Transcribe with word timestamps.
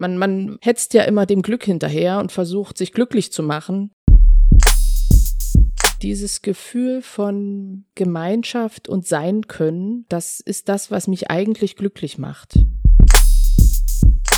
Man, 0.00 0.16
man 0.16 0.58
hetzt 0.62 0.94
ja 0.94 1.02
immer 1.02 1.26
dem 1.26 1.42
Glück 1.42 1.64
hinterher 1.64 2.20
und 2.20 2.30
versucht, 2.30 2.78
sich 2.78 2.92
glücklich 2.92 3.32
zu 3.32 3.42
machen. 3.42 3.90
Dieses 6.02 6.40
Gefühl 6.40 7.02
von 7.02 7.84
Gemeinschaft 7.96 8.88
und 8.88 9.08
Sein 9.08 9.48
können, 9.48 10.06
das 10.08 10.38
ist 10.38 10.68
das, 10.68 10.92
was 10.92 11.08
mich 11.08 11.30
eigentlich 11.30 11.74
glücklich 11.74 12.16
macht. 12.16 12.60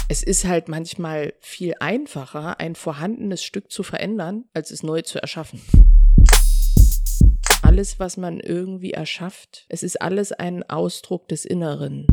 Es 0.08 0.22
ist 0.22 0.46
halt 0.46 0.68
manchmal 0.68 1.34
viel 1.40 1.74
einfacher, 1.78 2.58
ein 2.58 2.74
vorhandenes 2.74 3.44
Stück 3.44 3.70
zu 3.70 3.82
verändern, 3.82 4.44
als 4.54 4.70
es 4.70 4.82
neu 4.82 5.02
zu 5.02 5.20
erschaffen. 5.20 5.60
Alles, 7.60 8.00
was 8.00 8.16
man 8.16 8.40
irgendwie 8.40 8.92
erschafft, 8.92 9.66
es 9.68 9.82
ist 9.82 10.00
alles 10.00 10.32
ein 10.32 10.68
Ausdruck 10.70 11.28
des 11.28 11.44
Inneren. 11.44 12.06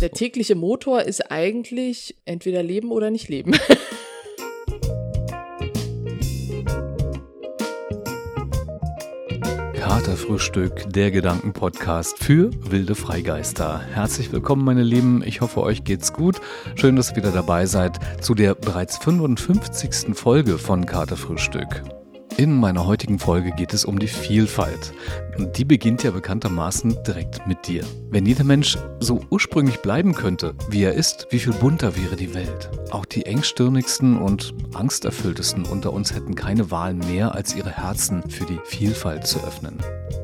Der 0.00 0.10
tägliche 0.10 0.54
Motor 0.54 1.02
ist 1.02 1.30
eigentlich 1.30 2.16
entweder 2.26 2.62
leben 2.62 2.90
oder 2.90 3.10
nicht 3.10 3.28
leben. 3.28 3.52
Katerfrühstück, 9.74 10.92
der 10.92 11.10
Gedankenpodcast 11.10 12.22
für 12.22 12.50
wilde 12.70 12.94
Freigeister. 12.94 13.80
Herzlich 13.80 14.30
willkommen, 14.32 14.64
meine 14.64 14.82
Lieben. 14.82 15.22
Ich 15.24 15.40
hoffe, 15.40 15.62
euch 15.62 15.84
geht's 15.84 16.12
gut. 16.12 16.42
Schön, 16.74 16.96
dass 16.96 17.12
ihr 17.12 17.16
wieder 17.16 17.32
dabei 17.32 17.64
seid 17.64 17.98
zu 18.22 18.34
der 18.34 18.54
bereits 18.54 18.98
55. 18.98 20.14
Folge 20.14 20.58
von 20.58 20.84
Katerfrühstück. 20.84 21.82
In 22.38 22.54
meiner 22.54 22.86
heutigen 22.86 23.18
Folge 23.18 23.50
geht 23.50 23.72
es 23.72 23.86
um 23.86 23.98
die 23.98 24.08
Vielfalt. 24.08 24.92
Und 25.38 25.56
die 25.56 25.64
beginnt 25.64 26.02
ja 26.02 26.10
bekanntermaßen 26.10 26.98
direkt 27.06 27.46
mit 27.46 27.66
dir. 27.66 27.82
Wenn 28.10 28.26
jeder 28.26 28.44
Mensch 28.44 28.76
so 29.00 29.22
ursprünglich 29.30 29.78
bleiben 29.78 30.12
könnte, 30.12 30.54
wie 30.68 30.82
er 30.82 30.92
ist, 30.92 31.28
wie 31.30 31.38
viel 31.38 31.54
bunter 31.54 31.96
wäre 31.96 32.14
die 32.14 32.34
Welt. 32.34 32.68
Auch 32.90 33.06
die 33.06 33.24
engstirnigsten 33.24 34.18
und 34.18 34.52
angsterfülltesten 34.74 35.64
unter 35.64 35.94
uns 35.94 36.14
hätten 36.14 36.34
keine 36.34 36.70
Wahl 36.70 36.92
mehr, 36.92 37.34
als 37.34 37.56
ihre 37.56 37.70
Herzen 37.70 38.28
für 38.28 38.44
die 38.44 38.60
Vielfalt 38.64 39.26
zu 39.26 39.42
öffnen. 39.42 39.78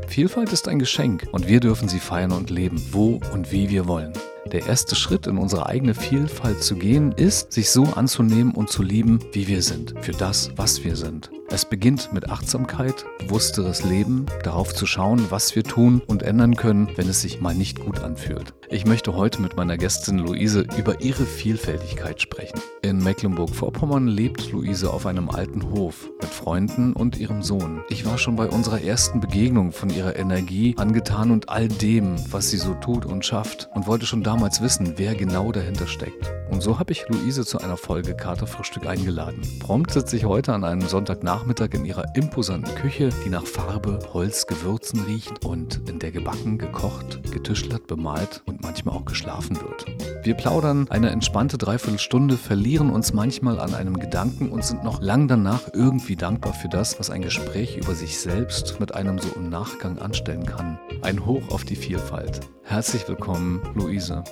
Vielfalt 0.07 0.53
ist 0.53 0.69
ein 0.69 0.79
Geschenk 0.79 1.27
und 1.33 1.49
wir 1.49 1.61
dürfen 1.61 1.89
sie 1.89 2.01
feiern 2.01 2.33
und 2.33 2.51
leben, 2.51 2.77
wo 2.91 3.21
und 3.33 3.53
wie 3.53 3.71
wir 3.71 3.89
wollen. 3.89 4.13
Der 4.47 4.67
erste 4.67 4.97
Schritt 4.97 5.27
in 5.27 5.39
unsere 5.39 5.67
eigene 5.67 5.95
Vielfalt 5.95 6.63
zu 6.63 6.75
gehen, 6.75 7.13
ist, 7.13 7.53
sich 7.53 7.71
so 7.71 7.85
anzunehmen 7.85 8.55
und 8.55 8.71
zu 8.71 8.83
lieben, 8.83 9.21
wie 9.33 9.47
wir 9.47 9.63
sind, 9.63 9.95
für 10.01 10.13
das, 10.13 10.51
was 10.57 10.85
wir 10.85 10.97
sind. 10.97 11.31
Es 11.49 11.67
beginnt 11.67 12.15
mit 12.15 12.31
Achtsamkeit, 12.31 13.05
bewussteres 13.19 13.85
Leben, 13.85 14.25
darauf 14.43 14.75
zu 14.75 14.87
schauen, 14.87 15.27
was 15.29 15.55
wir 15.55 15.65
tun 15.65 16.01
und 16.07 16.23
ändern 16.23 16.57
können, 16.57 16.89
wenn 16.97 17.09
es 17.09 17.21
sich 17.21 17.43
mal 17.43 17.55
nicht 17.55 17.79
gut 17.79 18.01
anfühlt. 18.01 18.55
Ich 18.71 18.87
möchte 18.87 19.15
heute 19.15 19.43
mit 19.43 19.55
meiner 19.55 19.77
Gästin 19.77 20.19
Luise 20.19 20.65
über 20.79 21.03
ihre 21.03 21.27
Vielfältigkeit 21.27 22.23
sprechen. 22.23 22.59
In 22.81 23.05
Mecklenburg-Vorpommern 23.05 24.09
lebt 24.09 24.51
Luise 24.51 24.91
auf 24.91 25.05
einem 25.05 25.29
alten 25.29 25.71
Hof 25.71 26.09
mit 26.23 26.31
Freunden 26.31 26.95
und 26.95 27.19
ihrem 27.19 27.43
Sohn. 27.43 27.83
Ich 27.91 28.07
war 28.07 28.17
schon 28.17 28.37
bei 28.37 28.49
unserer 28.49 28.81
ersten 28.81 29.21
Begegnung 29.21 29.73
von 29.73 29.91
ihrer 29.91 30.17
Energie 30.17 30.75
angetan 30.79 31.31
und 31.31 31.51
all 31.51 31.69
dem, 31.69 32.17
was 32.33 32.49
sie 32.49 32.57
so 32.57 32.73
tut 32.73 33.05
und 33.05 33.27
schafft 33.27 33.69
und 33.75 33.87
wollte 33.87 34.07
schon 34.07 34.23
damals 34.33 34.63
wissen, 34.63 34.95
wer 34.97 35.15
genau 35.15 35.53
dahinter 35.53 35.87
steckt. 35.87 36.42
Und 36.53 36.61
so 36.63 36.79
habe 36.79 36.93
ich 36.93 37.09
Luise 37.09 37.47
zu 37.47 37.59
einer 37.59 37.79
Folge 37.79 38.15
Katerfrühstück 38.15 38.87
eingeladen. 38.87 39.41
Prompt 39.59 39.91
sitze 39.91 40.19
ich 40.19 40.27
heute 40.27 40.53
an 40.53 40.65
einem 40.65 40.87
Sonntagnachmittag 40.87 41.73
in 41.73 41.87
ihrer 41.87 42.15
imposanten 42.15 42.75
Küche, 42.75 43.09
die 43.25 43.31
nach 43.31 43.47
Farbe, 43.47 43.99
Holz, 44.13 44.47
Gewürzen 44.47 45.01
riecht 45.05 45.47
und 45.47 45.81
in 45.89 45.99
der 45.99 46.13
gebacken, 46.13 46.59
gekocht, 46.59 47.33
getischlert, 47.33 47.87
bemalt 47.87 48.43
und 48.45 48.61
manchmal 48.61 48.95
auch 48.95 49.07
geschlafen 49.07 49.59
wird. 49.63 49.87
Wir 50.25 50.35
plaudern 50.35 50.89
eine 50.91 51.09
entspannte 51.09 51.57
Dreiviertelstunde, 51.57 52.37
verlieren 52.37 52.91
uns 52.91 53.15
manchmal 53.15 53.59
an 53.59 53.75
einem 53.75 53.99
Gedanken 53.99 54.51
und 54.51 54.63
sind 54.63 54.85
noch 54.85 55.01
lang 55.01 55.29
danach 55.29 55.63
irgendwie 55.73 56.17
dankbar 56.17 56.53
für 56.53 56.69
das, 56.69 57.01
was 57.01 57.09
ein 57.09 57.23
Gespräch 57.23 57.79
über 57.79 57.95
sich 57.95 58.21
selbst 58.21 58.79
mit 58.79 58.95
einem 58.95 59.19
so 59.19 59.31
im 59.37 59.49
Nachgang 59.49 59.99
anstellen 59.99 60.45
kann. 60.45 60.79
Ein 61.01 61.25
Hoch 61.25 61.49
auf 61.51 61.65
die 61.65 61.77
Vielfalt. 61.77 62.41
Herzlich 62.63 63.09
willkommen, 63.09 63.63
Luise. 63.75 64.23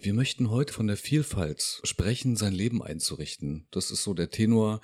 Wir 0.00 0.14
möchten 0.14 0.50
heute 0.50 0.72
von 0.72 0.86
der 0.86 0.96
Vielfalt 0.96 1.80
sprechen, 1.82 2.36
sein 2.36 2.52
Leben 2.52 2.84
einzurichten. 2.84 3.66
Das 3.72 3.90
ist 3.90 4.04
so 4.04 4.14
der 4.14 4.30
Tenor 4.30 4.80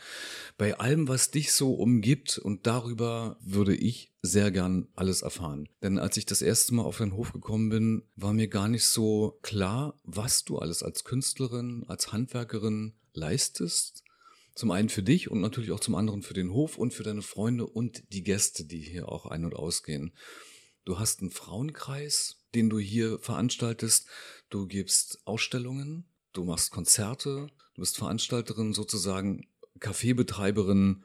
bei 0.58 0.78
allem, 0.78 1.06
was 1.06 1.30
dich 1.30 1.52
so 1.52 1.74
umgibt. 1.74 2.38
Und 2.38 2.66
darüber 2.66 3.36
würde 3.40 3.76
ich 3.76 4.12
sehr 4.22 4.50
gern 4.50 4.88
alles 4.96 5.22
erfahren. 5.22 5.68
Denn 5.82 5.98
als 5.98 6.16
ich 6.16 6.26
das 6.26 6.42
erste 6.42 6.74
Mal 6.74 6.82
auf 6.82 6.98
den 6.98 7.14
Hof 7.14 7.32
gekommen 7.32 7.68
bin, 7.68 8.02
war 8.16 8.32
mir 8.32 8.48
gar 8.48 8.68
nicht 8.68 8.86
so 8.86 9.38
klar, 9.42 9.96
was 10.02 10.44
du 10.44 10.58
alles 10.58 10.82
als 10.82 11.04
Künstlerin, 11.04 11.84
als 11.86 12.12
Handwerkerin 12.12 12.94
leistest. 13.12 14.02
Zum 14.56 14.72
einen 14.72 14.88
für 14.88 15.04
dich 15.04 15.30
und 15.30 15.40
natürlich 15.40 15.70
auch 15.70 15.80
zum 15.80 15.94
anderen 15.94 16.22
für 16.22 16.34
den 16.34 16.50
Hof 16.50 16.76
und 16.76 16.92
für 16.92 17.04
deine 17.04 17.22
Freunde 17.22 17.66
und 17.66 18.02
die 18.12 18.24
Gäste, 18.24 18.64
die 18.64 18.80
hier 18.80 19.08
auch 19.08 19.26
ein- 19.26 19.44
und 19.44 19.54
ausgehen. 19.54 20.12
Du 20.84 20.98
hast 20.98 21.20
einen 21.20 21.30
Frauenkreis, 21.30 22.44
den 22.54 22.68
du 22.70 22.78
hier 22.78 23.18
veranstaltest. 23.18 24.06
Du 24.54 24.68
gibst 24.68 25.18
Ausstellungen, 25.24 26.04
du 26.32 26.44
machst 26.44 26.70
Konzerte, 26.70 27.48
du 27.74 27.80
bist 27.80 27.96
Veranstalterin 27.96 28.72
sozusagen, 28.72 29.48
Kaffeebetreiberin. 29.80 31.02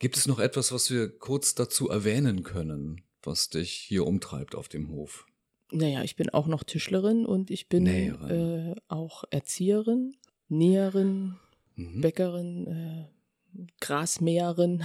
Gibt 0.00 0.16
es 0.16 0.26
noch 0.26 0.40
etwas, 0.40 0.72
was 0.72 0.90
wir 0.90 1.16
kurz 1.16 1.54
dazu 1.54 1.88
erwähnen 1.90 2.42
können, 2.42 3.02
was 3.22 3.50
dich 3.50 3.70
hier 3.70 4.04
umtreibt 4.04 4.56
auf 4.56 4.66
dem 4.66 4.88
Hof? 4.88 5.26
Naja, 5.70 6.02
ich 6.02 6.16
bin 6.16 6.30
auch 6.30 6.48
noch 6.48 6.64
Tischlerin 6.64 7.24
und 7.24 7.52
ich 7.52 7.68
bin 7.68 7.86
äh, 7.86 8.74
auch 8.88 9.22
Erzieherin, 9.30 10.16
Näherin, 10.48 11.36
mhm. 11.76 12.00
Bäckerin, 12.00 12.66
äh, 12.66 13.64
Grasmäherin. 13.78 14.82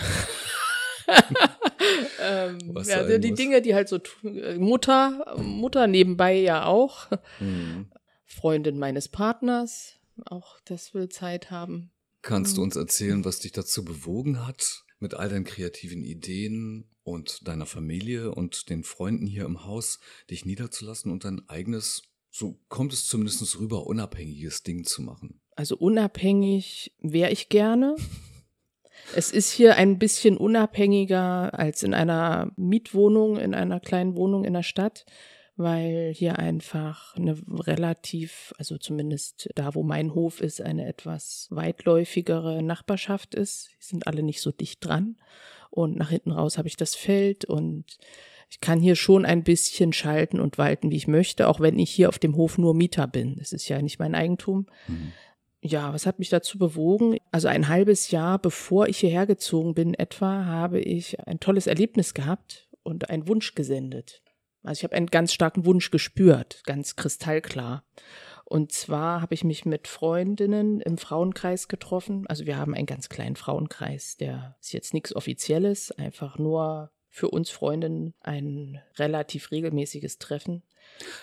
ähm, 2.21 2.57
ja, 2.85 2.97
also 2.97 3.17
die 3.17 3.29
muss. 3.29 3.37
Dinge, 3.37 3.61
die 3.61 3.75
halt 3.75 3.89
so 3.89 3.99
äh, 4.23 4.57
Mutter, 4.57 5.35
Mutter 5.37 5.87
nebenbei 5.87 6.35
ja 6.39 6.65
auch. 6.65 7.07
Mhm. 7.39 7.87
Freundin 8.25 8.77
meines 8.77 9.07
Partners, 9.07 9.95
auch 10.25 10.59
das 10.65 10.93
will 10.93 11.09
Zeit 11.09 11.49
haben. 11.49 11.91
Kannst 12.21 12.53
mhm. 12.53 12.55
du 12.57 12.63
uns 12.63 12.75
erzählen, 12.75 13.25
was 13.25 13.39
dich 13.39 13.53
dazu 13.53 13.85
bewogen 13.85 14.45
hat, 14.45 14.83
mit 14.99 15.13
all 15.13 15.29
deinen 15.29 15.45
kreativen 15.45 16.03
Ideen 16.03 16.89
und 17.03 17.47
deiner 17.47 17.65
Familie 17.65 18.33
und 18.33 18.69
den 18.69 18.83
Freunden 18.83 19.27
hier 19.27 19.45
im 19.45 19.65
Haus, 19.65 19.99
dich 20.29 20.45
niederzulassen 20.45 21.11
und 21.11 21.23
dein 21.23 21.47
eigenes, 21.47 22.01
so 22.29 22.59
kommt 22.67 22.93
es 22.93 23.05
zumindest 23.05 23.59
rüber, 23.59 23.87
unabhängiges 23.87 24.63
Ding 24.63 24.83
zu 24.83 25.01
machen? 25.01 25.39
Also 25.55 25.77
unabhängig 25.77 26.93
wäre 26.99 27.31
ich 27.31 27.49
gerne. 27.49 27.95
Es 29.16 29.31
ist 29.31 29.52
hier 29.52 29.75
ein 29.75 29.97
bisschen 29.97 30.38
unabhängiger 30.38 31.58
als 31.58 31.84
in 31.84 31.94
einer 31.94 32.52
Mietwohnung, 32.56 33.38
in 33.38 33.53
einer 33.53 33.80
kleinen 33.80 34.16
Wohnung 34.16 34.44
in 34.44 34.53
der 34.53 34.63
Stadt, 34.63 35.06
weil 35.56 36.12
hier 36.13 36.38
einfach 36.38 37.16
eine 37.16 37.38
relativ, 37.50 38.53
also 38.58 38.78
zumindest 38.78 39.50
da, 39.56 39.74
wo 39.75 39.84
mein 39.84 40.13
Hof 40.13 40.41
ist, 40.41 40.62
eine 40.62 40.85
etwas 40.85 41.47
weitläufigere 41.50 42.62
Nachbarschaft 42.62 43.34
ist. 43.34 43.69
Die 43.80 43.85
sind 43.85 44.08
alle 44.08 44.24
nicht 44.24 44.41
so 44.41 44.52
dicht 44.52 44.85
dran. 44.85 45.16
Und 45.69 45.97
nach 45.97 46.09
hinten 46.09 46.31
raus 46.31 46.58
habe 46.58 46.68
ich 46.68 46.78
das 46.78 46.96
Feld 46.96 47.46
und 47.46 47.97
ich 48.50 48.62
kann 48.62 48.79
hier 48.79 48.96
schon 48.96 49.25
ein 49.25 49.44
bisschen 49.44 49.91
schalten 49.94 50.40
und 50.40 50.58
walten, 50.58 50.90
wie 50.90 50.96
ich 50.96 51.08
möchte, 51.08 51.47
auch 51.50 51.59
wenn 51.59 51.78
ich 51.79 51.91
hier 51.91 52.08
auf 52.08 52.19
dem 52.19 52.35
Hof 52.35 52.58
nur 52.58 52.74
Mieter 52.74 53.08
bin. 53.08 53.38
Es 53.41 53.52
ist 53.52 53.68
ja 53.68 53.81
nicht 53.81 54.00
mein 54.00 54.16
Eigentum. 54.16 54.68
Mhm. 54.88 55.12
Ja, 55.67 55.94
was 55.94 56.05
hat 56.05 56.19
mich 56.19 56.29
dazu 56.29 56.57
bewogen? 56.57 57.17
Also 57.31 57.50
ein 57.50 57.67
halbes 57.67 58.11
Jahr 58.11 58.39
bevor 58.39 58.88
ich 58.88 59.00
hierher 59.00 59.25
gezogen 59.25 59.73
bin, 59.73 59.94
etwa, 59.94 60.45
habe 60.45 60.79
ich 60.79 61.19
ein 61.28 61.41
tolles 61.41 61.67
Erlebnis 61.67 62.13
gehabt 62.13 62.69
und 62.83 63.09
einen 63.09 63.28
Wunsch 63.28 63.53
gesendet. 63.53 64.23
Also 64.63 64.79
ich 64.79 64.83
habe 64.85 64.95
einen 64.95 65.07
ganz 65.07 65.33
starken 65.33 65.66
Wunsch 65.66 65.91
gespürt, 65.91 66.61
ganz 66.66 66.95
kristallklar. 66.95 67.83
Und 68.45 68.72
zwar 68.72 69.22
habe 69.22 69.33
ich 69.33 69.44
mich 69.44 69.66
mit 69.66 69.90
Freundinnen 69.90 70.79
im 70.79 70.97
Frauenkreis 70.97 71.67
getroffen. 71.67 72.25
Also 72.28 72.46
wir 72.46 72.58
haben 72.58 72.73
einen 72.73 72.85
ganz 72.85 73.09
kleinen 73.09 73.35
Frauenkreis, 73.35 74.16
der 74.16 74.55
ist 74.61 74.72
jetzt 74.72 74.93
nichts 74.93 75.14
Offizielles, 75.14 75.91
einfach 75.91 76.37
nur 76.37 76.91
für 77.17 77.29
uns 77.31 77.49
Freundinnen 77.49 78.14
ein 78.22 78.79
relativ 78.97 79.49
regelmäßiges 79.49 80.19
Treffen. 80.19 80.61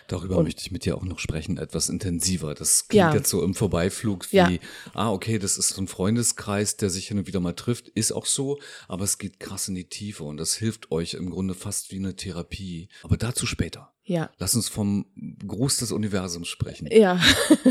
Darüber 0.09 0.39
und, 0.39 0.45
möchte 0.45 0.61
ich 0.61 0.73
mit 0.73 0.85
dir 0.85 0.97
auch 0.97 1.05
noch 1.05 1.21
sprechen, 1.21 1.57
etwas 1.57 1.89
intensiver. 1.89 2.55
Das 2.55 2.89
klingt 2.89 2.99
ja. 2.99 3.15
jetzt 3.15 3.31
so 3.31 3.45
im 3.45 3.55
Vorbeiflug 3.55 4.31
wie, 4.33 4.37
ja. 4.37 4.51
ah, 4.93 5.13
okay, 5.13 5.39
das 5.39 5.57
ist 5.57 5.69
so 5.69 5.81
ein 5.81 5.87
Freundeskreis, 5.87 6.77
der 6.77 6.91
sich 6.91 7.07
hin 7.07 7.19
und 7.19 7.29
wieder 7.29 7.39
mal 7.39 7.53
trifft. 7.53 7.89
Ist 7.91 8.11
auch 8.11 8.27
so, 8.27 8.59
aber 8.89 9.05
es 9.05 9.19
geht 9.19 9.39
krass 9.39 9.69
in 9.69 9.77
die 9.77 9.89
Tiefe 9.89 10.25
und 10.25 10.37
das 10.37 10.55
hilft 10.55 10.91
euch 10.91 11.15
im 11.15 11.31
Grunde 11.31 11.55
fast 11.55 11.93
wie 11.93 11.97
eine 11.97 12.17
Therapie. 12.17 12.89
Aber 13.05 13.17
dazu 13.17 13.47
später. 13.47 13.93
Ja. 14.03 14.31
Lass 14.39 14.57
uns 14.57 14.69
vom 14.69 15.07
Gruß 15.47 15.77
des 15.77 15.93
Universums 15.93 16.49
sprechen. 16.49 16.89
Ja. 16.91 17.21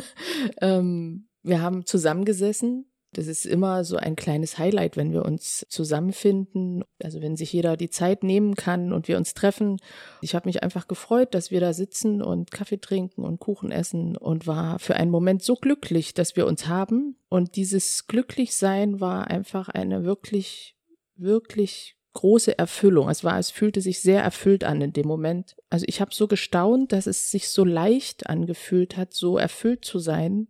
ähm, 0.62 1.28
wir 1.42 1.62
haben 1.62 1.86
zusammengesessen 1.86 2.86
Das 3.14 3.28
ist 3.28 3.46
immer 3.46 3.84
so 3.84 3.98
ein 3.98 4.16
kleines 4.16 4.58
Highlight, 4.58 4.98
wenn 4.98 5.12
wir 5.12 5.24
uns 5.24 5.66
zusammenfinden. 5.70 6.84
Also 7.02 7.22
wenn 7.22 7.36
sich 7.36 7.54
jeder 7.54 7.78
die 7.78 7.90
Zeit 7.90 8.24
nehmen 8.24 8.56
kann 8.56 8.92
und 8.92 9.08
wir 9.08 9.18
uns 9.18 9.34
treffen. 9.34 9.78
Ich 10.22 10.36
habe 10.36 10.50
mich 10.50 10.64
einfach 10.64 10.88
gefreut, 10.88 11.34
dass 11.34 11.52
wir 11.52 11.60
da 11.60 11.74
sitzen 11.74 12.22
und 12.22 12.52
Kaffee 12.52 12.80
trinken 12.80 13.24
und 13.24 13.40
Kuchen 13.40 13.72
essen 13.72 14.18
und 14.18 14.48
war 14.48 14.80
für 14.80 14.96
einen 14.96 15.12
Moment 15.12 15.44
so 15.44 15.56
glücklich, 15.56 16.14
dass 16.14 16.36
wir 16.36 16.48
uns 16.48 16.68
haben. 16.68 17.18
Und 17.30 17.56
dieses 17.56 18.08
Glücklichsein 18.08 19.00
war 19.00 19.28
einfach 19.28 19.70
eine 19.70 20.04
wirklich, 20.04 20.76
wirklich 21.16 21.96
große 22.14 22.58
Erfüllung. 22.58 23.10
Es 23.10 23.24
war, 23.24 23.38
es 23.40 23.52
fühlte 23.52 23.82
sich 23.82 24.00
sehr 24.00 24.22
erfüllt 24.22 24.64
an 24.64 24.82
in 24.82 24.94
dem 24.94 25.08
Moment. 25.08 25.56
Also 25.70 25.86
ich 25.88 26.00
habe 26.00 26.14
so 26.14 26.28
gestaunt, 26.28 26.92
dass 26.92 27.08
es 27.08 27.32
sich 27.32 27.50
so 27.50 27.66
leicht 27.66 28.30
angefühlt 28.30 28.98
hat, 28.98 29.14
so 29.14 29.38
erfüllt 29.38 29.84
zu 29.84 30.00
sein, 30.00 30.48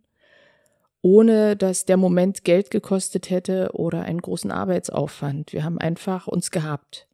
ohne 1.04 1.54
dass 1.54 1.84
der 1.84 1.98
Moment 1.98 2.44
Geld 2.44 2.70
gekostet 2.70 3.28
hätte 3.28 3.72
oder 3.74 4.04
einen 4.04 4.22
großen 4.22 4.50
Arbeitsaufwand. 4.50 5.52
Wir 5.52 5.62
haben 5.62 5.76
einfach 5.76 6.26
uns 6.26 6.50
gehabt. 6.50 7.06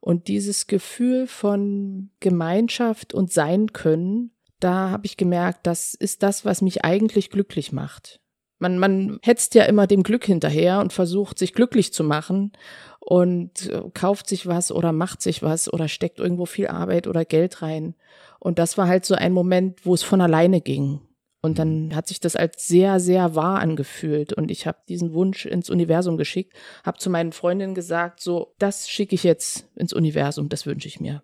Und 0.00 0.26
dieses 0.26 0.66
Gefühl 0.66 1.28
von 1.28 2.10
Gemeinschaft 2.18 3.14
und 3.14 3.32
sein 3.32 3.72
können, 3.72 4.32
da 4.58 4.90
habe 4.90 5.06
ich 5.06 5.16
gemerkt, 5.16 5.60
das 5.68 5.94
ist 5.94 6.24
das, 6.24 6.44
was 6.44 6.60
mich 6.60 6.84
eigentlich 6.84 7.30
glücklich 7.30 7.70
macht. 7.70 8.18
Man, 8.58 8.78
man 8.78 9.20
hetzt 9.22 9.54
ja 9.54 9.62
immer 9.62 9.86
dem 9.86 10.02
Glück 10.02 10.24
hinterher 10.24 10.80
und 10.80 10.92
versucht, 10.92 11.38
sich 11.38 11.54
glücklich 11.54 11.92
zu 11.92 12.02
machen 12.02 12.50
und 12.98 13.70
äh, 13.70 13.82
kauft 13.94 14.28
sich 14.28 14.48
was 14.48 14.72
oder 14.72 14.90
macht 14.90 15.22
sich 15.22 15.40
was 15.40 15.72
oder 15.72 15.86
steckt 15.86 16.18
irgendwo 16.18 16.46
viel 16.46 16.66
Arbeit 16.66 17.06
oder 17.06 17.24
Geld 17.24 17.62
rein. 17.62 17.94
Und 18.40 18.58
das 18.58 18.76
war 18.76 18.88
halt 18.88 19.04
so 19.04 19.14
ein 19.14 19.32
Moment, 19.32 19.86
wo 19.86 19.94
es 19.94 20.02
von 20.02 20.20
alleine 20.20 20.60
ging. 20.60 21.00
Und 21.42 21.58
dann 21.58 21.86
mhm. 21.86 21.94
hat 21.94 22.08
sich 22.08 22.20
das 22.20 22.36
als 22.36 22.66
sehr, 22.66 23.00
sehr 23.00 23.34
wahr 23.34 23.60
angefühlt. 23.60 24.32
Und 24.32 24.50
ich 24.50 24.66
habe 24.66 24.78
diesen 24.88 25.14
Wunsch 25.14 25.46
ins 25.46 25.70
Universum 25.70 26.16
geschickt, 26.16 26.54
habe 26.84 26.98
zu 26.98 27.10
meinen 27.10 27.32
Freundinnen 27.32 27.74
gesagt, 27.74 28.20
so, 28.20 28.54
das 28.58 28.88
schicke 28.88 29.14
ich 29.14 29.24
jetzt 29.24 29.68
ins 29.74 29.92
Universum, 29.92 30.48
das 30.48 30.66
wünsche 30.66 30.88
ich 30.88 31.00
mir. 31.00 31.22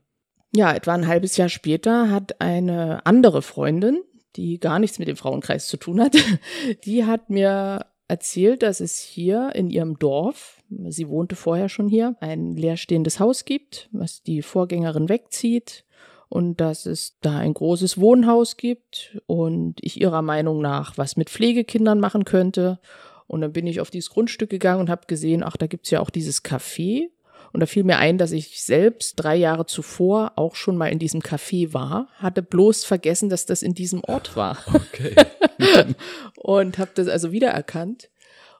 Ja, 0.54 0.74
etwa 0.74 0.94
ein 0.94 1.06
halbes 1.06 1.36
Jahr 1.36 1.48
später 1.48 2.10
hat 2.10 2.40
eine 2.40 3.04
andere 3.04 3.42
Freundin, 3.42 4.02
die 4.36 4.58
gar 4.58 4.78
nichts 4.78 4.98
mit 4.98 5.08
dem 5.08 5.16
Frauenkreis 5.16 5.66
zu 5.66 5.76
tun 5.76 6.00
hat, 6.00 6.16
die 6.84 7.04
hat 7.04 7.28
mir 7.28 7.86
erzählt, 8.08 8.62
dass 8.62 8.80
es 8.80 8.98
hier 9.00 9.50
in 9.54 9.68
ihrem 9.68 9.98
Dorf, 9.98 10.62
sie 10.88 11.08
wohnte 11.08 11.36
vorher 11.36 11.68
schon 11.68 11.88
hier, 11.88 12.16
ein 12.20 12.54
leerstehendes 12.54 13.20
Haus 13.20 13.44
gibt, 13.44 13.88
was 13.92 14.22
die 14.22 14.42
Vorgängerin 14.42 15.08
wegzieht 15.08 15.84
und 16.28 16.60
dass 16.60 16.86
es 16.86 17.16
da 17.20 17.38
ein 17.38 17.54
großes 17.54 17.98
Wohnhaus 18.00 18.56
gibt 18.56 19.20
und 19.26 19.78
ich 19.80 20.00
ihrer 20.00 20.22
Meinung 20.22 20.60
nach 20.60 20.98
was 20.98 21.16
mit 21.16 21.30
Pflegekindern 21.30 22.00
machen 22.00 22.24
könnte. 22.24 22.80
Und 23.26 23.40
dann 23.40 23.52
bin 23.52 23.66
ich 23.66 23.80
auf 23.80 23.90
dieses 23.90 24.10
Grundstück 24.10 24.50
gegangen 24.50 24.80
und 24.80 24.90
habe 24.90 25.06
gesehen, 25.06 25.42
ach, 25.42 25.56
da 25.56 25.66
gibt's 25.66 25.90
ja 25.90 26.00
auch 26.00 26.10
dieses 26.10 26.44
Café. 26.44 27.08
Und 27.52 27.60
da 27.60 27.66
fiel 27.66 27.84
mir 27.84 27.98
ein, 27.98 28.18
dass 28.18 28.32
ich 28.32 28.62
selbst 28.62 29.14
drei 29.16 29.36
Jahre 29.36 29.66
zuvor 29.66 30.32
auch 30.36 30.56
schon 30.56 30.76
mal 30.76 30.88
in 30.88 30.98
diesem 30.98 31.20
Café 31.20 31.72
war, 31.72 32.08
hatte 32.16 32.42
bloß 32.42 32.84
vergessen, 32.84 33.28
dass 33.28 33.46
das 33.46 33.62
in 33.62 33.74
diesem 33.74 34.02
Ort 34.04 34.36
war. 34.36 34.58
Okay. 34.72 35.14
und 36.36 36.78
habe 36.78 36.90
das 36.94 37.08
also 37.08 37.32
wiedererkannt. 37.32 38.10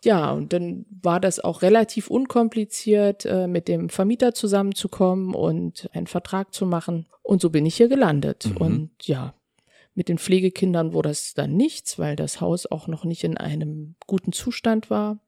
Ja, 0.05 0.33
und 0.33 0.53
dann 0.53 0.87
war 1.03 1.21
das 1.21 1.41
auch 1.41 1.63
relativ 1.63 2.09
unkompliziert, 2.09 3.25
äh, 3.25 3.47
mit 3.47 3.69
dem 3.69 3.89
Vermieter 3.89 4.35
zusammenzukommen 4.35 5.35
und 5.35 5.89
einen 5.93 6.07
Vertrag 6.07 6.55
zu 6.55 6.67
machen. 6.67 7.07
Und 7.23 7.41
so 7.41 7.51
bin 7.51 7.67
ich 7.67 7.77
hier 7.77 7.89
gelandet. 7.89 8.47
Mhm. 8.47 8.57
Und 8.57 8.91
ja, 9.03 9.35
mit 9.95 10.09
den 10.09 10.19
Pflegekindern 10.19 10.93
wurde 10.93 11.09
das 11.09 11.35
dann 11.35 11.57
nichts, 11.57 11.99
weil 11.99 12.17
das 12.17 12.41
Haus 12.41 12.67
auch 12.67 12.87
noch 12.87 13.05
nicht 13.05 13.25
in 13.25 13.37
einem 13.37 13.97
guten 14.07 14.33
Zustand 14.33 14.91
war. 14.91 15.19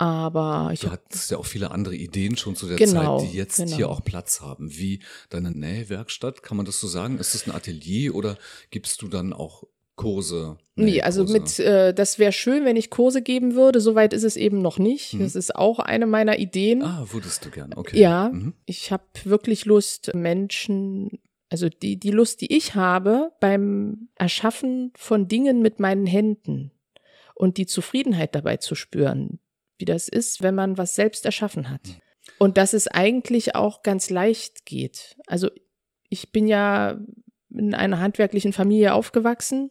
Aber 0.00 0.70
ich 0.72 0.80
du 0.80 0.90
hattest 0.90 1.30
ja 1.30 1.36
auch 1.36 1.44
viele 1.44 1.72
andere 1.72 1.94
Ideen 1.94 2.36
schon 2.36 2.56
zu 2.56 2.66
der 2.66 2.78
genau, 2.78 3.18
Zeit, 3.18 3.28
die 3.28 3.36
jetzt 3.36 3.56
genau. 3.56 3.76
hier 3.76 3.90
auch 3.90 4.02
Platz 4.02 4.40
haben, 4.40 4.70
wie 4.74 5.02
deine 5.28 5.50
Nähwerkstatt. 5.50 6.42
Kann 6.42 6.56
man 6.56 6.64
das 6.64 6.80
so 6.80 6.88
sagen? 6.88 7.18
Ist 7.18 7.34
das 7.34 7.46
ein 7.46 7.54
Atelier 7.54 8.14
oder 8.14 8.38
gibst 8.70 9.02
du 9.02 9.08
dann 9.08 9.34
auch 9.34 9.64
Kurse? 10.00 10.56
Nee, 10.76 11.02
also 11.02 11.24
Kurse. 11.24 11.32
mit, 11.32 11.58
äh, 11.58 11.92
das 11.92 12.18
wäre 12.18 12.32
schön, 12.32 12.64
wenn 12.64 12.76
ich 12.76 12.90
Kurse 12.90 13.22
geben 13.22 13.54
würde. 13.54 13.80
Soweit 13.80 14.12
ist 14.12 14.24
es 14.24 14.36
eben 14.36 14.62
noch 14.62 14.78
nicht. 14.78 15.14
Mhm. 15.14 15.20
Das 15.20 15.34
ist 15.34 15.54
auch 15.54 15.78
eine 15.78 16.06
meiner 16.06 16.38
Ideen. 16.38 16.82
Ah, 16.82 17.06
würdest 17.10 17.44
du 17.44 17.50
gern, 17.50 17.74
okay. 17.74 18.00
Ja, 18.00 18.30
mhm. 18.32 18.54
ich 18.64 18.92
habe 18.92 19.04
wirklich 19.24 19.66
Lust, 19.66 20.14
Menschen 20.14 21.20
also 21.50 21.68
die, 21.68 21.98
die 21.98 22.12
Lust, 22.12 22.40
die 22.40 22.56
ich 22.56 22.76
habe 22.76 23.32
beim 23.40 24.08
Erschaffen 24.14 24.92
von 24.96 25.26
Dingen 25.26 25.60
mit 25.60 25.80
meinen 25.80 26.06
Händen 26.06 26.70
und 27.34 27.56
die 27.56 27.66
Zufriedenheit 27.66 28.34
dabei 28.36 28.58
zu 28.58 28.76
spüren, 28.76 29.40
wie 29.76 29.84
das 29.84 30.08
ist, 30.08 30.42
wenn 30.42 30.54
man 30.54 30.78
was 30.78 30.94
selbst 30.94 31.26
erschaffen 31.26 31.68
hat. 31.68 31.80
Und 32.38 32.56
dass 32.56 32.72
es 32.72 32.86
eigentlich 32.86 33.56
auch 33.56 33.82
ganz 33.82 34.10
leicht 34.10 34.64
geht. 34.64 35.16
Also 35.26 35.50
ich 36.08 36.30
bin 36.30 36.46
ja 36.46 37.00
in 37.52 37.74
einer 37.74 37.98
handwerklichen 37.98 38.52
Familie 38.52 38.94
aufgewachsen 38.94 39.70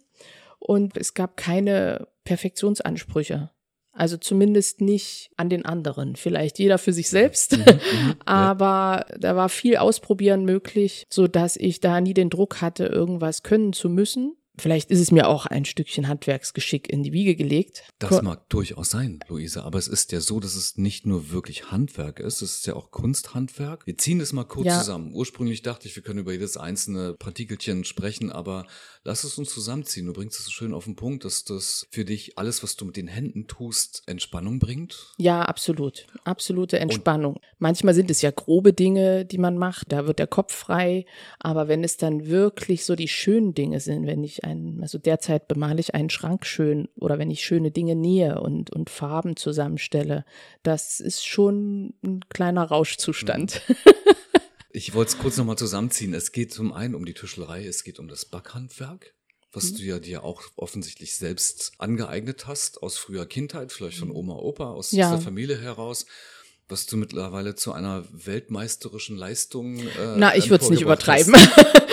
und 0.59 0.97
es 0.97 1.13
gab 1.13 1.38
keine 1.38 2.07
Perfektionsansprüche. 2.23 3.50
Also 3.91 4.15
zumindest 4.17 4.79
nicht 4.81 5.31
an 5.35 5.50
den 5.50 5.65
anderen. 5.65 6.15
Vielleicht 6.15 6.57
jeder 6.59 6.77
für 6.77 6.94
sich 6.94 7.09
selbst. 7.09 7.57
Mhm, 7.57 7.63
mhm 7.63 8.15
Aber 8.25 9.06
ja. 9.09 9.17
da 9.19 9.35
war 9.35 9.50
viel 9.50 9.77
Ausprobieren 9.77 10.45
möglich, 10.45 11.06
so 11.09 11.27
dass 11.27 11.57
ich 11.57 11.79
da 11.81 12.00
nie 12.00 12.13
den 12.13 12.29
Druck 12.29 12.61
hatte, 12.61 12.85
irgendwas 12.85 13.44
können 13.44 13.73
zu 13.73 13.89
müssen, 13.89 14.38
Vielleicht 14.59 14.91
ist 14.91 15.00
es 15.00 15.11
mir 15.11 15.27
auch 15.27 15.45
ein 15.45 15.65
Stückchen 15.65 16.07
Handwerksgeschick 16.07 16.89
in 16.91 17.03
die 17.03 17.13
Wiege 17.13 17.35
gelegt. 17.35 17.83
Das 18.00 18.21
mag 18.21 18.47
durchaus 18.50 18.89
sein, 18.89 19.19
Luise, 19.27 19.63
aber 19.63 19.79
es 19.79 19.88
ist 19.88 20.11
ja 20.11 20.21
so, 20.21 20.39
dass 20.39 20.56
es 20.56 20.77
nicht 20.77 21.06
nur 21.06 21.31
wirklich 21.31 21.71
Handwerk 21.71 22.19
ist, 22.19 22.41
es 22.41 22.57
ist 22.57 22.67
ja 22.67 22.75
auch 22.75 22.91
Kunsthandwerk. 22.91 23.85
Wir 23.85 23.97
ziehen 23.97 24.19
es 24.19 24.33
mal 24.33 24.44
kurz 24.44 24.67
ja. 24.67 24.79
zusammen. 24.79 25.13
Ursprünglich 25.13 25.61
dachte 25.61 25.88
ich, 25.88 25.95
wir 25.95 26.03
können 26.03 26.19
über 26.19 26.31
jedes 26.31 26.57
einzelne 26.57 27.13
Partikelchen 27.13 27.83
sprechen, 27.83 28.31
aber 28.31 28.65
lass 29.03 29.23
es 29.23 29.38
uns 29.38 29.50
zusammenziehen. 29.50 30.06
Du 30.06 30.13
bringst 30.13 30.39
es 30.39 30.45
so 30.45 30.51
schön 30.51 30.73
auf 30.73 30.85
den 30.85 30.95
Punkt, 30.95 31.25
dass 31.25 31.44
das 31.44 31.88
für 31.91 32.05
dich 32.05 32.38
alles, 32.38 32.63
was 32.63 32.75
du 32.75 32.85
mit 32.85 32.97
den 32.97 33.07
Händen 33.07 33.47
tust, 33.47 34.03
Entspannung 34.05 34.59
bringt. 34.59 35.13
Ja, 35.17 35.44
absolut. 35.44 36.07
Absolute 36.23 36.79
Entspannung. 36.79 37.35
Und 37.35 37.41
Manchmal 37.59 37.94
sind 37.94 38.09
es 38.09 38.21
ja 38.21 38.31
grobe 38.31 38.73
Dinge, 38.73 39.25
die 39.25 39.38
man 39.38 39.57
macht, 39.57 39.91
da 39.91 40.07
wird 40.07 40.19
der 40.19 40.27
Kopf 40.27 40.53
frei, 40.53 41.05
aber 41.39 41.67
wenn 41.67 41.83
es 41.83 41.97
dann 41.97 42.27
wirklich 42.27 42.85
so 42.85 42.95
die 42.95 43.07
schönen 43.07 43.53
Dinge 43.53 43.79
sind, 43.79 44.07
wenn 44.07 44.23
ich 44.23 44.44
ein, 44.50 44.80
also 44.81 44.98
derzeit 44.98 45.48
bemale 45.48 45.80
ich 45.80 45.94
einen 45.94 46.10
Schrank 46.10 46.46
schön 46.46 46.90
oder 46.96 47.19
wenn 47.19 47.31
ich 47.31 47.44
schöne 47.44 47.72
Dinge 47.72 47.96
nähe 47.96 48.42
und, 48.42 48.72
und 48.72 48.90
Farben 48.90 49.36
zusammenstelle, 49.36 50.25
das 50.63 51.00
ist 51.00 51.25
schon 51.25 51.94
ein 52.04 52.22
kleiner 52.30 52.63
Rauschzustand. 52.63 53.62
Mhm. 53.68 53.75
Ich 54.72 54.94
wollte 54.94 55.13
es 55.13 55.18
kurz 55.18 55.36
nochmal 55.38 55.57
zusammenziehen. 55.57 56.13
Es 56.13 56.31
geht 56.31 56.54
zum 56.54 56.74
einen 56.74 56.94
um 56.94 57.04
die 57.04 57.16
Tischlerei, 57.16 57.66
es 57.66 57.84
geht 57.84 57.98
um 57.98 58.07
das 58.07 58.25
Backhandwerk, 58.25 59.16
was 59.51 59.72
mhm. 59.72 59.78
du 59.78 59.84
ja 59.84 60.00
dir 60.00 60.24
auch 60.24 60.44
offensichtlich 60.57 61.16
selbst 61.16 61.72
angeeignet 61.80 62.46
hast, 62.46 62.84
aus 62.84 62.98
früher 62.98 63.25
Kindheit, 63.25 63.72
vielleicht 63.72 63.98
von 63.98 64.10
mhm. 64.10 64.15
Oma, 64.15 64.36
Opa, 64.36 64.70
aus 64.70 64.91
ja. 64.91 65.10
der 65.10 65.22
Familie 65.22 65.60
heraus 65.60 66.06
was 66.69 66.85
du 66.85 66.97
mittlerweile 66.97 67.55
zu 67.55 67.73
einer 67.73 68.05
weltmeisterischen 68.11 69.17
Leistung. 69.17 69.79
Äh, 69.79 70.15
Na, 70.17 70.35
ich 70.35 70.49
würde 70.49 70.63
es 70.63 70.69
nicht 70.69 70.81
übertreiben. 70.81 71.35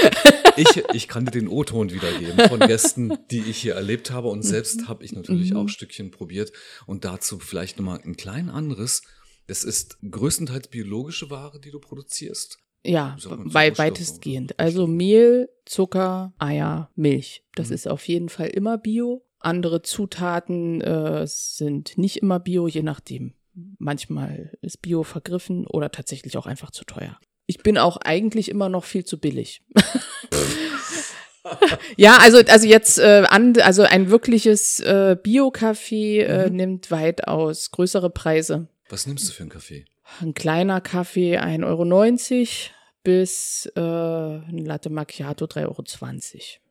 ich, 0.56 0.84
ich 0.92 1.08
kann 1.08 1.24
dir 1.24 1.30
den 1.30 1.48
O-Ton 1.48 1.90
wiedergeben 1.90 2.48
von 2.48 2.60
Gästen, 2.60 3.16
die 3.30 3.40
ich 3.40 3.56
hier 3.56 3.74
erlebt 3.74 4.10
habe. 4.10 4.28
Und 4.28 4.42
selbst 4.42 4.86
habe 4.86 5.02
ich 5.04 5.12
natürlich 5.12 5.52
mhm. 5.52 5.56
auch 5.56 5.68
Stückchen 5.68 6.10
probiert. 6.10 6.52
Und 6.86 7.04
dazu 7.04 7.38
vielleicht 7.38 7.78
nochmal 7.78 8.00
ein 8.04 8.16
klein 8.16 8.50
anderes. 8.50 9.02
Es 9.46 9.64
ist 9.64 9.98
größtenteils 10.08 10.68
biologische 10.68 11.30
Ware, 11.30 11.58
die 11.58 11.70
du 11.70 11.80
produzierst. 11.80 12.58
Ja, 12.84 13.16
bei 13.46 13.76
weitestgehend. 13.76 14.58
Also 14.60 14.86
Mehl, 14.86 15.48
Zucker, 15.64 16.34
Eier, 16.38 16.90
Milch. 16.94 17.44
Das 17.54 17.68
mhm. 17.68 17.74
ist 17.74 17.88
auf 17.88 18.06
jeden 18.06 18.28
Fall 18.28 18.48
immer 18.48 18.78
Bio. 18.78 19.24
Andere 19.38 19.82
Zutaten 19.82 20.80
äh, 20.82 21.26
sind 21.26 21.98
nicht 21.98 22.18
immer 22.18 22.40
Bio, 22.40 22.68
je 22.68 22.82
nachdem. 22.82 23.34
Manchmal 23.78 24.56
ist 24.60 24.82
Bio 24.82 25.02
vergriffen 25.02 25.66
oder 25.66 25.90
tatsächlich 25.90 26.36
auch 26.36 26.46
einfach 26.46 26.70
zu 26.70 26.84
teuer. 26.84 27.18
Ich 27.46 27.58
bin 27.58 27.78
auch 27.78 27.96
eigentlich 27.96 28.50
immer 28.50 28.68
noch 28.68 28.84
viel 28.84 29.04
zu 29.04 29.18
billig. 29.18 29.62
ja, 31.96 32.18
also 32.18 32.38
also 32.38 32.66
jetzt 32.66 32.98
äh, 32.98 33.24
an, 33.28 33.58
also 33.60 33.82
ein 33.82 34.10
wirkliches 34.10 34.80
äh, 34.80 35.16
Bio-Kaffee 35.22 36.20
äh, 36.20 36.50
mhm. 36.50 36.56
nimmt 36.56 36.90
weitaus 36.90 37.70
größere 37.70 38.10
Preise. 38.10 38.68
Was 38.88 39.06
nimmst 39.06 39.28
du 39.28 39.32
für 39.32 39.42
einen 39.42 39.50
Kaffee? 39.50 39.84
Ein 40.20 40.34
kleiner 40.34 40.80
Kaffee 40.80 41.38
1,90 41.38 41.64
Euro 41.64 41.84
bis 43.02 43.70
äh, 43.76 43.80
ein 43.80 44.64
Latte 44.64 44.90
Macchiato 44.90 45.46
3,20 45.46 45.64
Euro. 45.64 45.84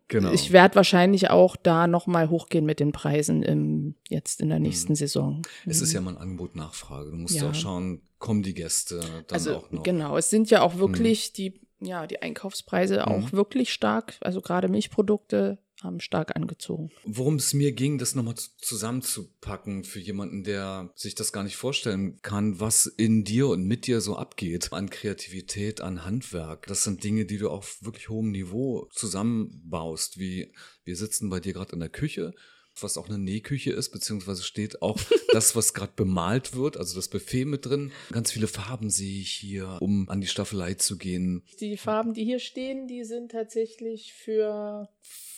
Genau. 0.08 0.32
Ich 0.32 0.52
werde 0.52 0.76
wahrscheinlich 0.76 1.32
auch 1.32 1.56
da 1.56 1.88
nochmal 1.88 2.30
hochgehen 2.30 2.66
mit 2.66 2.80
den 2.80 2.92
Preisen 2.92 3.42
im, 3.42 3.96
jetzt 4.08 4.40
in 4.40 4.50
der 4.50 4.60
nächsten 4.60 4.94
mhm. 4.94 4.98
Saison. 4.98 5.42
Es 5.66 5.82
ist 5.82 5.94
ja 5.94 6.02
mal 6.02 6.12
ein 6.12 6.22
Angebot 6.22 6.56
Nachfrage. 6.56 7.10
Du 7.10 7.18
musst 7.18 7.36
ja. 7.36 7.50
auch 7.50 7.56
schauen, 7.56 8.04
kommen 8.20 8.44
die 8.44 8.54
Gäste 8.54 9.00
dann 9.00 9.24
also, 9.32 9.58
auch 9.58 9.72
noch. 9.72 9.84
Genau, 9.84 10.18
es 10.18 10.30
sind 10.30 10.52
ja 10.52 10.62
auch 10.62 10.78
wirklich 10.78 11.30
mhm. 11.30 11.34
die, 11.36 11.62
ja, 11.80 12.06
die 12.06 12.22
Einkaufspreise 12.22 12.98
mhm. 12.98 13.02
auch 13.02 13.32
wirklich 13.32 13.74
stark. 13.74 14.18
Also 14.22 14.42
gerade 14.42 14.68
Milchprodukte 14.68 15.58
haben 15.86 16.00
stark 16.00 16.36
angezogen. 16.36 16.90
Worum 17.06 17.36
es 17.36 17.54
mir 17.54 17.72
ging, 17.72 17.98
das 17.98 18.16
nochmal 18.16 18.36
zusammenzupacken 18.58 19.84
für 19.84 20.00
jemanden, 20.00 20.44
der 20.44 20.92
sich 20.96 21.16
das 21.16 21.32
gar 21.32 21.44
nicht 21.44 21.56
vorstellen 21.56 22.20
kann, 22.22 22.60
was 22.60 22.86
in 22.86 23.24
dir 23.24 23.48
und 23.48 23.64
mit 23.64 23.88
dir 23.88 24.02
so 24.02 24.18
abgeht 24.18 24.74
an 24.74 24.90
Kreativität, 24.90 25.82
an 25.82 26.06
Handwerk. 26.06 26.68
Das 26.68 26.84
sind 26.84 27.04
Dinge, 27.04 27.26
die 27.26 27.38
du 27.38 27.50
auf 27.50 27.78
wirklich 27.82 28.10
hohem 28.10 28.32
Niveau 28.32 28.90
zusammenbaust, 28.92 30.20
wie 30.20 30.52
wir 30.84 30.96
sitzen 30.96 31.30
bei 31.30 31.40
dir 31.40 31.54
gerade 31.54 31.74
in 31.74 31.80
der 31.80 31.90
Küche 31.90 32.34
was 32.82 32.98
auch 32.98 33.08
eine 33.08 33.18
Nähküche 33.18 33.72
ist, 33.72 33.90
beziehungsweise 33.90 34.44
steht 34.44 34.82
auch 34.82 35.00
das, 35.32 35.56
was 35.56 35.74
gerade 35.74 35.94
bemalt 35.96 36.56
wird, 36.56 36.78
also 36.78 36.96
das 36.96 37.08
Buffet 37.08 37.46
mit 37.46 37.66
drin. 37.66 37.92
Ganz 38.12 38.32
viele 38.32 38.48
Farben 38.48 38.90
sehe 38.90 39.22
ich 39.22 39.32
hier, 39.32 39.78
um 39.82 40.10
an 40.10 40.22
die 40.22 40.28
Staffelei 40.28 40.74
zu 40.74 40.98
gehen. 40.98 41.44
Die 41.60 41.78
Farben, 41.78 42.14
die 42.14 42.26
hier 42.26 42.40
stehen, 42.40 42.88
die 42.88 43.04
sind 43.04 43.32
tatsächlich 43.32 44.14
für 44.14 44.90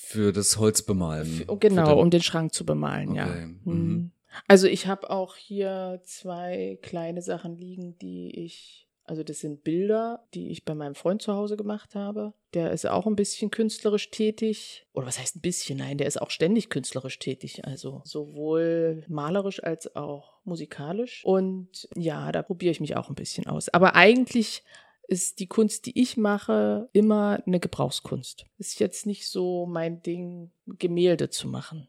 für 0.08 0.32
das 0.32 0.58
Holzbemalen. 0.58 1.26
Für, 1.26 1.58
genau, 1.58 1.90
den, 1.90 2.00
um 2.00 2.10
den 2.10 2.22
Schrank 2.22 2.54
zu 2.54 2.66
bemalen, 2.66 3.10
okay. 3.10 3.18
ja. 3.18 3.26
Mhm. 3.26 3.60
mhm. 3.66 4.12
Also 4.48 4.68
ich 4.68 4.88
habe 4.88 5.10
auch 5.10 5.36
hier 5.36 6.02
zwei 6.04 6.78
kleine 6.82 7.22
Sachen 7.22 7.58
liegen, 7.58 7.98
die 7.98 8.46
ich 8.46 8.88
also 9.04 9.24
das 9.24 9.40
sind 9.40 9.64
Bilder, 9.64 10.28
die 10.34 10.50
ich 10.50 10.66
bei 10.66 10.76
meinem 10.76 10.94
Freund 10.94 11.22
zu 11.22 11.34
Hause 11.34 11.56
gemacht 11.56 11.96
habe. 11.96 12.34
Der 12.54 12.72
ist 12.72 12.86
auch 12.86 13.08
ein 13.08 13.16
bisschen 13.16 13.52
künstlerisch 13.52 14.12
tätig. 14.12 14.86
Oder 14.92 15.08
was 15.08 15.18
heißt 15.18 15.38
ein 15.38 15.42
bisschen? 15.42 15.78
Nein, 15.78 15.98
der 15.98 16.08
ist 16.08 16.22
auch 16.22 16.30
ständig 16.30 16.70
künstlerisch 16.70 17.18
tätig. 17.18 17.64
Also 17.64 18.02
sowohl 18.04 19.06
malerisch 19.08 19.64
als 19.64 19.96
auch 19.96 20.34
musikalisch. 20.44 21.24
Und 21.24 21.88
ja, 21.96 22.34
da 22.34 22.44
probiere 22.44 22.72
ich 22.72 22.82
mich 22.82 22.98
auch 22.98 23.08
ein 23.08 23.16
bisschen 23.16 23.48
aus. 23.48 23.70
Aber 23.70 23.96
eigentlich 23.96 24.64
ist 25.08 25.40
die 25.40 25.48
Kunst, 25.48 25.86
die 25.86 26.00
ich 26.00 26.18
mache, 26.18 26.90
immer 26.94 27.42
eine 27.46 27.60
Gebrauchskunst. 27.60 28.46
Ist 28.58 28.80
jetzt 28.80 29.06
nicht 29.06 29.28
so 29.28 29.66
mein 29.66 30.04
Ding, 30.04 30.52
Gemälde 30.66 31.30
zu 31.30 31.48
machen. 31.48 31.88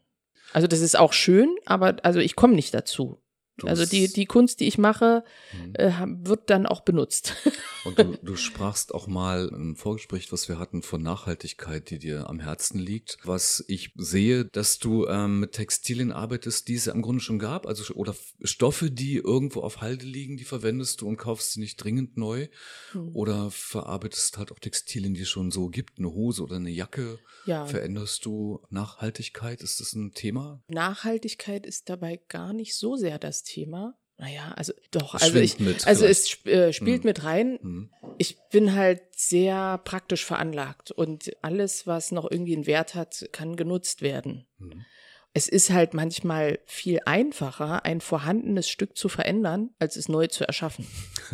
Also 0.53 0.67
das 0.67 0.79
ist 0.79 0.97
auch 0.97 1.13
schön, 1.13 1.55
aber 1.65 1.97
also 2.03 2.19
ich 2.19 2.35
komme 2.35 2.55
nicht 2.55 2.73
dazu 2.73 3.21
also 3.65 3.85
die, 3.85 4.11
die 4.11 4.25
Kunst, 4.25 4.59
die 4.59 4.67
ich 4.67 4.77
mache, 4.77 5.23
mhm. 5.53 5.73
äh, 5.75 5.91
wird 6.27 6.49
dann 6.49 6.65
auch 6.65 6.81
benutzt. 6.81 7.35
Und 7.85 7.97
du, 7.97 8.17
du 8.21 8.35
sprachst 8.35 8.93
auch 8.93 9.07
mal 9.07 9.49
im 9.49 9.75
Vorgespräch, 9.75 10.31
was 10.31 10.49
wir 10.49 10.59
hatten, 10.59 10.81
von 10.81 11.01
Nachhaltigkeit, 11.01 11.89
die 11.89 11.99
dir 11.99 12.29
am 12.29 12.39
Herzen 12.39 12.79
liegt. 12.79 13.17
Was 13.23 13.63
ich 13.67 13.93
sehe, 13.95 14.45
dass 14.45 14.79
du 14.79 15.07
ähm, 15.07 15.39
mit 15.39 15.53
Textilien 15.53 16.11
arbeitest, 16.11 16.67
die 16.67 16.75
es 16.75 16.85
ja 16.85 16.93
im 16.93 17.01
Grunde 17.01 17.21
schon 17.21 17.39
gab, 17.39 17.65
also 17.65 17.93
oder 17.93 18.15
Stoffe, 18.43 18.91
die 18.91 19.15
irgendwo 19.15 19.61
auf 19.61 19.81
Halde 19.81 20.05
liegen, 20.05 20.37
die 20.37 20.43
verwendest 20.43 21.01
du 21.01 21.07
und 21.07 21.17
kaufst 21.17 21.53
sie 21.53 21.59
nicht 21.59 21.77
dringend 21.77 22.17
neu. 22.17 22.47
Mhm. 22.93 23.15
Oder 23.15 23.51
verarbeitest 23.51 24.37
halt 24.37 24.51
auch 24.51 24.59
Textilien, 24.59 25.13
die 25.13 25.21
es 25.21 25.29
schon 25.29 25.51
so 25.51 25.69
gibt, 25.69 25.99
eine 25.99 26.11
Hose 26.11 26.43
oder 26.43 26.57
eine 26.57 26.69
Jacke. 26.69 27.19
Ja. 27.45 27.65
Veränderst 27.65 28.25
du 28.25 28.61
Nachhaltigkeit? 28.69 29.61
Ist 29.61 29.79
das 29.79 29.93
ein 29.93 30.13
Thema? 30.13 30.61
Nachhaltigkeit 30.67 31.65
ist 31.65 31.89
dabei 31.89 32.19
gar 32.27 32.53
nicht 32.53 32.75
so 32.75 32.95
sehr 32.95 33.19
das 33.19 33.43
Thema. 33.43 33.48
Naja, 34.19 34.53
also 34.57 34.73
doch, 34.91 35.15
also 35.15 35.39
ich, 35.39 35.59
mit, 35.59 35.87
also 35.87 36.05
es 36.05 36.45
äh, 36.45 36.73
spielt 36.73 37.03
hm. 37.03 37.07
mit 37.07 37.23
rein. 37.23 37.57
Hm. 37.61 37.89
Ich 38.17 38.37
bin 38.51 38.75
halt 38.75 39.01
sehr 39.15 39.77
praktisch 39.85 40.25
veranlagt 40.25 40.91
und 40.91 41.31
alles, 41.41 41.87
was 41.87 42.11
noch 42.11 42.29
irgendwie 42.29 42.53
einen 42.53 42.67
Wert 42.67 42.95
hat, 42.95 43.29
kann 43.31 43.55
genutzt 43.55 44.01
werden. 44.01 44.45
Hm. 44.57 44.83
Es 45.33 45.47
ist 45.47 45.69
halt 45.69 45.93
manchmal 45.93 46.59
viel 46.65 46.99
einfacher, 47.05 47.85
ein 47.85 48.01
vorhandenes 48.01 48.67
Stück 48.67 48.97
zu 48.97 49.07
verändern, 49.07 49.69
als 49.79 49.95
es 49.95 50.09
neu 50.09 50.27
zu 50.27 50.43
erschaffen. 50.43 50.85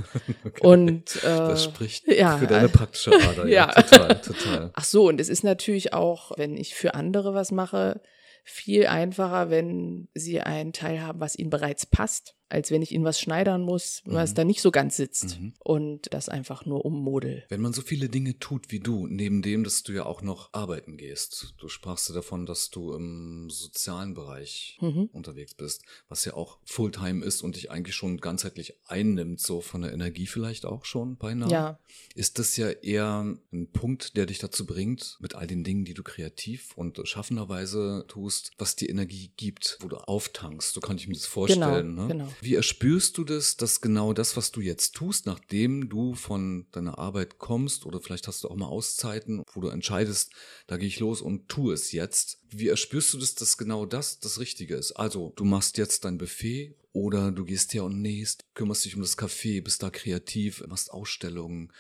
okay. 0.46 0.68
Und 0.68 1.16
äh, 1.18 1.22
das 1.24 1.64
spricht 1.64 2.08
ja, 2.08 2.38
für 2.38 2.46
deine 2.46 2.70
praktische 2.70 3.14
Ader. 3.14 3.48
ja, 3.48 3.72
ja, 3.76 3.82
total, 3.82 4.22
total. 4.22 4.72
Ach 4.74 4.84
so, 4.84 5.08
und 5.08 5.20
es 5.20 5.30
ist 5.30 5.44
natürlich 5.44 5.94
auch, 5.94 6.38
wenn 6.38 6.56
ich 6.56 6.76
für 6.76 6.94
andere 6.94 7.34
was 7.34 7.52
mache, 7.52 8.02
viel 8.46 8.86
einfacher, 8.86 9.50
wenn 9.50 10.08
sie 10.14 10.40
einen 10.40 10.72
Teil 10.72 11.02
haben, 11.02 11.20
was 11.20 11.38
ihnen 11.38 11.50
bereits 11.50 11.86
passt 11.86 12.35
als 12.50 12.72
wenn 12.72 12.82
ich 12.82 12.92
ihnen 12.92 13.06
was 13.06 13.20
schneidern 13.20 13.62
muss, 13.62 14.02
was 14.06 14.32
mhm. 14.32 14.36
da 14.36 14.44
nicht 14.44 14.62
so 14.62 14.72
ganz 14.72 14.98
sitzt 14.98 15.40
mhm. 15.40 15.54
und 15.60 16.14
das 16.14 16.30
einfach 16.30 16.66
nur 16.66 16.86
ummodel. 16.86 17.44
Wenn 17.50 17.62
man 17.62 17.74
so 17.74 17.82
viele 17.82 18.10
Dinge 18.10 18.38
tut 18.40 18.72
wie 18.72 18.80
du, 18.80 19.08
neben 19.08 19.42
dem, 19.42 19.64
dass 19.64 19.84
du 19.84 19.94
ja 19.94 20.06
auch 20.06 20.22
noch 20.22 20.54
arbeiten 20.54 20.98
gehst, 20.98 21.56
du 21.58 21.68
sprachst 21.68 22.10
ja 22.10 22.16
davon, 22.16 22.46
dass 22.46 22.70
du 22.70 22.94
im 22.94 23.50
sozialen 23.50 24.14
Bereich 24.14 24.78
mhm. 24.82 25.10
unterwegs 25.12 25.56
bist, 25.56 25.84
was 26.08 26.26
ja 26.26 26.36
auch 26.36 26.60
Fulltime 26.66 27.26
ist 27.26 27.42
und 27.42 27.56
dich 27.56 27.72
eigentlich 27.72 27.96
schon 27.96 28.18
ganzheitlich 28.18 28.76
einnimmt, 28.86 29.40
so 29.40 29.62
von 29.62 29.82
der 29.82 29.94
Energie 29.94 30.28
vielleicht 30.28 30.66
auch 30.66 30.86
schon 30.86 31.18
beinahe. 31.18 31.50
Ja. 31.50 31.80
Ist 32.14 32.38
das 32.38 32.58
ja 32.58 32.70
eher 32.70 33.38
ein 33.52 33.72
Punkt, 33.72 34.18
der 34.18 34.28
dich 34.28 34.40
dazu 34.40 34.66
bringt, 34.66 35.18
mit 35.20 35.36
all 35.36 35.48
den 35.48 35.64
Dingen, 35.64 35.86
die 35.86 35.94
du 35.94 36.04
kreativ 36.04 36.78
und 36.78 37.02
schaffenderweise 37.08 38.06
tust, 38.08 38.52
was 38.58 38.76
dir 38.76 38.90
Energie 38.90 39.32
gibt, 39.36 39.78
wo 39.82 39.88
du 39.88 39.98
auftankst. 39.98 40.74
So 40.74 40.80
kann 40.80 40.98
ich 40.98 41.08
mir 41.08 41.16
das 41.16 41.26
vorstellen. 41.26 41.96
Genau, 41.96 42.02
ne? 42.04 42.08
genau. 42.08 42.35
Wie 42.42 42.56
erspürst 42.56 43.18
du 43.18 43.24
das, 43.24 43.58
dass 43.58 43.82
genau 43.82 44.14
das, 44.14 44.38
was 44.38 44.52
du 44.52 44.62
jetzt 44.62 44.96
tust, 44.96 45.26
nachdem 45.26 45.90
du 45.90 46.14
von 46.14 46.68
deiner 46.72 46.98
Arbeit 46.98 47.38
kommst 47.38 47.86
oder 47.86 48.00
vielleicht 48.00 48.28
hast 48.28 48.44
du 48.44 48.50
auch 48.50 48.56
mal 48.56 48.68
Auszeiten, 48.68 49.44
wo 49.54 49.62
du 49.62 49.68
entscheidest, 49.70 50.32
da 50.68 50.78
gehe 50.78 50.88
ich 50.88 51.00
los 51.00 51.22
und 51.22 51.48
tu 51.50 51.72
es 51.72 51.92
jetzt. 51.92 52.40
Wie 52.50 52.68
erspürst 52.68 53.14
du 53.14 53.18
das, 53.18 53.36
dass 53.36 53.58
genau 53.58 53.86
das 53.86 54.20
das 54.20 54.40
Richtige 54.40 54.76
ist? 54.76 54.94
Also, 54.94 55.34
du 55.36 55.46
machst 55.46 55.78
jetzt 55.78 56.06
dein 56.06 56.18
Buffet 56.18 56.76
oder 56.92 57.32
du 57.32 57.46
gehst 57.46 57.74
her 57.74 57.84
und 57.84 58.02
nähst, 58.02 58.46
kümmerst 58.54 58.86
dich 58.86 58.96
um 58.96 59.02
das 59.02 59.18
Café, 59.18 59.62
bist 59.62 59.84
da 59.84 59.90
kreativ, 59.90 60.66
machst 60.68 60.92
Ausstellungen. 60.92 61.72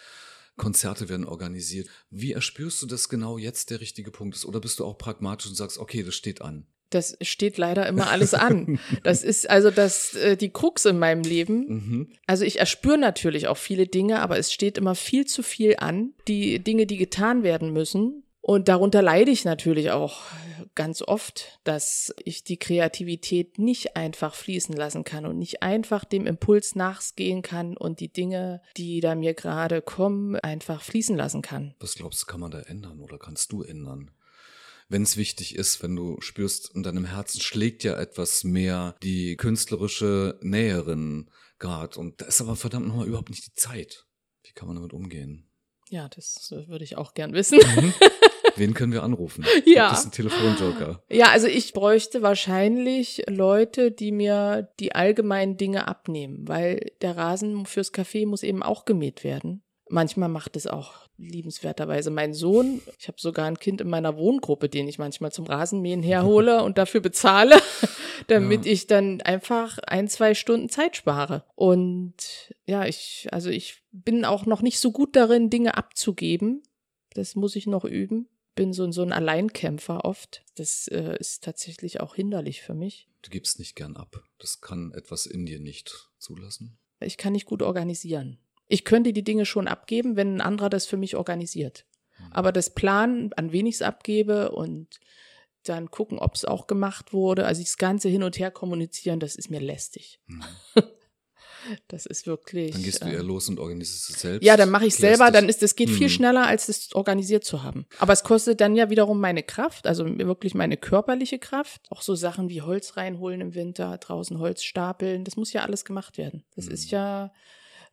Konzerte 0.57 1.09
werden 1.09 1.25
organisiert. 1.25 1.89
Wie 2.09 2.31
erspürst 2.31 2.81
du, 2.81 2.85
dass 2.85 3.09
genau 3.09 3.37
jetzt 3.37 3.69
der 3.69 3.81
richtige 3.81 4.11
Punkt 4.11 4.35
ist? 4.35 4.45
Oder 4.45 4.61
bist 4.61 4.79
du 4.79 4.85
auch 4.85 4.97
pragmatisch 4.97 5.47
und 5.47 5.55
sagst, 5.55 5.77
okay, 5.77 6.03
das 6.03 6.15
steht 6.15 6.41
an? 6.41 6.65
Das 6.89 7.17
steht 7.21 7.57
leider 7.57 7.87
immer 7.87 8.09
alles 8.09 8.33
an. 8.33 8.79
Das 9.03 9.23
ist 9.23 9.49
also 9.49 9.71
das, 9.71 10.15
äh, 10.15 10.37
die 10.37 10.49
Krux 10.49 10.85
in 10.85 10.99
meinem 10.99 11.23
Leben. 11.23 11.65
Mhm. 11.67 12.07
Also 12.27 12.45
ich 12.45 12.59
erspüre 12.59 12.97
natürlich 12.97 13.47
auch 13.47 13.57
viele 13.57 13.87
Dinge, 13.87 14.21
aber 14.21 14.37
es 14.37 14.51
steht 14.51 14.77
immer 14.77 14.95
viel 14.95 15.25
zu 15.25 15.43
viel 15.43 15.75
an. 15.79 16.13
Die 16.27 16.59
Dinge, 16.59 16.85
die 16.85 16.97
getan 16.97 17.43
werden 17.43 17.71
müssen. 17.71 18.23
Und 18.41 18.67
darunter 18.67 19.01
leide 19.01 19.31
ich 19.31 19.43
natürlich 19.43 19.89
auch 19.89 20.21
ganz 20.75 21.01
oft, 21.01 21.59
dass 21.63 22.13
ich 22.23 22.43
die 22.43 22.57
Kreativität 22.57 23.57
nicht 23.57 23.95
einfach 23.95 24.35
fließen 24.35 24.75
lassen 24.75 25.03
kann 25.03 25.25
und 25.25 25.39
nicht 25.39 25.63
einfach 25.63 26.03
dem 26.05 26.27
Impuls 26.27 26.75
nachgehen 26.75 27.41
kann 27.41 27.75
und 27.75 27.99
die 27.99 28.11
Dinge, 28.11 28.61
die 28.77 28.99
da 28.99 29.15
mir 29.15 29.33
gerade 29.33 29.81
kommen, 29.81 30.35
einfach 30.35 30.81
fließen 30.81 31.15
lassen 31.15 31.41
kann. 31.41 31.73
Was 31.79 31.95
glaubst 31.95 32.21
du, 32.21 32.25
kann 32.27 32.41
man 32.41 32.51
da 32.51 32.59
ändern 32.59 32.99
oder 32.99 33.17
kannst 33.17 33.51
du 33.51 33.63
ändern? 33.63 34.11
Wenn 34.87 35.03
es 35.03 35.17
wichtig 35.17 35.55
ist, 35.55 35.81
wenn 35.81 35.95
du 35.95 36.19
spürst, 36.21 36.71
in 36.75 36.83
deinem 36.83 37.05
Herzen 37.05 37.41
schlägt 37.41 37.83
ja 37.83 37.97
etwas 37.97 38.43
mehr 38.43 38.95
die 39.01 39.35
künstlerische 39.35 40.37
Näherin 40.41 41.29
gerade. 41.59 41.99
Und 41.99 42.21
da 42.21 42.25
ist 42.25 42.41
aber 42.41 42.55
verdammt 42.55 42.87
nochmal 42.87 43.07
überhaupt 43.07 43.29
nicht 43.29 43.47
die 43.47 43.53
Zeit. 43.53 44.05
Wie 44.43 44.53
kann 44.53 44.67
man 44.67 44.75
damit 44.75 44.93
umgehen? 44.93 45.49
Ja, 45.89 46.09
das 46.09 46.51
würde 46.51 46.83
ich 46.83 46.97
auch 46.97 47.13
gern 47.13 47.33
wissen. 47.33 47.59
Mhm. 47.59 47.93
Wen 48.57 48.73
können 48.73 48.93
wir 48.93 49.03
anrufen? 49.03 49.45
Ja. 49.65 49.89
Das 49.89 49.99
ist 49.99 50.05
ein 50.05 50.11
Telefonjoker. 50.11 51.03
Ja, 51.09 51.29
also 51.29 51.47
ich 51.47 51.73
bräuchte 51.73 52.21
wahrscheinlich 52.21 53.23
Leute, 53.27 53.91
die 53.91 54.13
mir 54.13 54.69
die 54.79 54.95
allgemeinen 54.95 55.57
Dinge 55.57 55.87
abnehmen, 55.87 56.47
weil 56.47 56.91
der 57.01 57.17
Rasen 57.17 57.65
fürs 57.65 57.93
Café 57.93 58.25
muss 58.25 58.43
eben 58.43 58.63
auch 58.63 58.85
gemäht 58.85 59.25
werden. 59.25 59.61
Manchmal 59.87 60.29
macht 60.29 60.55
es 60.55 60.65
auch 60.65 60.93
liebenswerterweise 61.17 62.09
mein 62.09 62.33
Sohn. 62.33 62.81
Ich 62.99 63.07
habe 63.07 63.19
sogar 63.19 63.45
ein 63.45 63.59
Kind 63.59 63.81
in 63.81 63.89
meiner 63.89 64.17
Wohngruppe, 64.17 64.67
den 64.67 64.87
ich 64.87 64.97
manchmal 64.97 65.31
zum 65.31 65.45
Rasenmähen 65.45 66.01
herhole 66.01 66.63
und 66.63 66.77
dafür 66.77 67.01
bezahle, 67.01 67.55
damit 68.27 68.65
ja. 68.65 68.71
ich 68.71 68.87
dann 68.87 69.21
einfach 69.21 69.77
ein, 69.79 70.07
zwei 70.07 70.33
Stunden 70.33 70.69
Zeit 70.69 70.95
spare. 70.95 71.43
Und 71.55 72.53
ja, 72.65 72.85
ich, 72.85 73.27
also 73.31 73.49
ich 73.49 73.83
bin 73.91 74.25
auch 74.25 74.45
noch 74.45 74.61
nicht 74.61 74.79
so 74.79 74.91
gut 74.91 75.15
darin, 75.15 75.49
Dinge 75.49 75.77
abzugeben. 75.77 76.63
Das 77.13 77.35
muss 77.35 77.55
ich 77.55 77.67
noch 77.67 77.85
üben. 77.85 78.27
Bin 78.55 78.73
so, 78.73 78.89
so 78.91 79.03
ein 79.03 79.13
Alleinkämpfer 79.13 80.03
oft. 80.03 80.43
Das 80.55 80.87
äh, 80.87 81.15
ist 81.19 81.43
tatsächlich 81.43 81.99
auch 81.99 82.15
hinderlich 82.15 82.61
für 82.61 82.73
mich. 82.73 83.07
Du 83.21 83.29
gibst 83.29 83.59
nicht 83.59 83.75
gern 83.75 83.97
ab. 83.97 84.23
Das 84.39 84.61
kann 84.61 84.91
etwas 84.93 85.25
in 85.25 85.45
dir 85.45 85.59
nicht 85.59 86.09
zulassen. 86.17 86.77
Ich 86.99 87.17
kann 87.17 87.33
nicht 87.33 87.45
gut 87.45 87.61
organisieren. 87.61 88.39
Ich 88.67 88.85
könnte 88.85 89.13
die 89.13 89.23
Dinge 89.23 89.45
schon 89.45 89.67
abgeben, 89.67 90.15
wenn 90.15 90.35
ein 90.35 90.41
anderer 90.41 90.69
das 90.69 90.85
für 90.85 90.97
mich 90.97 91.15
organisiert. 91.15 91.85
Mhm. 92.17 92.25
Aber 92.31 92.51
das 92.51 92.73
Planen, 92.73 93.31
an 93.33 93.51
wen 93.51 93.67
ich 93.67 93.75
es 93.75 93.81
abgebe 93.81 94.51
und 94.51 94.99
dann 95.63 95.89
gucken, 95.89 96.19
ob 96.19 96.35
es 96.35 96.45
auch 96.45 96.67
gemacht 96.67 97.13
wurde, 97.13 97.45
also 97.45 97.61
das 97.61 97.77
Ganze 97.77 98.09
hin 98.09 98.23
und 98.23 98.37
her 98.37 98.51
kommunizieren, 98.51 99.19
das 99.19 99.35
ist 99.35 99.49
mir 99.49 99.59
lästig. 99.61 100.19
Mhm. 100.27 100.43
Das 101.87 102.05
ist 102.05 102.27
wirklich. 102.27 102.71
Dann 102.71 102.83
gehst 102.83 103.01
du 103.01 103.07
eher 103.07 103.19
äh, 103.19 103.23
los 103.23 103.49
und 103.49 103.59
organisierst 103.59 104.09
es 104.09 104.21
selbst. 104.21 104.45
Ja, 104.45 104.57
dann 104.57 104.69
mache 104.69 104.85
ich 104.85 104.95
selber. 104.95 105.31
Dann 105.31 105.49
ist 105.49 105.61
das 105.61 105.75
geht 105.75 105.89
viel 105.89 106.07
mhm. 106.07 106.11
schneller, 106.11 106.45
als 106.45 106.67
das 106.67 106.93
organisiert 106.93 107.43
zu 107.43 107.63
haben. 107.63 107.85
Aber 107.97 108.13
es 108.13 108.23
kostet 108.23 108.61
dann 108.61 108.75
ja 108.75 108.89
wiederum 108.89 109.19
meine 109.19 109.43
Kraft, 109.43 109.87
also 109.87 110.05
wirklich 110.05 110.53
meine 110.53 110.77
körperliche 110.77 111.39
Kraft. 111.39 111.81
Auch 111.89 112.01
so 112.01 112.15
Sachen 112.15 112.49
wie 112.49 112.61
Holz 112.61 112.97
reinholen 112.97 113.41
im 113.41 113.55
Winter, 113.55 113.97
draußen 113.97 114.39
Holz 114.39 114.63
stapeln. 114.63 115.23
Das 115.23 115.37
muss 115.37 115.53
ja 115.53 115.63
alles 115.63 115.85
gemacht 115.85 116.17
werden. 116.17 116.43
Das 116.55 116.67
ist 116.67 116.91
mhm. 116.91 116.97
ja 116.97 117.33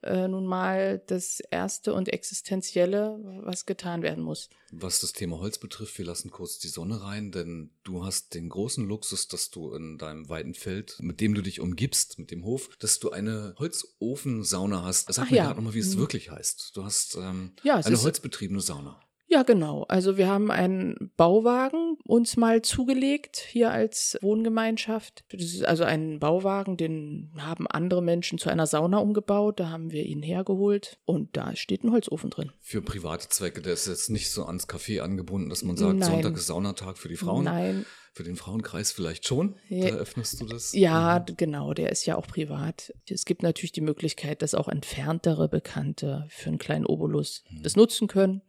äh, 0.03 0.29
nun 0.29 0.47
mal 0.47 1.03
das 1.07 1.41
Erste 1.51 1.95
und 1.95 2.09
Existenzielle, 2.09 3.19
was 3.45 3.67
getan 3.67 4.03
werden 4.03 4.23
muss. 4.23 4.49
Was 4.71 5.01
das 5.01 5.13
Thema 5.13 5.39
Holz 5.39 5.59
betrifft, 5.59 5.99
wir 5.99 6.05
lassen 6.07 6.31
kurz 6.31 6.59
die 6.59 6.69
Sonne 6.69 7.03
rein, 7.03 7.31
denn 7.31 7.71
du 7.85 8.05
hast 8.05 8.35
den 8.35 8.49
großen 8.49 8.87
Luxus, 8.87 9.29
dass 9.29 9.51
du 9.51 9.73
in 9.75 9.99
deinem 9.99 10.29
weiten 10.29 10.55
Feld, 10.55 10.97
mit 11.01 11.21
dem 11.21 11.35
du 11.35 11.43
dich 11.43 11.61
umgibst, 11.61 12.19
mit 12.19 12.31
dem 12.31 12.45
Hof, 12.45 12.71
dass 12.79 12.99
du 12.99 13.11
eine 13.11 13.55
Holzofensauna 13.59 14.83
hast. 14.85 15.13
Sag 15.13 15.27
Ach 15.27 15.31
mir 15.31 15.37
ja. 15.39 15.45
gerade 15.45 15.57
nochmal, 15.57 15.75
wie 15.75 15.79
es 15.81 15.95
Mhm. 15.95 16.01
wirklich 16.01 16.31
heißt. 16.31 16.77
Du 16.77 16.85
hast 16.85 17.17
ähm, 17.17 17.53
Ja, 17.63 17.77
eine 17.77 18.01
holzbetriebene 18.03 18.61
Sauna. 18.61 19.01
Ja, 19.33 19.45
genau. 19.45 19.85
Also 19.89 20.19
wir 20.19 20.29
haben 20.29 20.51
einen 20.51 21.11
Bauwagen 21.17 21.97
uns 22.05 22.37
mal 22.37 22.61
zugelegt 22.61 23.39
hier 23.49 23.71
als 23.71 24.19
Wohngemeinschaft. 24.21 25.25
Das 25.31 25.41
ist 25.41 25.65
also 25.65 25.85
ein 25.85 26.19
Bauwagen, 26.21 26.77
den 26.77 27.33
haben 27.39 27.67
andere 27.67 28.03
Menschen 28.03 28.37
zu 28.39 28.51
einer 28.51 28.67
Sauna 28.67 28.99
umgebaut. 28.99 29.59
Da 29.59 29.71
haben 29.71 29.91
wir 29.91 30.05
ihn 30.05 30.23
hergeholt 30.23 30.99
und 31.07 31.35
da 31.37 31.57
steht 31.57 31.83
ein 31.83 31.93
Holzofen 31.93 32.29
drin. 32.29 32.53
Für 32.61 32.83
private 32.83 33.29
Zwecke, 33.31 33.63
der 33.63 33.73
ist 33.73 33.87
jetzt 33.89 34.11
nicht 34.11 34.31
so 34.31 34.45
ans 34.45 34.69
Café 34.69 35.01
angebunden, 35.01 35.49
dass 35.49 35.63
man 35.63 35.79
sagt, 35.79 35.95
Nein. 35.99 36.11
Sonntag 36.11 36.35
ist 36.35 36.47
Saunatag 36.49 36.99
für 36.99 37.09
die 37.09 37.17
Frauen. 37.17 37.45
Nein, 37.45 37.87
Für 38.15 38.25
den 38.25 38.37
Frauenkreis 38.37 38.93
vielleicht 38.93 39.27
schon. 39.27 39.57
Ja. 39.71 39.89
Da 39.89 39.97
öffnest 39.97 40.39
du 40.43 40.45
das. 40.45 40.75
ja, 40.75 41.25
Mhm. 41.27 41.37
genau, 41.39 41.73
der 41.73 41.91
ist 41.91 42.05
ja 42.05 42.17
auch 42.17 42.27
privat. 42.27 42.93
Es 43.09 43.25
gibt 43.25 43.43
natürlich 43.43 43.73
die 43.73 43.81
Möglichkeit, 43.81 44.43
dass 44.43 44.55
auch 44.55 44.69
entferntere 44.69 45.49
Bekannte 45.49 46.27
für 46.29 46.51
einen 46.51 46.59
kleinen 46.59 46.85
Obolus 46.85 47.43
Mhm. 47.49 47.63
das 47.63 47.75
nutzen 47.77 48.09
können. 48.09 48.43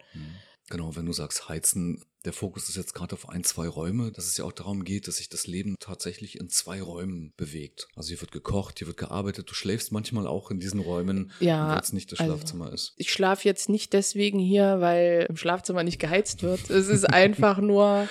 Genau, 0.69 0.95
wenn 0.95 1.05
du 1.05 1.13
sagst 1.13 1.49
heizen, 1.49 2.03
der 2.25 2.31
Fokus 2.31 2.69
ist 2.69 2.77
jetzt 2.77 2.93
gerade 2.93 3.13
auf 3.13 3.27
ein, 3.27 3.43
zwei 3.43 3.67
Räume, 3.67 4.11
dass 4.13 4.25
es 4.27 4.37
ja 4.37 4.45
auch 4.45 4.53
darum 4.53 4.85
geht, 4.85 5.09
dass 5.09 5.17
sich 5.17 5.27
das 5.27 5.45
Leben 5.45 5.75
tatsächlich 5.79 6.39
in 6.39 6.47
zwei 6.49 6.81
Räumen 6.81 7.33
bewegt. 7.35 7.87
Also 7.95 8.09
hier 8.09 8.21
wird 8.21 8.31
gekocht, 8.31 8.77
hier 8.79 8.87
wird 8.87 8.95
gearbeitet, 8.95 9.49
du 9.49 9.53
schläfst 9.53 9.91
manchmal 9.91 10.25
auch 10.25 10.49
in 10.49 10.59
diesen 10.61 10.79
Räumen, 10.79 11.33
Ja, 11.41 11.67
obwohl 11.67 11.81
es 11.81 11.91
nicht 11.93 12.11
das 12.13 12.19
also- 12.21 12.33
Schlafzimmer 12.33 12.71
ist. 12.71 12.93
Ich 12.95 13.11
schlafe 13.11 13.45
jetzt 13.47 13.67
nicht 13.67 13.91
deswegen 13.91 14.39
hier, 14.39 14.79
weil 14.79 15.25
im 15.27 15.35
Schlafzimmer 15.35 15.83
nicht 15.83 15.99
geheizt 15.99 16.43
wird. 16.43 16.69
Es 16.69 16.87
ist 16.87 17.03
einfach 17.09 17.57
nur, 17.61 18.07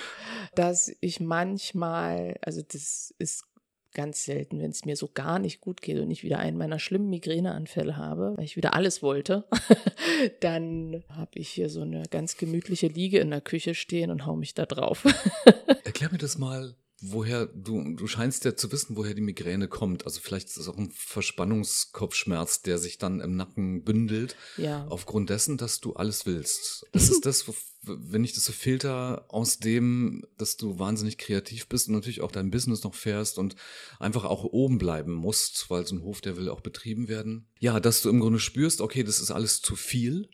dass 0.53 0.91
ich 1.01 1.19
manchmal, 1.19 2.37
also 2.41 2.61
das 2.61 3.13
ist 3.17 3.45
ganz 3.93 4.23
selten, 4.23 4.59
wenn 4.59 4.71
es 4.71 4.85
mir 4.85 4.95
so 4.95 5.09
gar 5.13 5.39
nicht 5.39 5.61
gut 5.61 5.81
geht 5.81 5.99
und 5.99 6.09
ich 6.11 6.23
wieder 6.23 6.39
einen 6.39 6.57
meiner 6.57 6.79
schlimmen 6.79 7.09
Migräneanfälle 7.09 7.97
habe, 7.97 8.33
weil 8.35 8.45
ich 8.45 8.55
wieder 8.55 8.73
alles 8.73 9.01
wollte, 9.01 9.45
dann 10.39 11.03
habe 11.09 11.31
ich 11.35 11.49
hier 11.49 11.69
so 11.69 11.81
eine 11.81 12.03
ganz 12.09 12.37
gemütliche 12.37 12.87
Liege 12.87 13.19
in 13.19 13.29
der 13.29 13.41
Küche 13.41 13.75
stehen 13.75 14.11
und 14.11 14.25
hau 14.25 14.35
mich 14.35 14.53
da 14.53 14.65
drauf. 14.65 15.05
Erklär 15.83 16.11
mir 16.11 16.17
das 16.17 16.37
mal, 16.37 16.75
woher 17.05 17.47
du, 17.47 17.95
du 17.95 18.07
scheinst 18.07 18.45
ja 18.45 18.55
zu 18.55 18.71
wissen, 18.71 18.95
woher 18.95 19.13
die 19.13 19.21
Migräne 19.21 19.67
kommt. 19.67 20.05
Also 20.05 20.21
vielleicht 20.21 20.47
ist 20.47 20.57
es 20.57 20.69
auch 20.69 20.77
ein 20.77 20.91
Verspannungskopfschmerz, 20.91 22.61
der 22.61 22.77
sich 22.77 22.97
dann 22.97 23.19
im 23.19 23.35
Nacken 23.35 23.83
bündelt. 23.83 24.35
ja. 24.57 24.85
Aufgrund 24.87 25.29
dessen, 25.29 25.57
dass 25.57 25.79
du 25.79 25.93
alles 25.93 26.25
willst. 26.25 26.85
Das 26.93 27.09
ist 27.09 27.25
das, 27.25 27.45
wenn 27.81 28.23
ich 28.23 28.33
das 28.33 28.45
so 28.45 28.53
filter 28.53 29.25
aus 29.27 29.59
dem, 29.59 30.25
dass 30.37 30.55
du 30.55 30.79
wahnsinnig 30.79 31.17
kreativ 31.17 31.67
bist 31.67 31.89
und 31.89 31.95
natürlich 31.95 32.21
auch 32.21 32.31
dein 32.31 32.49
Business 32.49 32.83
noch 32.83 32.93
fährst 32.93 33.37
und 33.37 33.55
einfach 33.99 34.23
auch 34.23 34.45
oben 34.45 34.77
bleiben 34.77 35.11
musst, 35.11 35.69
weil 35.69 35.85
so 35.85 35.95
ein 35.95 36.03
Hof, 36.03 36.21
der 36.21 36.37
will 36.37 36.47
auch 36.47 36.61
betrieben 36.61 37.09
werden. 37.09 37.47
Ja, 37.59 37.79
dass 37.81 38.01
du 38.01 38.09
im 38.09 38.21
Grunde 38.21 38.39
spürst, 38.39 38.79
okay, 38.79 39.03
das 39.03 39.19
ist 39.19 39.31
alles 39.31 39.61
zu 39.61 39.75
viel, 39.75 40.29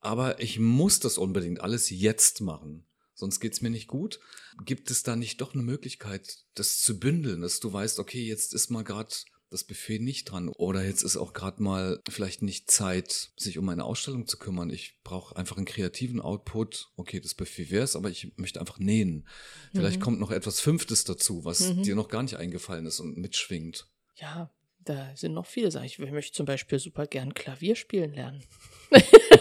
aber 0.00 0.40
ich 0.40 0.58
muss 0.58 1.00
das 1.00 1.18
unbedingt 1.18 1.60
alles 1.60 1.90
jetzt 1.90 2.40
machen. 2.40 2.86
Sonst 3.14 3.40
geht's 3.40 3.60
mir 3.60 3.70
nicht 3.70 3.86
gut. 3.88 4.18
Gibt 4.64 4.90
es 4.90 5.02
da 5.02 5.16
nicht 5.16 5.40
doch 5.40 5.54
eine 5.54 5.62
Möglichkeit, 5.62 6.38
das 6.54 6.80
zu 6.80 6.98
bündeln, 6.98 7.40
dass 7.42 7.60
du 7.60 7.72
weißt, 7.72 7.98
okay, 7.98 8.24
jetzt 8.24 8.54
ist 8.54 8.70
mal 8.70 8.82
gerade 8.84 9.14
das 9.50 9.62
Buffet 9.62 10.00
nicht 10.00 10.24
dran 10.24 10.48
oder 10.48 10.84
jetzt 10.84 11.02
ist 11.04 11.16
auch 11.16 11.32
gerade 11.32 11.62
mal 11.62 12.00
vielleicht 12.10 12.42
nicht 12.42 12.72
Zeit, 12.72 13.30
sich 13.36 13.56
um 13.56 13.68
eine 13.68 13.84
Ausstellung 13.84 14.26
zu 14.26 14.36
kümmern. 14.36 14.68
Ich 14.68 14.98
brauche 15.04 15.36
einfach 15.36 15.56
einen 15.56 15.66
kreativen 15.66 16.20
Output. 16.20 16.88
Okay, 16.96 17.20
das 17.20 17.34
Buffet 17.34 17.70
wär's, 17.70 17.94
aber 17.94 18.10
ich 18.10 18.32
möchte 18.36 18.58
einfach 18.58 18.78
nähen. 18.80 19.28
Vielleicht 19.72 20.00
Mhm. 20.00 20.02
kommt 20.02 20.18
noch 20.20 20.32
etwas 20.32 20.58
Fünftes 20.58 21.04
dazu, 21.04 21.44
was 21.44 21.60
Mhm. 21.60 21.82
dir 21.84 21.94
noch 21.94 22.08
gar 22.08 22.24
nicht 22.24 22.36
eingefallen 22.36 22.86
ist 22.86 22.98
und 22.98 23.16
mitschwingt. 23.16 23.86
Ja, 24.16 24.50
da 24.80 25.14
sind 25.14 25.34
noch 25.34 25.46
viele 25.46 25.70
Sachen. 25.70 25.86
Ich 25.86 25.98
möchte 26.00 26.32
zum 26.32 26.46
Beispiel 26.46 26.80
super 26.80 27.06
gern 27.06 27.32
Klavier 27.32 27.76
spielen 27.76 28.12
lernen. 28.14 28.42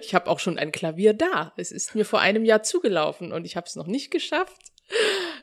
ich 0.00 0.14
habe 0.14 0.30
auch 0.30 0.38
schon 0.38 0.58
ein 0.58 0.72
Klavier 0.72 1.14
da. 1.14 1.52
Es 1.56 1.72
ist 1.72 1.94
mir 1.94 2.04
vor 2.04 2.20
einem 2.20 2.44
Jahr 2.44 2.62
zugelaufen 2.62 3.32
und 3.32 3.44
ich 3.44 3.56
habe 3.56 3.66
es 3.66 3.76
noch 3.76 3.86
nicht 3.86 4.10
geschafft, 4.10 4.56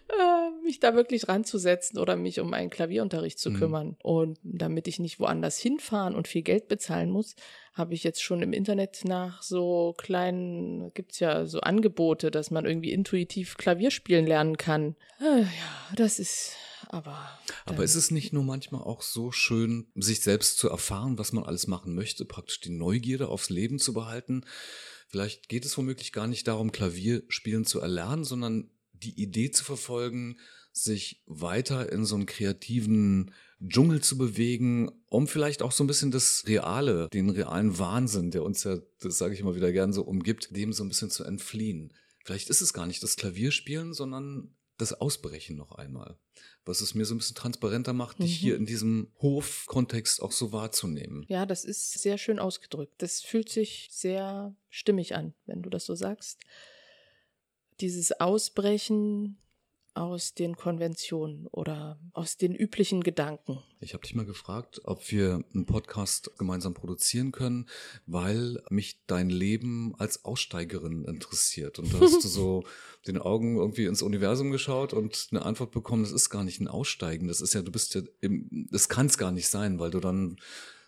äh, 0.09 0.63
mich 0.63 0.79
da 0.79 0.93
wirklich 0.95 1.27
ranzusetzen 1.27 1.97
oder 1.99 2.15
mich 2.15 2.39
um 2.39 2.53
einen 2.53 2.69
Klavierunterricht 2.69 3.39
zu 3.39 3.49
Mhm. 3.51 3.55
kümmern. 3.57 3.97
Und 4.03 4.37
damit 4.43 4.87
ich 4.87 4.99
nicht 4.99 5.19
woanders 5.19 5.57
hinfahren 5.57 6.15
und 6.15 6.27
viel 6.27 6.41
Geld 6.43 6.67
bezahlen 6.67 7.09
muss, 7.09 7.35
habe 7.73 7.93
ich 7.93 8.03
jetzt 8.03 8.21
schon 8.21 8.41
im 8.41 8.53
Internet 8.53 9.01
nach 9.05 9.41
so 9.41 9.93
kleinen, 9.97 10.93
gibt's 10.93 11.19
ja 11.19 11.45
so 11.45 11.61
Angebote, 11.61 12.29
dass 12.31 12.51
man 12.51 12.65
irgendwie 12.65 12.91
intuitiv 12.91 13.57
Klavier 13.57 13.89
spielen 13.91 14.27
lernen 14.27 14.57
kann. 14.57 14.95
Äh, 15.21 15.41
ja, 15.41 15.95
das 15.95 16.19
ist 16.19 16.55
aber. 16.89 17.39
Aber 17.65 17.83
ist 17.83 17.95
es 17.95 18.11
nicht 18.11 18.33
nur 18.33 18.43
manchmal 18.43 18.81
auch 18.81 19.01
so 19.01 19.31
schön, 19.31 19.87
sich 19.95 20.21
selbst 20.21 20.57
zu 20.57 20.69
erfahren, 20.69 21.17
was 21.17 21.31
man 21.33 21.43
alles 21.43 21.67
machen 21.67 21.95
möchte, 21.95 22.25
praktisch 22.25 22.59
die 22.59 22.71
Neugierde 22.71 23.29
aufs 23.29 23.49
Leben 23.49 23.79
zu 23.79 23.93
behalten? 23.93 24.43
Vielleicht 25.07 25.49
geht 25.49 25.65
es 25.65 25.77
womöglich 25.77 26.11
gar 26.11 26.27
nicht 26.27 26.47
darum, 26.47 26.71
Klavier 26.71 27.23
spielen 27.29 27.65
zu 27.65 27.79
erlernen, 27.79 28.23
sondern 28.23 28.71
die 28.93 29.21
Idee 29.21 29.51
zu 29.51 29.63
verfolgen, 29.63 30.37
sich 30.71 31.23
weiter 31.25 31.91
in 31.91 32.05
so 32.05 32.15
einen 32.15 32.25
kreativen 32.25 33.33
Dschungel 33.65 34.01
zu 34.01 34.17
bewegen, 34.17 34.89
um 35.07 35.27
vielleicht 35.27 35.61
auch 35.61 35.71
so 35.71 35.83
ein 35.83 35.87
bisschen 35.87 36.11
das 36.11 36.43
Reale, 36.47 37.07
den 37.11 37.29
realen 37.29 37.77
Wahnsinn, 37.77 38.31
der 38.31 38.43
uns 38.43 38.63
ja, 38.63 38.77
das 38.99 39.17
sage 39.17 39.33
ich 39.33 39.41
immer 39.41 39.55
wieder 39.55 39.71
gern 39.71 39.93
so 39.93 40.03
umgibt, 40.03 40.55
dem 40.55 40.73
so 40.73 40.83
ein 40.83 40.89
bisschen 40.89 41.09
zu 41.09 41.23
entfliehen. 41.23 41.93
Vielleicht 42.23 42.49
ist 42.49 42.61
es 42.61 42.73
gar 42.73 42.85
nicht 42.85 43.03
das 43.03 43.15
Klavierspielen, 43.15 43.93
sondern 43.93 44.55
das 44.79 44.93
Ausbrechen 44.93 45.55
noch 45.57 45.73
einmal. 45.73 46.17
Was 46.65 46.81
es 46.81 46.95
mir 46.95 47.05
so 47.05 47.13
ein 47.13 47.17
bisschen 47.19 47.35
transparenter 47.35 47.93
macht, 47.93 48.19
dich 48.19 48.37
Mhm. 48.37 48.41
hier 48.41 48.55
in 48.55 48.65
diesem 48.65 49.11
Hofkontext 49.21 50.21
auch 50.21 50.31
so 50.31 50.51
wahrzunehmen. 50.51 51.25
Ja, 51.27 51.45
das 51.45 51.65
ist 51.65 51.91
sehr 52.01 52.17
schön 52.17 52.39
ausgedrückt. 52.39 52.93
Das 53.01 53.21
fühlt 53.21 53.49
sich 53.49 53.89
sehr 53.91 54.55
stimmig 54.69 55.15
an, 55.15 55.33
wenn 55.45 55.61
du 55.61 55.69
das 55.69 55.85
so 55.85 55.95
sagst. 55.95 56.39
Dieses 57.81 58.19
Ausbrechen 58.19 59.37
aus 59.93 60.33
den 60.33 60.55
Konventionen 60.55 61.47
oder 61.47 61.99
aus 62.13 62.37
den 62.37 62.55
üblichen 62.55 63.01
Gedanken. 63.03 63.59
Ich 63.81 63.93
habe 63.93 64.03
dich 64.03 64.15
mal 64.15 64.25
gefragt, 64.25 64.81
ob 64.83 65.11
wir 65.11 65.43
einen 65.53 65.65
Podcast 65.65 66.31
gemeinsam 66.37 66.73
produzieren 66.73 67.31
können, 67.31 67.67
weil 68.05 68.61
mich 68.69 68.99
dein 69.07 69.29
Leben 69.29 69.93
als 69.97 70.25
Aussteigerin 70.25 71.05
interessiert. 71.05 71.79
Und 71.79 71.93
da 71.93 71.99
hast 71.99 72.23
du 72.23 72.27
so 72.27 72.63
den 73.07 73.17
Augen 73.17 73.57
irgendwie 73.57 73.85
ins 73.85 74.01
Universum 74.01 74.51
geschaut 74.51 74.93
und 74.93 75.27
eine 75.31 75.43
Antwort 75.43 75.71
bekommen, 75.71 76.03
das 76.03 76.11
ist 76.11 76.29
gar 76.29 76.43
nicht 76.43 76.59
ein 76.61 76.67
Aussteigen. 76.67 77.27
Das 77.27 77.41
ist 77.41 77.53
ja, 77.53 77.61
du 77.61 77.71
bist 77.71 77.95
ja, 77.95 78.01
im, 78.21 78.67
das 78.71 78.89
kann 78.89 79.07
es 79.07 79.17
gar 79.17 79.31
nicht 79.31 79.47
sein, 79.47 79.79
weil 79.79 79.91
du 79.91 79.99
dann 79.99 80.37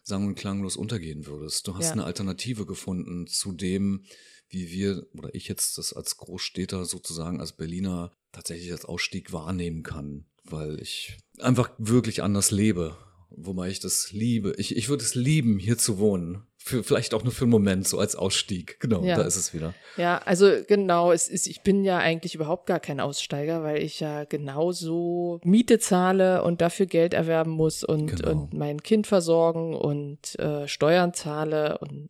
sang- 0.04 0.26
und 0.28 0.36
klanglos 0.36 0.78
untergehen 0.78 1.26
würdest. 1.28 1.68
Du 1.68 1.76
hast 1.76 1.86
Ja. 1.88 1.92
eine 1.92 2.06
Alternative 2.06 2.66
gefunden 2.66 3.28
zu 3.28 3.52
dem, 3.52 4.04
wie 4.52 4.72
wir 4.72 5.06
oder 5.18 5.34
ich 5.34 5.48
jetzt 5.48 5.78
das 5.78 5.94
als 5.94 6.18
Großstädter 6.18 6.86
sozusagen 6.86 7.40
als 7.40 7.54
Berliner 7.54 8.12
tatsächlich 8.32 8.72
als 8.72 8.86
Ausstieg 8.86 9.34
wahrnehmen 9.34 9.84
kann, 9.84 10.26
weil 10.44 10.80
ich 10.82 11.18
einfach 11.40 11.72
wirklich 11.78 12.22
anders 12.24 12.52
lebe. 12.52 12.96
Wobei 13.34 13.70
ich 13.70 13.80
das 13.80 14.12
liebe. 14.12 14.54
Ich, 14.58 14.76
ich 14.76 14.90
würde 14.90 15.06
es 15.06 15.16
lieben, 15.16 15.58
hier 15.58 15.78
zu 15.78 16.00
wohnen. 16.00 16.44
Für, 16.58 16.84
vielleicht 16.84 17.14
auch 17.14 17.24
nur 17.24 17.32
für 17.32 17.46
einen 17.46 17.52
Moment, 17.52 17.88
so 17.88 17.98
als 17.98 18.16
Ausstieg. 18.18 18.78
Genau, 18.82 19.04
Ja. 19.06 19.16
da 19.16 19.22
ist 19.24 19.38
es 19.38 19.54
wieder. 19.54 19.74
Ja, 19.96 20.18
also 20.26 20.52
genau, 20.68 21.14
es 21.14 21.30
ist, 21.30 21.48
ich 21.48 21.62
bin 21.62 21.86
ja 21.86 21.98
eigentlich 21.98 22.36
überhaupt 22.36 22.66
gar 22.68 22.82
kein 22.82 23.00
Aussteiger, 23.00 23.64
weil 23.64 23.82
ich 23.82 24.02
ja 24.02 24.26
genauso 24.26 25.40
Miete 25.46 25.80
zahle 25.80 26.44
und 26.44 26.60
dafür 26.60 26.88
Geld 26.88 27.14
erwerben 27.14 27.52
muss 27.52 27.86
und, 27.86 28.08
Genau. 28.18 28.32
und 28.32 28.54
mein 28.54 28.84
Kind 28.84 29.08
versorgen 29.08 29.76
und 29.76 30.38
äh, 30.38 30.68
Steuern 30.68 31.14
zahle 31.14 31.78
und 31.78 32.10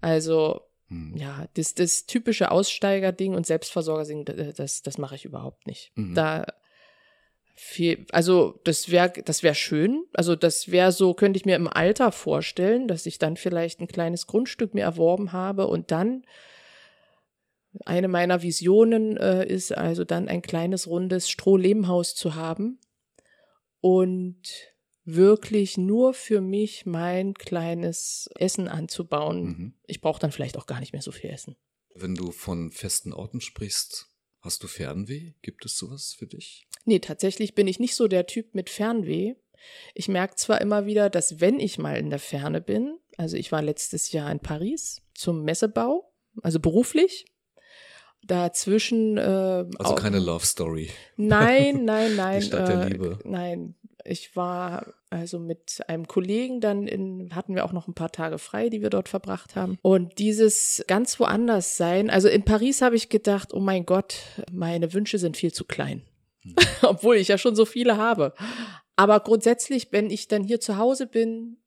also 0.00 0.62
Hm. 0.88 1.16
ja, 1.16 1.46
das, 1.54 1.74
das 1.74 2.06
typische 2.06 2.50
Aussteigerding 2.50 3.34
und 3.34 3.46
Selbstversorgerding, 3.46 4.24
das, 4.24 4.82
das 4.82 4.98
mache 4.98 5.16
ich 5.16 5.24
überhaupt 5.24 5.66
nicht. 5.66 5.90
Mhm. 5.96 6.14
Da 6.14 6.46
viel, 7.56 8.06
also 8.12 8.60
das 8.64 8.90
wäre 8.90 9.10
das 9.24 9.42
wäre 9.42 9.54
schön. 9.54 10.04
Also 10.12 10.36
das 10.36 10.70
wäre 10.70 10.92
so, 10.92 11.14
könnte 11.14 11.38
ich 11.38 11.46
mir 11.46 11.56
im 11.56 11.68
Alter 11.68 12.12
vorstellen, 12.12 12.86
dass 12.86 13.06
ich 13.06 13.18
dann 13.18 13.36
vielleicht 13.36 13.80
ein 13.80 13.88
kleines 13.88 14.26
Grundstück 14.26 14.74
mir 14.74 14.82
erworben 14.82 15.32
habe 15.32 15.66
und 15.66 15.90
dann 15.90 16.24
eine 17.84 18.08
meiner 18.08 18.42
Visionen 18.42 19.16
äh, 19.16 19.46
ist 19.46 19.76
also 19.76 20.04
dann 20.04 20.28
ein 20.28 20.42
kleines 20.42 20.86
rundes 20.86 21.28
Strohlehmhaus 21.28 22.14
zu 22.14 22.34
haben 22.34 22.78
und 23.80 24.36
wirklich 25.06 25.78
nur 25.78 26.12
für 26.12 26.40
mich 26.40 26.84
mein 26.84 27.32
kleines 27.34 28.28
Essen 28.34 28.68
anzubauen. 28.68 29.44
Mhm. 29.44 29.74
Ich 29.86 30.00
brauche 30.00 30.20
dann 30.20 30.32
vielleicht 30.32 30.58
auch 30.58 30.66
gar 30.66 30.80
nicht 30.80 30.92
mehr 30.92 31.02
so 31.02 31.12
viel 31.12 31.30
Essen. 31.30 31.56
Wenn 31.94 32.14
du 32.14 32.32
von 32.32 32.72
festen 32.72 33.12
Orten 33.12 33.40
sprichst, 33.40 34.08
hast 34.40 34.62
du 34.62 34.66
Fernweh? 34.66 35.32
Gibt 35.42 35.64
es 35.64 35.78
sowas 35.78 36.14
für 36.18 36.26
dich? 36.26 36.66
Nee, 36.84 36.98
tatsächlich 36.98 37.54
bin 37.54 37.68
ich 37.68 37.78
nicht 37.78 37.94
so 37.94 38.08
der 38.08 38.26
Typ 38.26 38.54
mit 38.54 38.68
Fernweh. 38.68 39.34
Ich 39.94 40.08
merke 40.08 40.34
zwar 40.34 40.60
immer 40.60 40.86
wieder, 40.86 41.08
dass 41.08 41.40
wenn 41.40 41.60
ich 41.60 41.78
mal 41.78 41.96
in 41.96 42.10
der 42.10 42.18
Ferne 42.18 42.60
bin, 42.60 42.98
also 43.16 43.36
ich 43.36 43.52
war 43.52 43.62
letztes 43.62 44.12
Jahr 44.12 44.30
in 44.30 44.40
Paris 44.40 45.02
zum 45.14 45.44
Messebau, 45.44 46.12
also 46.42 46.60
beruflich, 46.60 47.26
dazwischen. 48.26 49.16
Äh, 49.16 49.64
also 49.78 49.94
keine 49.94 50.18
Love 50.18 50.44
Story. 50.44 50.90
Nein, 51.16 51.84
nein, 51.84 52.16
nein. 52.16 52.40
Die 52.40 52.46
Stadt 52.46 52.68
äh, 52.68 52.72
der 52.76 52.88
Liebe. 52.88 53.18
Nein, 53.24 53.74
ich 54.04 54.36
war 54.36 54.94
also 55.10 55.38
mit 55.38 55.82
einem 55.88 56.06
Kollegen 56.08 56.60
dann 56.60 56.86
in, 56.86 57.34
hatten 57.34 57.54
wir 57.54 57.64
auch 57.64 57.72
noch 57.72 57.88
ein 57.88 57.94
paar 57.94 58.12
Tage 58.12 58.38
frei, 58.38 58.68
die 58.68 58.82
wir 58.82 58.90
dort 58.90 59.08
verbracht 59.08 59.56
haben. 59.56 59.78
Und 59.82 60.18
dieses 60.18 60.84
ganz 60.88 61.18
woanders 61.20 61.76
sein, 61.76 62.10
also 62.10 62.28
in 62.28 62.44
Paris 62.44 62.82
habe 62.82 62.96
ich 62.96 63.08
gedacht, 63.08 63.54
oh 63.54 63.60
mein 63.60 63.86
Gott, 63.86 64.16
meine 64.52 64.92
Wünsche 64.92 65.18
sind 65.18 65.36
viel 65.36 65.52
zu 65.52 65.64
klein. 65.64 66.02
Hm. 66.42 66.54
Obwohl 66.82 67.16
ich 67.16 67.28
ja 67.28 67.38
schon 67.38 67.54
so 67.54 67.64
viele 67.64 67.96
habe. 67.96 68.34
Aber 68.96 69.20
grundsätzlich, 69.20 69.88
wenn 69.92 70.10
ich 70.10 70.26
dann 70.28 70.42
hier 70.42 70.60
zu 70.60 70.76
Hause 70.76 71.06
bin, 71.06 71.58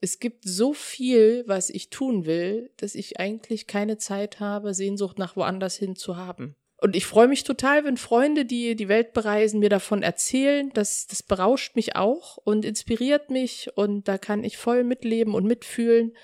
es 0.00 0.18
gibt 0.18 0.44
so 0.44 0.74
viel, 0.74 1.44
was 1.46 1.70
ich 1.70 1.90
tun 1.90 2.26
will, 2.26 2.70
dass 2.76 2.94
ich 2.94 3.18
eigentlich 3.18 3.66
keine 3.66 3.98
Zeit 3.98 4.38
habe, 4.40 4.74
Sehnsucht 4.74 5.18
nach 5.18 5.36
woanders 5.36 5.76
hin 5.76 5.96
zu 5.96 6.16
haben. 6.16 6.56
Und 6.84 6.96
ich 6.96 7.06
freue 7.06 7.28
mich 7.28 7.44
total, 7.44 7.86
wenn 7.86 7.96
Freunde, 7.96 8.44
die 8.44 8.76
die 8.76 8.88
Welt 8.88 9.14
bereisen, 9.14 9.58
mir 9.58 9.70
davon 9.70 10.02
erzählen. 10.02 10.70
Das, 10.74 11.06
das 11.06 11.22
berauscht 11.22 11.76
mich 11.76 11.96
auch 11.96 12.36
und 12.36 12.66
inspiriert 12.66 13.30
mich 13.30 13.74
und 13.74 14.06
da 14.06 14.18
kann 14.18 14.44
ich 14.44 14.58
voll 14.58 14.84
mitleben 14.84 15.34
und 15.34 15.46
mitfühlen. 15.46 16.14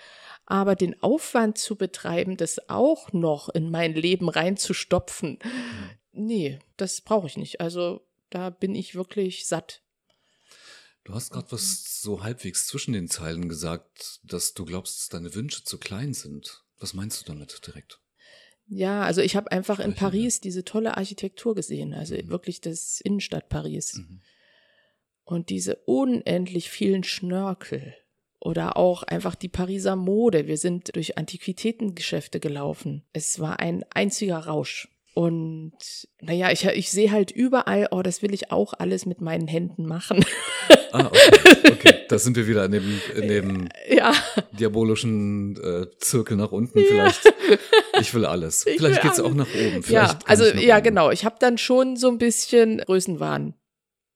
Aber 0.45 0.77
den 0.77 1.03
Aufwand 1.03 1.57
zu 1.57 1.77
betreiben, 1.77 2.37
das 2.37 2.69
auch 2.69 3.11
noch 3.15 3.49
in 3.49 3.71
mein 3.71 3.95
Leben 3.95 4.29
reinzustopfen, 4.29 5.39
nee, 6.13 6.59
das 6.77 7.01
brauche 7.01 7.27
ich 7.27 7.39
nicht. 7.39 7.63
Also 7.63 8.07
da 8.29 8.51
bin 8.51 8.75
ich 8.75 8.95
wirklich 8.95 9.47
satt. 9.47 9.81
Du 11.05 11.15
hast 11.15 11.31
gerade 11.31 11.51
was 11.53 12.03
so 12.03 12.23
halbwegs 12.23 12.67
zwischen 12.67 12.93
den 12.93 13.09
Zeilen 13.09 13.49
gesagt, 13.49 14.21
dass 14.25 14.53
du 14.53 14.67
glaubst, 14.67 14.99
dass 14.99 15.09
deine 15.09 15.35
Wünsche 15.35 15.65
zu 15.65 15.79
klein 15.79 16.13
sind. 16.13 16.65
Was 16.79 16.93
meinst 16.93 17.23
du 17.23 17.33
damit 17.33 17.67
direkt? 17.67 17.99
Ja, 18.73 19.03
also 19.03 19.21
ich 19.21 19.35
habe 19.35 19.51
einfach 19.51 19.81
in 19.81 19.97
Paris 19.97 20.41
diese 20.41 20.65
tolle 20.65 20.97
Architektur 20.97 21.57
gesehen, 21.57 21.93
also 21.93 22.15
mhm. 22.15 22.29
wirklich 22.29 22.61
das 22.61 23.01
Innenstadt 23.01 23.49
Paris. 23.49 23.97
Mhm. 23.97 24.21
Und 25.25 25.51
diese 25.51 25.77
unendlich 25.87 26.71
vielen 26.71 27.03
Schnörkel 27.03 27.95
oder 28.39 28.77
auch 28.77 29.03
einfach 29.03 29.35
die 29.35 29.49
Pariser 29.49 29.97
Mode. 29.97 30.47
Wir 30.47 30.57
sind 30.57 30.95
durch 30.95 31.19
Antiquitätengeschäfte 31.19 32.39
gelaufen. 32.39 33.05
Es 33.13 33.41
war 33.41 33.59
ein 33.59 33.85
einziger 33.91 34.39
Rausch. 34.39 34.89
Und 35.15 35.73
naja, 36.21 36.51
ich, 36.53 36.65
ich 36.65 36.91
sehe 36.91 37.11
halt 37.11 37.31
überall, 37.31 37.89
oh, 37.91 38.03
das 38.03 38.23
will 38.23 38.33
ich 38.33 38.53
auch 38.53 38.75
alles 38.79 39.07
mit 39.07 39.21
meinen 39.21 39.49
Händen 39.49 39.87
machen. 39.87 40.25
Ah, 40.93 41.07
okay. 41.07 41.73
okay. 41.73 41.95
Da 42.09 42.19
sind 42.19 42.37
wir 42.37 42.47
wieder 42.47 42.65
in 42.65 42.73
dem, 42.73 43.01
in 43.15 43.29
dem 43.29 43.69
ja. 43.89 44.13
diabolischen 44.53 45.57
äh, 45.57 45.87
Zirkel 45.99 46.37
nach 46.37 46.53
unten. 46.53 46.85
Vielleicht, 46.85 47.25
ja. 47.25 47.33
ich 48.01 48.13
will 48.15 48.25
alles. 48.25 48.67
Ich 48.71 48.77
Vielleicht 48.77 49.03
geht 49.03 49.13
es 49.13 49.21
auch 49.21 49.35
nach 49.35 49.49
oben. 49.49 49.83
Vielleicht 49.83 49.91
ja, 49.91 50.19
also 50.27 50.45
ja, 50.45 50.77
oben. 50.77 50.85
genau. 50.85 51.11
Ich 51.11 51.25
habe 51.25 51.37
dann 51.39 51.59
schon 51.59 51.97
so 51.97 52.09
ein 52.09 52.19
bisschen 52.19 52.79
Größenwahn. 52.79 53.55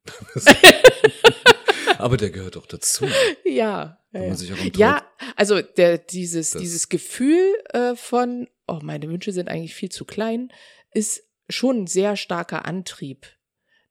Aber 1.98 2.16
der 2.16 2.30
gehört 2.30 2.56
auch 2.56 2.66
dazu. 2.66 3.06
Ja. 3.44 3.98
Ja, 4.12 4.32
ja, 4.76 5.02
also 5.34 5.60
der, 5.60 5.98
dieses, 5.98 6.52
dieses 6.52 6.88
Gefühl 6.88 7.52
äh, 7.70 7.96
von, 7.96 8.46
oh, 8.68 8.78
meine 8.80 9.08
Wünsche 9.08 9.32
sind 9.32 9.48
eigentlich 9.48 9.74
viel 9.74 9.88
zu 9.88 10.04
klein, 10.04 10.52
ist 10.94 11.22
schon 11.48 11.82
ein 11.82 11.86
sehr 11.86 12.16
starker 12.16 12.64
Antrieb, 12.64 13.26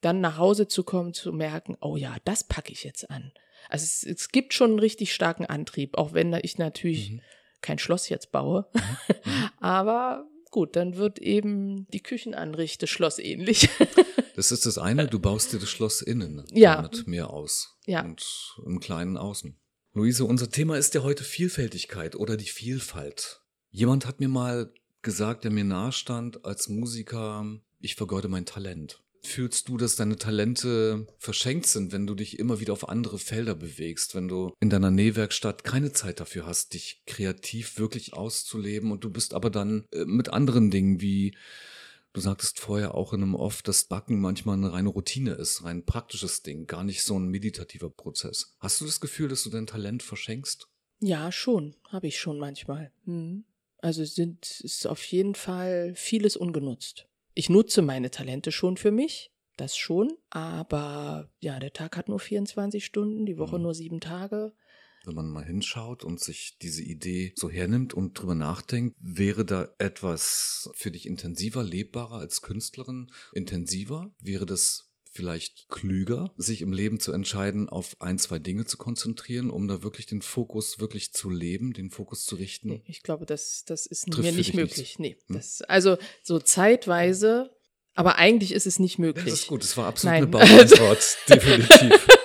dann 0.01 0.21
nach 0.21 0.37
Hause 0.37 0.67
zu 0.67 0.83
kommen, 0.83 1.13
zu 1.13 1.31
merken, 1.31 1.77
oh 1.81 1.95
ja, 1.95 2.17
das 2.25 2.43
packe 2.43 2.71
ich 2.71 2.83
jetzt 2.83 3.09
an. 3.09 3.31
Also 3.69 3.83
es, 3.83 4.03
es 4.03 4.29
gibt 4.29 4.53
schon 4.53 4.71
einen 4.71 4.79
richtig 4.79 5.13
starken 5.13 5.45
Antrieb, 5.45 5.97
auch 5.97 6.13
wenn 6.13 6.33
ich 6.33 6.57
natürlich 6.57 7.11
mhm. 7.11 7.21
kein 7.61 7.79
Schloss 7.79 8.09
jetzt 8.09 8.31
baue. 8.31 8.67
Mhm. 8.73 8.81
mhm. 9.25 9.49
Aber 9.59 10.25
gut, 10.51 10.75
dann 10.75 10.97
wird 10.97 11.19
eben 11.19 11.87
die 11.89 12.03
Küchenanrichte 12.03 12.87
schlossähnlich. 12.87 13.69
Das 14.35 14.51
ist 14.51 14.65
das 14.65 14.79
eine, 14.79 15.05
du 15.07 15.19
baust 15.19 15.53
dir 15.53 15.59
das 15.59 15.69
Schloss 15.69 16.01
innen 16.01 16.43
ja. 16.51 16.81
damit 16.81 17.05
mehr 17.05 17.29
aus. 17.29 17.77
Ja. 17.85 18.01
Und 18.01 18.25
im 18.65 18.79
Kleinen 18.79 19.15
außen. 19.15 19.59
Luise, 19.93 20.25
unser 20.25 20.49
Thema 20.49 20.75
ist 20.75 20.95
ja 20.95 21.03
heute 21.03 21.23
Vielfältigkeit 21.23 22.15
oder 22.15 22.35
die 22.35 22.49
Vielfalt. 22.49 23.41
Jemand 23.69 24.07
hat 24.07 24.19
mir 24.19 24.29
mal 24.29 24.73
gesagt, 25.03 25.43
der 25.43 25.51
mir 25.51 25.63
nahestand 25.63 26.45
als 26.45 26.69
Musiker, 26.69 27.45
ich 27.79 27.95
vergeude 27.95 28.29
mein 28.29 28.45
Talent. 28.45 29.01
Fühlst 29.25 29.69
du, 29.69 29.77
dass 29.77 29.95
deine 29.95 30.17
Talente 30.17 31.07
verschenkt 31.17 31.67
sind, 31.67 31.93
wenn 31.93 32.05
du 32.05 32.13
dich 32.13 32.39
immer 32.39 32.59
wieder 32.59 32.73
auf 32.73 32.89
andere 32.89 33.19
Felder 33.19 33.55
bewegst, 33.55 34.15
wenn 34.15 34.27
du 34.27 34.51
in 34.59 34.69
deiner 34.69 34.91
Nähwerkstatt 34.91 35.63
keine 35.63 35.93
Zeit 35.93 36.19
dafür 36.19 36.45
hast, 36.45 36.73
dich 36.73 37.03
kreativ 37.05 37.77
wirklich 37.77 38.13
auszuleben 38.13 38.91
und 38.91 39.03
du 39.05 39.09
bist 39.09 39.33
aber 39.33 39.49
dann 39.49 39.85
äh, 39.91 40.03
mit 40.03 40.29
anderen 40.29 40.71
Dingen 40.71 40.99
wie 40.99 41.35
Du 42.13 42.21
sagtest 42.21 42.59
vorher 42.59 42.93
auch 42.93 43.11
in 43.13 43.23
einem 43.23 43.33
Off, 43.33 43.63
dass 43.63 43.85
Backen 43.85 44.21
manchmal 44.21 44.55
eine 44.55 44.71
reine 44.71 44.89
Routine 44.89 45.31
ist, 45.31 45.63
rein 45.63 45.83
praktisches 45.83 46.43
Ding, 46.43 46.67
gar 46.67 46.83
nicht 46.83 47.01
so 47.01 47.17
ein 47.17 47.27
meditativer 47.27 47.89
Prozess. 47.89 48.55
Hast 48.59 48.79
du 48.79 48.85
das 48.85 49.01
Gefühl, 49.01 49.29
dass 49.29 49.43
du 49.43 49.49
dein 49.49 49.65
Talent 49.65 50.03
verschenkst? 50.03 50.67
Ja, 50.99 51.31
schon, 51.31 51.75
habe 51.89 52.05
ich 52.05 52.19
schon 52.19 52.37
manchmal. 52.37 52.91
Hm. 53.05 53.45
Also 53.83 54.05
sind 54.05 54.61
ist 54.61 54.87
auf 54.87 55.03
jeden 55.03 55.35
Fall 55.35 55.91
vieles 55.93 56.37
ungenutzt. 56.37 57.05
Ich 57.33 57.49
nutze 57.49 57.81
meine 57.81 58.11
Talente 58.11 58.53
schon 58.53 58.77
für 58.77 58.91
mich, 58.91 59.33
das 59.57 59.75
schon, 59.75 60.13
aber 60.29 61.29
ja, 61.41 61.59
der 61.59 61.73
Tag 61.73 61.97
hat 61.97 62.07
nur 62.07 62.21
24 62.21 62.85
Stunden, 62.85 63.25
die 63.25 63.37
Woche 63.37 63.57
mhm. 63.57 63.63
nur 63.63 63.75
sieben 63.75 63.99
Tage. 63.99 64.53
Wenn 65.03 65.15
man 65.15 65.27
mal 65.27 65.43
hinschaut 65.43 66.05
und 66.05 66.21
sich 66.21 66.57
diese 66.61 66.81
Idee 66.81 67.33
so 67.35 67.49
hernimmt 67.49 67.93
und 67.93 68.13
drüber 68.13 68.35
nachdenkt, 68.35 68.95
wäre 69.01 69.43
da 69.43 69.67
etwas 69.79 70.69
für 70.75 70.91
dich 70.91 71.05
intensiver, 71.05 71.61
lebbarer 71.61 72.19
als 72.19 72.41
Künstlerin? 72.41 73.11
Intensiver? 73.33 74.15
Wäre 74.17 74.45
das 74.45 74.92
vielleicht 75.13 75.69
klüger, 75.69 76.34
sich 76.38 76.62
im 76.62 76.73
Leben 76.73 76.99
zu 76.99 77.12
entscheiden, 77.12 77.69
auf 77.69 77.95
ein, 77.99 78.17
zwei 78.17 78.39
Dinge 78.39 78.65
zu 78.65 78.78
konzentrieren, 78.78 79.49
um 79.49 79.67
da 79.67 79.84
wirklich 79.84 80.08
den 80.08 80.21
Fokus 80.21 80.80
wirklich 80.80 81.13
zu 81.13 81.30
leben, 81.30 81.73
den 81.73 81.91
Fokus 81.91 82.26
zu 82.26 82.36
richten? 82.36 82.69
Nee, 82.69 82.84
ich 82.88 83.04
glaube, 83.04 83.26
das, 83.26 83.63
das 83.65 83.86
ist 83.86 84.08
Trifft 84.08 84.23
mir 84.23 84.32
nicht 84.32 84.54
möglich. 84.56 84.97
Nee, 84.99 85.17
hm? 85.28 85.36
das, 85.36 85.62
also 85.62 85.97
so 86.23 86.39
zeitweise, 86.39 87.56
aber 87.93 88.15
eigentlich 88.15 88.52
ist 88.52 88.65
es 88.65 88.80
nicht 88.80 88.97
möglich. 88.97 89.26
das 89.26 89.41
ist 89.41 89.47
gut, 89.47 89.63
das 89.63 89.78
war 89.78 89.86
absolut 89.88 90.13
Nein. 90.13 90.23
eine 90.23 90.32
Bauantwort, 90.32 91.17
definitiv. 91.30 92.08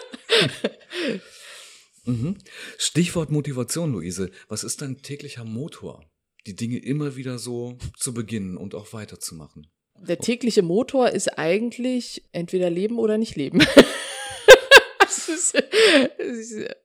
Mhm. 2.09 2.39
Stichwort 2.79 3.31
Motivation, 3.31 3.93
Luise. 3.93 4.31
Was 4.49 4.65
ist 4.65 4.81
dein 4.81 5.03
täglicher 5.03 5.45
Motor, 5.45 6.11
die 6.47 6.57
Dinge 6.57 6.79
immer 6.79 7.17
wieder 7.17 7.39
so 7.39 7.77
zu 7.99 8.15
beginnen 8.15 8.57
und 8.57 8.75
auch 8.75 8.95
weiterzumachen? 8.95 9.71
Der 10.07 10.19
tägliche 10.19 10.63
Motor 10.63 11.11
ist 11.11 11.39
eigentlich 11.39 12.25
entweder 12.33 12.71
leben 12.71 12.99
oder 12.99 13.19
nicht 13.19 13.37
leben. 13.37 13.61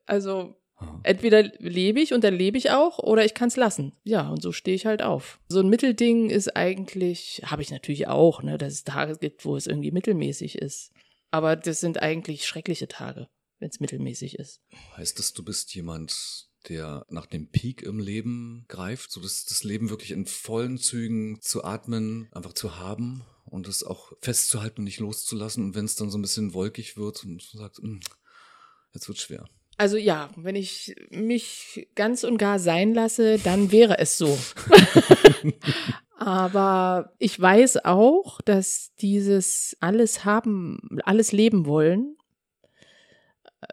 also 0.06 0.56
entweder 1.04 1.44
lebe 1.60 2.00
ich 2.00 2.14
und 2.14 2.24
dann 2.24 2.36
lebe 2.36 2.58
ich 2.58 2.72
auch 2.72 3.00
oder 3.00 3.24
ich 3.26 3.34
kann 3.34 3.48
es 3.48 3.56
lassen. 3.56 3.94
Ja, 4.04 4.30
und 4.30 4.42
so 4.42 4.52
stehe 4.52 4.76
ich 4.76 4.86
halt 4.86 5.02
auf. 5.02 5.40
So 5.48 5.60
ein 5.60 5.70
Mittelding 5.70 6.30
ist 6.30 6.56
eigentlich, 6.56 7.42
habe 7.46 7.62
ich 7.62 7.72
natürlich 7.72 8.08
auch, 8.08 8.44
ne, 8.44 8.58
dass 8.58 8.74
es 8.74 8.84
Tage 8.84 9.18
gibt, 9.18 9.46
wo 9.46 9.56
es 9.56 9.68
irgendwie 9.68 9.92
mittelmäßig 9.92 10.58
ist. 10.58 10.92
Aber 11.32 11.56
das 11.56 11.80
sind 11.80 12.02
eigentlich 12.02 12.46
schreckliche 12.46 12.88
Tage 12.88 13.28
wenn 13.64 13.70
es 13.70 13.80
mittelmäßig 13.80 14.38
ist. 14.40 14.62
Heißt 14.98 15.18
das, 15.18 15.32
du 15.32 15.42
bist 15.42 15.74
jemand, 15.74 16.50
der 16.70 17.06
nach 17.10 17.26
dem 17.26 17.48
Peak 17.48 17.82
im 17.82 18.00
Leben 18.00 18.66
greift, 18.68 19.12
so 19.12 19.22
dass 19.22 19.46
das 19.46 19.64
Leben 19.64 19.90
wirklich 19.90 20.12
in 20.12 20.26
vollen 20.26 20.78
Zügen 20.78 21.42
zu 21.42 21.64
atmen, 21.64 22.30
einfach 22.32 22.54
zu 22.54 22.78
haben 22.78 23.24
und 23.46 23.68
es 23.68 23.84
auch 23.84 24.14
festzuhalten 24.22 24.82
und 24.82 24.86
nicht 24.86 25.00
loszulassen 25.00 25.64
und 25.64 25.76
wenn 25.76 25.86
es 25.86 25.96
dann 25.96 26.10
so 26.10 26.18
ein 26.18 26.22
bisschen 26.22 26.54
wolkig 26.54 26.98
wird 26.98 27.24
und 27.24 27.42
sagt, 27.42 27.78
hm, 27.78 28.00
jetzt 28.94 29.08
wird 29.08 29.20
schwer. 29.20 29.46
Also 29.78 29.98
ja, 29.98 30.30
wenn 30.36 30.56
ich 30.56 30.96
mich 31.10 31.88
ganz 31.96 32.24
und 32.24 32.38
gar 32.38 32.60
sein 32.60 32.94
lasse, 32.94 33.40
dann 33.40 33.72
wäre 33.72 33.98
es 33.98 34.18
so. 34.18 34.38
Aber 36.18 37.14
ich 37.18 37.40
weiß 37.40 37.84
auch, 37.86 38.40
dass 38.42 38.94
dieses 39.02 39.76
alles 39.80 40.26
haben, 40.26 40.80
alles 41.04 41.32
leben 41.32 41.66
wollen, 41.66 42.16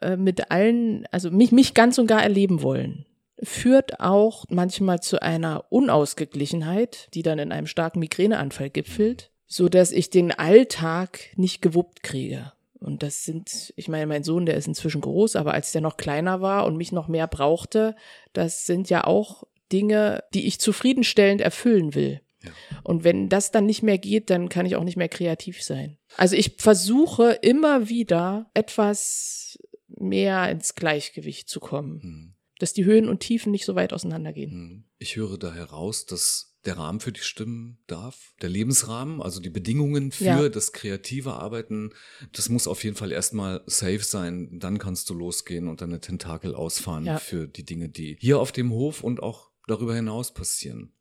äh, 0.00 0.16
mit 0.16 0.50
allen, 0.50 1.06
also 1.10 1.30
mich, 1.30 1.52
mich 1.52 1.74
ganz 1.74 1.98
und 1.98 2.06
gar 2.06 2.22
erleben 2.22 2.62
wollen, 2.62 3.06
führt 3.42 4.00
auch 4.00 4.44
manchmal 4.48 5.00
zu 5.00 5.22
einer 5.22 5.64
Unausgeglichenheit, 5.70 7.08
die 7.14 7.22
dann 7.22 7.38
in 7.38 7.52
einem 7.52 7.66
starken 7.66 8.00
Migräneanfall 8.00 8.70
gipfelt, 8.70 9.30
so 9.46 9.68
dass 9.68 9.92
ich 9.92 10.10
den 10.10 10.32
Alltag 10.32 11.20
nicht 11.36 11.62
gewuppt 11.62 12.02
kriege. 12.02 12.52
Und 12.78 13.02
das 13.02 13.24
sind, 13.24 13.74
ich 13.76 13.88
meine, 13.88 14.06
mein 14.06 14.24
Sohn, 14.24 14.46
der 14.46 14.56
ist 14.56 14.66
inzwischen 14.66 15.02
groß, 15.02 15.36
aber 15.36 15.52
als 15.52 15.72
der 15.72 15.82
noch 15.82 15.96
kleiner 15.96 16.40
war 16.40 16.64
und 16.66 16.76
mich 16.76 16.92
noch 16.92 17.08
mehr 17.08 17.26
brauchte, 17.26 17.94
das 18.32 18.64
sind 18.64 18.88
ja 18.88 19.04
auch 19.04 19.44
Dinge, 19.70 20.24
die 20.32 20.46
ich 20.46 20.60
zufriedenstellend 20.60 21.40
erfüllen 21.40 21.94
will. 21.94 22.20
Ja. 22.42 22.50
Und 22.82 23.04
wenn 23.04 23.28
das 23.28 23.50
dann 23.50 23.66
nicht 23.66 23.82
mehr 23.82 23.98
geht, 23.98 24.30
dann 24.30 24.48
kann 24.48 24.64
ich 24.64 24.76
auch 24.76 24.84
nicht 24.84 24.96
mehr 24.96 25.10
kreativ 25.10 25.62
sein. 25.62 25.98
Also 26.16 26.36
ich 26.36 26.54
versuche 26.56 27.32
immer 27.42 27.88
wieder 27.88 28.50
etwas 28.54 29.58
mehr 30.00 30.50
ins 30.50 30.74
Gleichgewicht 30.74 31.48
zu 31.48 31.60
kommen. 31.60 32.02
Hm. 32.02 32.34
Dass 32.58 32.72
die 32.72 32.84
Höhen 32.84 33.08
und 33.08 33.20
Tiefen 33.20 33.52
nicht 33.52 33.64
so 33.64 33.74
weit 33.74 33.92
auseinandergehen. 33.92 34.50
Hm. 34.50 34.84
Ich 34.98 35.16
höre 35.16 35.38
da 35.38 35.52
heraus, 35.54 36.06
dass 36.06 36.58
der 36.66 36.76
Rahmen 36.76 37.00
für 37.00 37.12
dich 37.12 37.24
stimmen 37.24 37.78
darf, 37.86 38.34
der 38.42 38.50
Lebensrahmen, 38.50 39.22
also 39.22 39.40
die 39.40 39.48
Bedingungen 39.48 40.12
für 40.12 40.24
Ja. 40.24 40.48
das 40.50 40.72
kreative 40.72 41.32
Arbeiten, 41.34 41.94
das 42.32 42.50
muss 42.50 42.66
auf 42.66 42.84
jeden 42.84 42.96
Fall 42.96 43.12
erstmal 43.12 43.62
safe 43.64 44.02
sein. 44.02 44.58
Dann 44.58 44.78
kannst 44.78 45.08
du 45.08 45.14
losgehen 45.14 45.68
und 45.68 45.80
deine 45.80 46.00
Tentakel 46.00 46.54
ausfahren 46.54 47.06
Ja. 47.06 47.18
für 47.18 47.48
die 47.48 47.64
Dinge, 47.64 47.88
die 47.88 48.18
hier 48.20 48.38
auf 48.40 48.52
dem 48.52 48.72
Hof 48.72 49.02
und 49.02 49.22
auch 49.22 49.50
darüber 49.68 49.94
hinaus 49.94 50.34
passieren. 50.34 50.92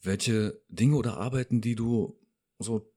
Welche 0.00 0.60
Dinge 0.68 0.94
oder 0.96 1.16
Arbeiten, 1.16 1.60
die 1.60 1.74
du 1.74 2.20
so 2.60 2.88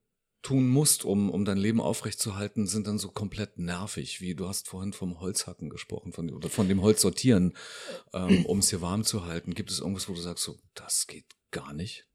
tun 0.42 0.68
musst, 0.68 1.06
um, 1.06 1.30
um 1.30 1.46
dein 1.46 1.58
Leben 1.58 1.82
aufrechtzuerhalten, 1.82 2.68
sind 2.68 2.88
dann 2.88 2.98
so 2.98 3.10
komplett 3.10 3.60
nervig, 3.60 4.22
wie 4.22 4.36
du 4.36 4.48
hast 4.48 4.68
vorhin 4.68 4.94
vom 4.94 5.20
Holzhacken 5.20 5.70
gesprochen, 5.70 6.14
von, 6.14 6.32
oder 6.32 6.50
von 6.50 6.68
dem 6.68 6.82
Holz 6.82 7.02
sortieren, 7.02 7.54
ähm, 8.14 8.46
um 8.46 8.60
es 8.60 8.70
hier 8.70 8.82
warm 8.82 9.04
zu 9.04 9.26
halten. 9.26 9.54
Gibt 9.54 9.72
es 9.72 9.80
irgendwas, 9.80 10.10
wo 10.10 10.14
du 10.14 10.22
sagst, 10.22 10.44
so, 10.44 10.58
das 10.74 11.08
geht 11.08 11.26
gar 11.52 11.74
nicht? 11.74 12.08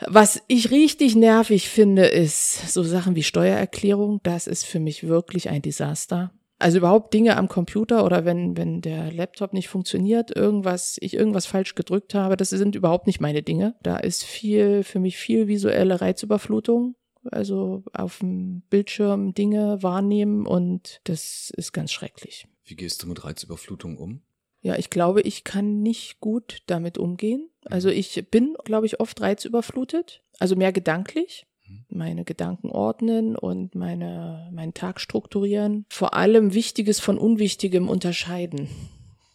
Was 0.00 0.42
ich 0.48 0.70
richtig 0.70 1.14
nervig 1.14 1.68
finde, 1.68 2.06
ist 2.06 2.72
so 2.72 2.82
Sachen 2.82 3.14
wie 3.14 3.22
Steuererklärung. 3.22 4.20
Das 4.24 4.46
ist 4.46 4.66
für 4.66 4.80
mich 4.80 5.06
wirklich 5.06 5.48
ein 5.48 5.62
Desaster. 5.62 6.32
Also 6.58 6.78
überhaupt 6.78 7.14
Dinge 7.14 7.36
am 7.36 7.48
Computer 7.48 8.04
oder 8.04 8.24
wenn, 8.24 8.56
wenn 8.56 8.80
der 8.80 9.12
Laptop 9.12 9.52
nicht 9.52 9.68
funktioniert, 9.68 10.34
irgendwas, 10.34 10.96
ich 11.00 11.14
irgendwas 11.14 11.46
falsch 11.46 11.74
gedrückt 11.74 12.14
habe, 12.14 12.36
das 12.36 12.50
sind 12.50 12.74
überhaupt 12.74 13.06
nicht 13.06 13.20
meine 13.20 13.42
Dinge. 13.42 13.74
Da 13.82 13.96
ist 13.96 14.24
viel, 14.24 14.82
für 14.82 14.98
mich 14.98 15.16
viel 15.16 15.46
visuelle 15.48 16.00
Reizüberflutung. 16.00 16.96
Also 17.30 17.82
auf 17.92 18.18
dem 18.18 18.62
Bildschirm 18.70 19.34
Dinge 19.34 19.82
wahrnehmen 19.82 20.46
und 20.46 21.00
das 21.04 21.50
ist 21.56 21.72
ganz 21.72 21.92
schrecklich. 21.92 22.46
Wie 22.64 22.76
gehst 22.76 23.02
du 23.02 23.06
mit 23.06 23.24
Reizüberflutung 23.24 23.98
um? 23.98 24.22
Ja, 24.60 24.76
ich 24.76 24.88
glaube, 24.88 25.20
ich 25.20 25.44
kann 25.44 25.82
nicht 25.82 26.20
gut 26.20 26.62
damit 26.66 26.96
umgehen. 26.96 27.50
Also 27.66 27.90
ich 27.90 28.30
bin, 28.30 28.56
glaube 28.64 28.86
ich, 28.86 28.98
oft 28.98 29.20
reizüberflutet, 29.20 30.22
also 30.38 30.56
mehr 30.56 30.72
gedanklich. 30.72 31.46
Meine 31.88 32.24
Gedanken 32.24 32.70
ordnen 32.70 33.36
und 33.36 33.74
meine, 33.74 34.50
meinen 34.52 34.74
Tag 34.74 35.00
strukturieren. 35.00 35.86
Vor 35.90 36.14
allem 36.14 36.54
Wichtiges 36.54 37.00
von 37.00 37.18
Unwichtigem 37.18 37.88
unterscheiden. 37.88 38.68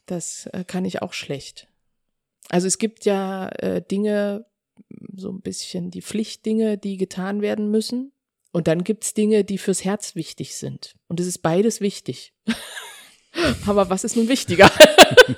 Das 0.05 0.47
äh, 0.47 0.63
kann 0.65 0.85
ich 0.85 1.01
auch 1.01 1.13
schlecht. 1.13 1.67
Also 2.49 2.67
es 2.67 2.79
gibt 2.79 3.05
ja 3.05 3.49
äh, 3.49 3.81
Dinge, 3.81 4.45
so 5.15 5.29
ein 5.31 5.41
bisschen 5.41 5.91
die 5.91 6.01
Pflichtdinge, 6.01 6.77
die 6.77 6.97
getan 6.97 7.41
werden 7.41 7.69
müssen. 7.69 8.11
Und 8.51 8.67
dann 8.67 8.83
gibt's 8.83 9.13
Dinge, 9.13 9.43
die 9.43 9.57
fürs 9.57 9.85
Herz 9.85 10.15
wichtig 10.15 10.55
sind. 10.55 10.95
Und 11.07 11.19
es 11.19 11.27
ist 11.27 11.39
beides 11.39 11.81
wichtig. 11.81 12.33
Aber 13.67 13.89
was 13.89 14.03
ist 14.03 14.15
nun 14.15 14.27
wichtiger? 14.27 14.71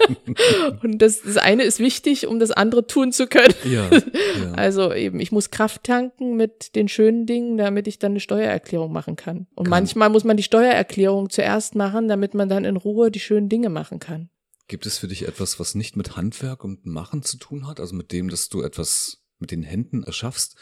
und 0.81 1.01
das, 1.01 1.21
das 1.21 1.37
eine 1.37 1.63
ist 1.63 1.79
wichtig, 1.79 2.25
um 2.27 2.39
das 2.39 2.51
andere 2.51 2.87
tun 2.87 3.11
zu 3.11 3.27
können. 3.27 3.53
Ja, 3.65 3.89
ja. 4.41 4.51
Also 4.53 4.93
eben, 4.93 5.19
ich 5.19 5.31
muss 5.31 5.51
Kraft 5.51 5.83
tanken 5.83 6.37
mit 6.37 6.75
den 6.75 6.87
schönen 6.87 7.25
Dingen, 7.25 7.57
damit 7.57 7.87
ich 7.87 7.99
dann 7.99 8.13
eine 8.13 8.21
Steuererklärung 8.21 8.91
machen 8.91 9.17
kann. 9.17 9.47
Und 9.55 9.65
Kann- 9.65 9.71
manchmal 9.71 10.09
muss 10.09 10.23
man 10.23 10.37
die 10.37 10.43
Steuererklärung 10.43 11.29
zuerst 11.29 11.75
machen, 11.75 12.07
damit 12.07 12.33
man 12.33 12.47
dann 12.47 12.65
in 12.65 12.77
Ruhe 12.77 13.11
die 13.11 13.19
schönen 13.19 13.49
Dinge 13.49 13.69
machen 13.69 13.99
kann. 13.99 14.29
Gibt 14.67 14.85
es 14.85 14.97
für 14.97 15.09
dich 15.09 15.27
etwas, 15.27 15.59
was 15.59 15.75
nicht 15.75 15.97
mit 15.97 16.15
Handwerk 16.15 16.63
und 16.63 16.85
Machen 16.85 17.23
zu 17.23 17.37
tun 17.37 17.67
hat? 17.67 17.81
Also 17.81 17.93
mit 17.93 18.13
dem, 18.13 18.29
dass 18.29 18.47
du 18.47 18.61
etwas 18.61 19.20
mit 19.41 19.51
den 19.51 19.63
Händen 19.63 20.03
erschaffst, 20.03 20.55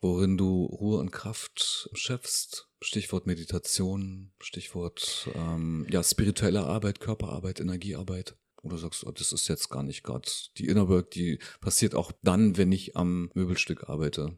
worin 0.00 0.36
du 0.36 0.64
Ruhe 0.64 0.98
und 0.98 1.10
Kraft 1.10 1.88
schöpfst? 1.92 2.68
Stichwort 2.80 3.26
Meditation, 3.26 4.32
Stichwort 4.40 5.28
ähm, 5.34 5.86
ja, 5.90 6.02
spirituelle 6.02 6.64
Arbeit, 6.64 7.00
Körperarbeit, 7.00 7.60
Energiearbeit. 7.60 8.36
Oder 8.62 8.78
sagst 8.78 9.02
du, 9.02 9.08
oh, 9.08 9.12
das 9.12 9.32
ist 9.32 9.48
jetzt 9.48 9.68
gar 9.68 9.82
nicht 9.82 10.02
gerade 10.02 10.28
die 10.58 10.66
Innerwork, 10.66 11.10
die 11.10 11.38
passiert 11.60 11.94
auch 11.94 12.12
dann, 12.22 12.56
wenn 12.56 12.72
ich 12.72 12.96
am 12.96 13.30
Möbelstück 13.34 13.88
arbeite. 13.88 14.36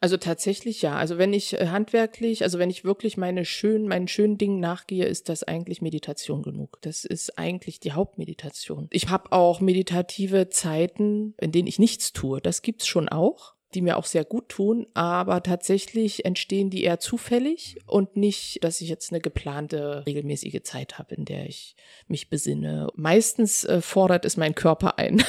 Also 0.00 0.16
tatsächlich 0.16 0.82
ja. 0.82 0.96
Also 0.96 1.18
wenn 1.18 1.32
ich 1.32 1.54
äh, 1.54 1.68
handwerklich, 1.68 2.42
also 2.42 2.58
wenn 2.58 2.70
ich 2.70 2.84
wirklich 2.84 3.16
meine 3.16 3.44
schönen, 3.44 3.88
meinen 3.88 4.08
schönen 4.08 4.38
Dingen 4.38 4.60
nachgehe, 4.60 5.04
ist 5.06 5.28
das 5.28 5.42
eigentlich 5.42 5.82
Meditation 5.82 6.42
genug. 6.42 6.78
Das 6.82 7.04
ist 7.04 7.38
eigentlich 7.38 7.80
die 7.80 7.92
Hauptmeditation. 7.92 8.88
Ich 8.90 9.08
habe 9.08 9.32
auch 9.32 9.60
meditative 9.60 10.48
Zeiten, 10.48 11.34
in 11.38 11.52
denen 11.52 11.68
ich 11.68 11.78
nichts 11.78 12.12
tue. 12.12 12.40
Das 12.40 12.62
gibt's 12.62 12.86
schon 12.86 13.08
auch 13.08 13.54
die 13.74 13.82
mir 13.82 13.96
auch 13.96 14.04
sehr 14.04 14.24
gut 14.24 14.48
tun, 14.48 14.86
aber 14.94 15.42
tatsächlich 15.42 16.24
entstehen 16.24 16.70
die 16.70 16.82
eher 16.82 16.98
zufällig 16.98 17.76
und 17.86 18.16
nicht, 18.16 18.62
dass 18.64 18.80
ich 18.80 18.88
jetzt 18.88 19.12
eine 19.12 19.20
geplante, 19.20 20.04
regelmäßige 20.06 20.62
Zeit 20.62 20.98
habe, 20.98 21.14
in 21.14 21.24
der 21.24 21.46
ich 21.46 21.76
mich 22.08 22.28
besinne. 22.30 22.88
Meistens 22.96 23.64
äh, 23.64 23.80
fordert 23.80 24.24
es 24.24 24.36
mein 24.36 24.54
Körper 24.54 24.98
ein, 24.98 25.22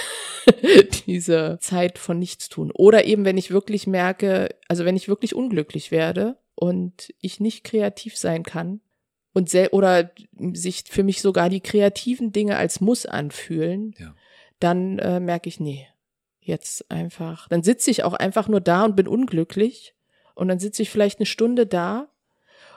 diese 1.06 1.58
Zeit 1.62 1.97
von 1.99 2.19
Nichtstun. 2.19 2.71
Oder 2.71 3.06
eben, 3.06 3.25
wenn 3.25 3.38
ich 3.38 3.51
wirklich 3.51 3.88
merke, 3.88 4.49
also 4.67 4.86
wenn 4.86 4.95
ich 4.95 5.08
wirklich 5.08 5.36
unglücklich 5.36 5.91
werde 5.91 6.38
und 6.56 7.13
ich 7.21 7.39
nicht 7.39 7.63
kreativ 7.63 8.17
sein 8.17 8.43
kann, 8.43 8.82
und 9.34 9.49
sel 9.49 9.69
oder 9.69 10.12
sich 10.51 10.84
für 10.89 11.04
mich 11.04 11.21
sogar 11.21 11.47
die 11.47 11.62
kreativen 11.62 12.34
Dinge 12.34 12.58
als 12.58 12.82
Muss 12.82 13.06
anfühlen, 13.06 13.95
Ja. 13.97 14.13
dann 14.60 14.99
äh, 14.99 15.21
merke 15.21 15.47
ich, 15.47 15.58
nee, 15.62 15.88
jetzt 16.41 16.91
einfach. 16.91 17.47
Dann 17.47 17.63
sitze 17.63 17.91
ich 17.91 18.04
auch 18.04 18.13
einfach 18.13 18.47
nur 18.47 18.62
da 18.62 18.86
und 18.86 18.95
bin 18.95 19.08
unglücklich. 19.08 19.93
Und 20.36 20.47
dann 20.47 20.60
sitze 20.60 20.82
ich 20.82 20.89
vielleicht 20.89 21.19
eine 21.19 21.25
Stunde 21.25 21.67
da 21.67 22.10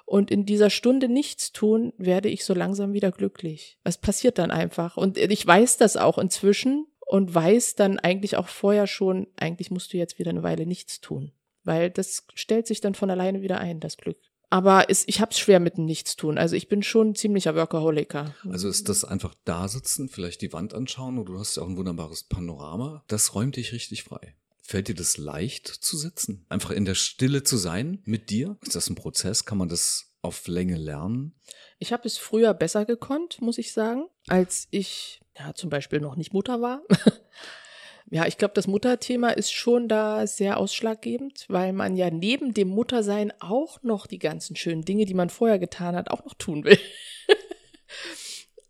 und 0.07 0.31
in 0.31 0.45
dieser 0.45 0.71
Stunde 0.71 1.09
nichts 1.09 1.53
tun, 1.53 1.93
werde 1.97 2.29
ich 2.29 2.45
so 2.45 2.55
langsam 2.55 2.93
wieder 2.93 3.11
glücklich. 3.11 3.79
Das 3.85 3.99
passiert 3.99 4.39
dann 4.39 4.51
einfach. 4.51 4.97
Und 4.97 5.17
ich 5.17 5.47
weiß 5.47 5.79
das 5.79 5.97
auch 5.97 6.19
inzwischen 6.19 6.87
und 7.01 7.35
weiß 7.35 7.75
dann 7.75 7.99
eigentlich 7.99 8.37
auch 8.37 8.49
vorher 8.49 8.87
schon, 8.87 9.29
eigentlich 9.37 9.71
musst 9.71 9.93
du 9.93 9.97
jetzt 9.97 10.19
wieder 10.19 10.31
eine 10.31 10.43
Weile 10.43 10.67
nichts 10.67 11.01
tun. 11.01 11.33
Weil 11.63 11.91
das 11.91 12.27
stellt 12.35 12.67
sich 12.67 12.83
dann 12.83 12.95
von 12.95 13.11
alleine 13.11 13.41
wieder 13.41 13.59
ein, 13.59 13.81
das 13.81 13.97
Glück. 13.97 14.19
Aber 14.55 14.89
es, 14.89 15.03
ich 15.09 15.21
habe 15.21 15.33
es 15.33 15.39
schwer 15.41 15.59
mit 15.59 15.79
dem 15.79 15.85
Nichtstun. 15.85 16.39
Also 16.39 16.55
ich 16.55 16.69
bin 16.69 16.85
schon 16.85 17.09
ein 17.09 17.15
ziemlicher 17.17 17.57
Workaholiker. 17.57 18.37
Also 18.49 18.69
ist 18.69 18.89
das 18.89 19.05
einfach 19.05 19.35
da 19.45 19.67
sitzen, 19.67 20.09
vielleicht 20.09 20.43
die 20.43 20.53
Wand 20.53 20.75
anschauen 20.75 21.19
und 21.19 21.27
du 21.27 21.37
hast 21.41 21.57
ja 21.57 21.65
auch 21.65 21.69
ein 21.69 21.77
wunderbares 21.77 22.23
Panorama. 22.23 23.03
Das 23.09 23.35
räumt 23.35 23.57
dich 23.57 23.73
richtig 23.73 24.05
frei. 24.05 24.37
Fällt 24.63 24.87
dir 24.87 24.95
das 24.95 25.17
leicht 25.17 25.67
zu 25.67 25.97
sitzen? 25.97 26.47
Einfach 26.51 26.71
in 26.71 26.85
der 26.85 26.95
Stille 26.95 27.43
zu 27.43 27.57
sein 27.57 28.01
mit 28.05 28.31
dir? 28.31 28.57
Ist 28.61 28.77
das 28.77 28.89
ein 28.89 28.95
Prozess? 28.95 29.45
Kann 29.45 29.59
man 29.59 29.69
das 29.69 30.13
auf 30.23 30.47
Länge 30.47 30.77
lernen? 30.77 31.35
Ich 31.81 31.93
habe 31.93 32.07
es 32.07 32.17
früher 32.17 32.55
besser 32.55 32.85
gekonnt, 32.85 33.41
muss 33.41 33.59
ich 33.59 33.73
sagen, 33.73 34.07
als 34.29 34.69
ich 34.71 35.21
ja 35.37 35.53
zum 35.55 35.69
Beispiel 35.69 35.99
noch 35.99 36.15
nicht 36.15 36.33
Mutter 36.33 36.63
war. 36.63 36.83
ja, 38.11 38.27
ich 38.27 38.37
glaube, 38.39 38.55
das 38.55 38.67
Mutterthema 38.67 39.31
ist 39.31 39.53
schon 39.53 39.89
da 39.89 40.27
sehr 40.27 40.59
ausschlaggebend, 40.59 41.47
weil 41.49 41.73
man 41.73 41.97
ja 41.97 42.11
neben 42.11 42.55
dem 42.55 42.69
Muttersein 42.69 43.33
auch 43.41 43.83
noch 43.83 44.07
die 44.07 44.19
ganzen 44.19 44.57
schönen 44.57 44.85
Dinge, 44.85 45.07
die 45.07 45.15
man 45.15 45.31
vorher 45.31 45.59
getan 45.59 45.97
hat, 45.97 46.11
auch 46.11 46.25
noch 46.25 46.35
tun 46.35 46.65
will. 46.65 46.79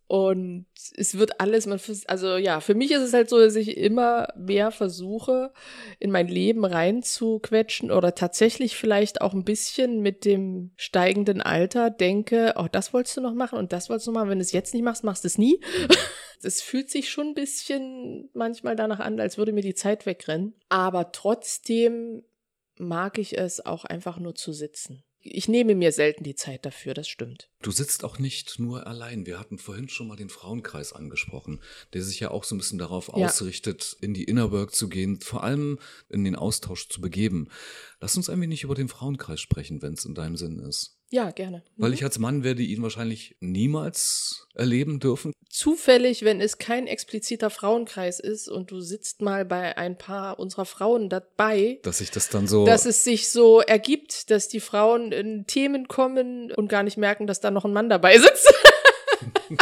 Und 0.06 0.66
es 0.96 1.16
wird 1.16 1.40
alles, 1.40 1.66
man, 1.66 1.80
also 2.08 2.36
ja, 2.36 2.60
für 2.60 2.74
mich 2.74 2.90
ist 2.90 3.00
es 3.00 3.14
halt 3.14 3.30
so, 3.30 3.38
dass 3.38 3.56
ich 3.56 3.76
immer 3.76 4.28
mehr 4.36 4.70
versuche, 4.70 5.52
in 5.98 6.10
mein 6.10 6.28
Leben 6.28 6.64
reinzuquetschen 6.64 7.90
oder 7.90 8.14
tatsächlich 8.14 8.76
vielleicht 8.76 9.22
auch 9.22 9.32
ein 9.32 9.44
bisschen 9.44 10.00
mit 10.00 10.26
dem 10.26 10.72
steigenden 10.76 11.40
Alter 11.40 11.90
denke, 11.90 12.54
oh, 12.56 12.66
das 12.70 12.92
wolltest 12.92 13.16
du 13.16 13.22
noch 13.22 13.34
machen 13.34 13.58
und 13.58 13.72
das 13.72 13.88
wolltest 13.88 14.06
du 14.06 14.12
noch 14.12 14.20
machen. 14.20 14.30
Wenn 14.30 14.38
du 14.38 14.44
es 14.44 14.52
jetzt 14.52 14.74
nicht 14.74 14.84
machst, 14.84 15.04
machst 15.04 15.24
du 15.24 15.28
es 15.28 15.38
nie. 15.38 15.60
Es 16.46 16.60
fühlt 16.60 16.90
sich 16.90 17.08
schon 17.08 17.28
ein 17.28 17.34
bisschen 17.34 18.28
manchmal 18.34 18.76
danach 18.76 19.00
an, 19.00 19.18
als 19.18 19.38
würde 19.38 19.54
mir 19.54 19.62
die 19.62 19.72
Zeit 19.72 20.04
wegrennen. 20.04 20.54
Aber 20.68 21.10
trotzdem 21.10 22.22
mag 22.76 23.16
ich 23.16 23.38
es 23.38 23.64
auch 23.64 23.86
einfach 23.86 24.18
nur 24.18 24.34
zu 24.34 24.52
sitzen. 24.52 25.02
Ich 25.26 25.48
nehme 25.48 25.74
mir 25.74 25.90
selten 25.90 26.22
die 26.22 26.34
Zeit 26.34 26.66
dafür, 26.66 26.92
das 26.92 27.08
stimmt. 27.08 27.48
Du 27.62 27.70
sitzt 27.70 28.04
auch 28.04 28.18
nicht 28.18 28.58
nur 28.58 28.86
allein. 28.86 29.24
Wir 29.24 29.40
hatten 29.40 29.56
vorhin 29.56 29.88
schon 29.88 30.06
mal 30.06 30.16
den 30.16 30.28
Frauenkreis 30.28 30.92
angesprochen, 30.92 31.62
der 31.94 32.02
sich 32.02 32.20
ja 32.20 32.30
auch 32.30 32.44
so 32.44 32.54
ein 32.54 32.58
bisschen 32.58 32.78
darauf 32.78 33.08
Ja. 33.08 33.26
ausrichtet, 33.26 33.96
in 34.02 34.12
die 34.12 34.24
Inner 34.24 34.52
Work 34.52 34.74
zu 34.74 34.90
gehen, 34.90 35.18
vor 35.20 35.42
allem 35.42 35.78
in 36.10 36.24
den 36.24 36.36
Austausch 36.36 36.88
zu 36.90 37.00
begeben. 37.00 37.48
Lass 38.00 38.18
uns 38.18 38.28
ein 38.28 38.40
wenig 38.42 38.64
über 38.64 38.74
den 38.74 38.88
Frauenkreis 38.88 39.40
sprechen, 39.40 39.80
wenn 39.80 39.94
es 39.94 40.04
in 40.04 40.14
deinem 40.14 40.36
Sinn 40.36 40.58
ist. 40.58 40.98
Ja, 41.14 41.30
gerne. 41.30 41.62
Weil 41.76 41.90
Mhm. 41.90 41.94
ich 41.94 42.02
als 42.02 42.18
Mann 42.18 42.42
werde 42.42 42.62
ihn 42.64 42.82
wahrscheinlich 42.82 43.36
niemals 43.38 44.48
erleben 44.56 44.98
dürfen. 44.98 45.32
zufällig, 45.48 46.24
wenn 46.24 46.40
es 46.40 46.58
kein 46.58 46.88
expliziter 46.88 47.50
Frauenkreis 47.50 48.18
ist 48.18 48.48
und 48.48 48.72
du 48.72 48.80
sitzt 48.80 49.22
mal 49.22 49.44
bei 49.44 49.78
ein 49.78 49.96
paar 49.96 50.40
unserer 50.40 50.64
Frauen 50.64 51.08
dabei, 51.08 51.78
Dass 51.84 52.00
ich 52.00 52.10
das 52.10 52.28
dann 52.30 52.48
so. 52.48 52.66
dass 52.66 52.84
es 52.86 53.04
sich 53.04 53.28
so 53.28 53.60
ergibt, 53.60 54.32
dass 54.32 54.48
die 54.48 54.58
Frauen 54.58 55.12
in 55.12 55.46
Themen 55.46 55.86
kommen 55.86 56.50
und 56.50 56.66
gar 56.66 56.82
nicht 56.82 56.96
merken, 56.96 57.28
dass 57.28 57.38
da 57.40 57.52
noch 57.52 57.64
ein 57.64 57.72
Mann 57.72 57.88
dabei 57.88 58.18
sitzt. 58.18 58.52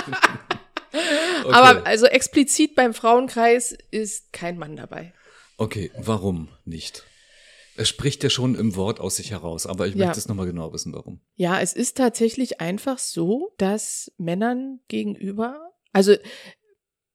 okay. 1.44 1.52
Aber 1.52 1.86
also 1.86 2.06
explizit 2.06 2.74
beim 2.74 2.94
Frauenkreis 2.94 3.76
ist 3.90 4.32
kein 4.32 4.56
Mann 4.56 4.76
dabei. 4.76 5.12
okay, 5.58 5.90
warum 5.98 6.48
nicht? 6.64 7.04
Es 7.74 7.88
spricht 7.88 8.22
ja 8.22 8.30
schon 8.30 8.54
im 8.54 8.76
Wort 8.76 9.00
aus 9.00 9.16
sich 9.16 9.30
heraus, 9.30 9.66
aber 9.66 9.86
ich 9.86 9.94
Ja. 9.94 10.06
möchte 10.06 10.18
es 10.18 10.28
nochmal 10.28 10.46
genau 10.46 10.72
wissen, 10.72 10.92
warum. 10.92 11.20
Ja, 11.36 11.60
es 11.60 11.72
ist 11.72 11.96
tatsächlich 11.96 12.60
einfach 12.60 12.98
so, 12.98 13.54
dass 13.58 14.12
Männern 14.18 14.80
gegenüber, 14.88 15.72
also 15.92 16.14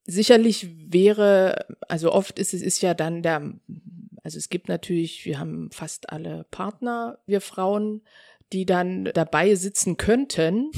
sicherlich 0.06 0.68
wäre, 0.92 1.66
also 1.88 2.12
oft 2.12 2.40
ist 2.40 2.54
es 2.54 2.62
ist 2.62 2.82
ja 2.82 2.94
dann 2.94 3.22
der, 3.22 3.54
also 4.24 4.38
es 4.38 4.50
gibt 4.50 4.68
natürlich, 4.68 5.26
wir 5.26 5.40
haben 5.40 5.70
fast 5.72 6.10
alle 6.10 6.46
Partner, 6.50 7.20
wir 7.26 7.42
Frauen, 7.42 8.02
die 8.54 8.66
dann 8.66 9.06
dabei 9.14 9.56
sitzen 9.56 9.98
könnten. 9.98 10.72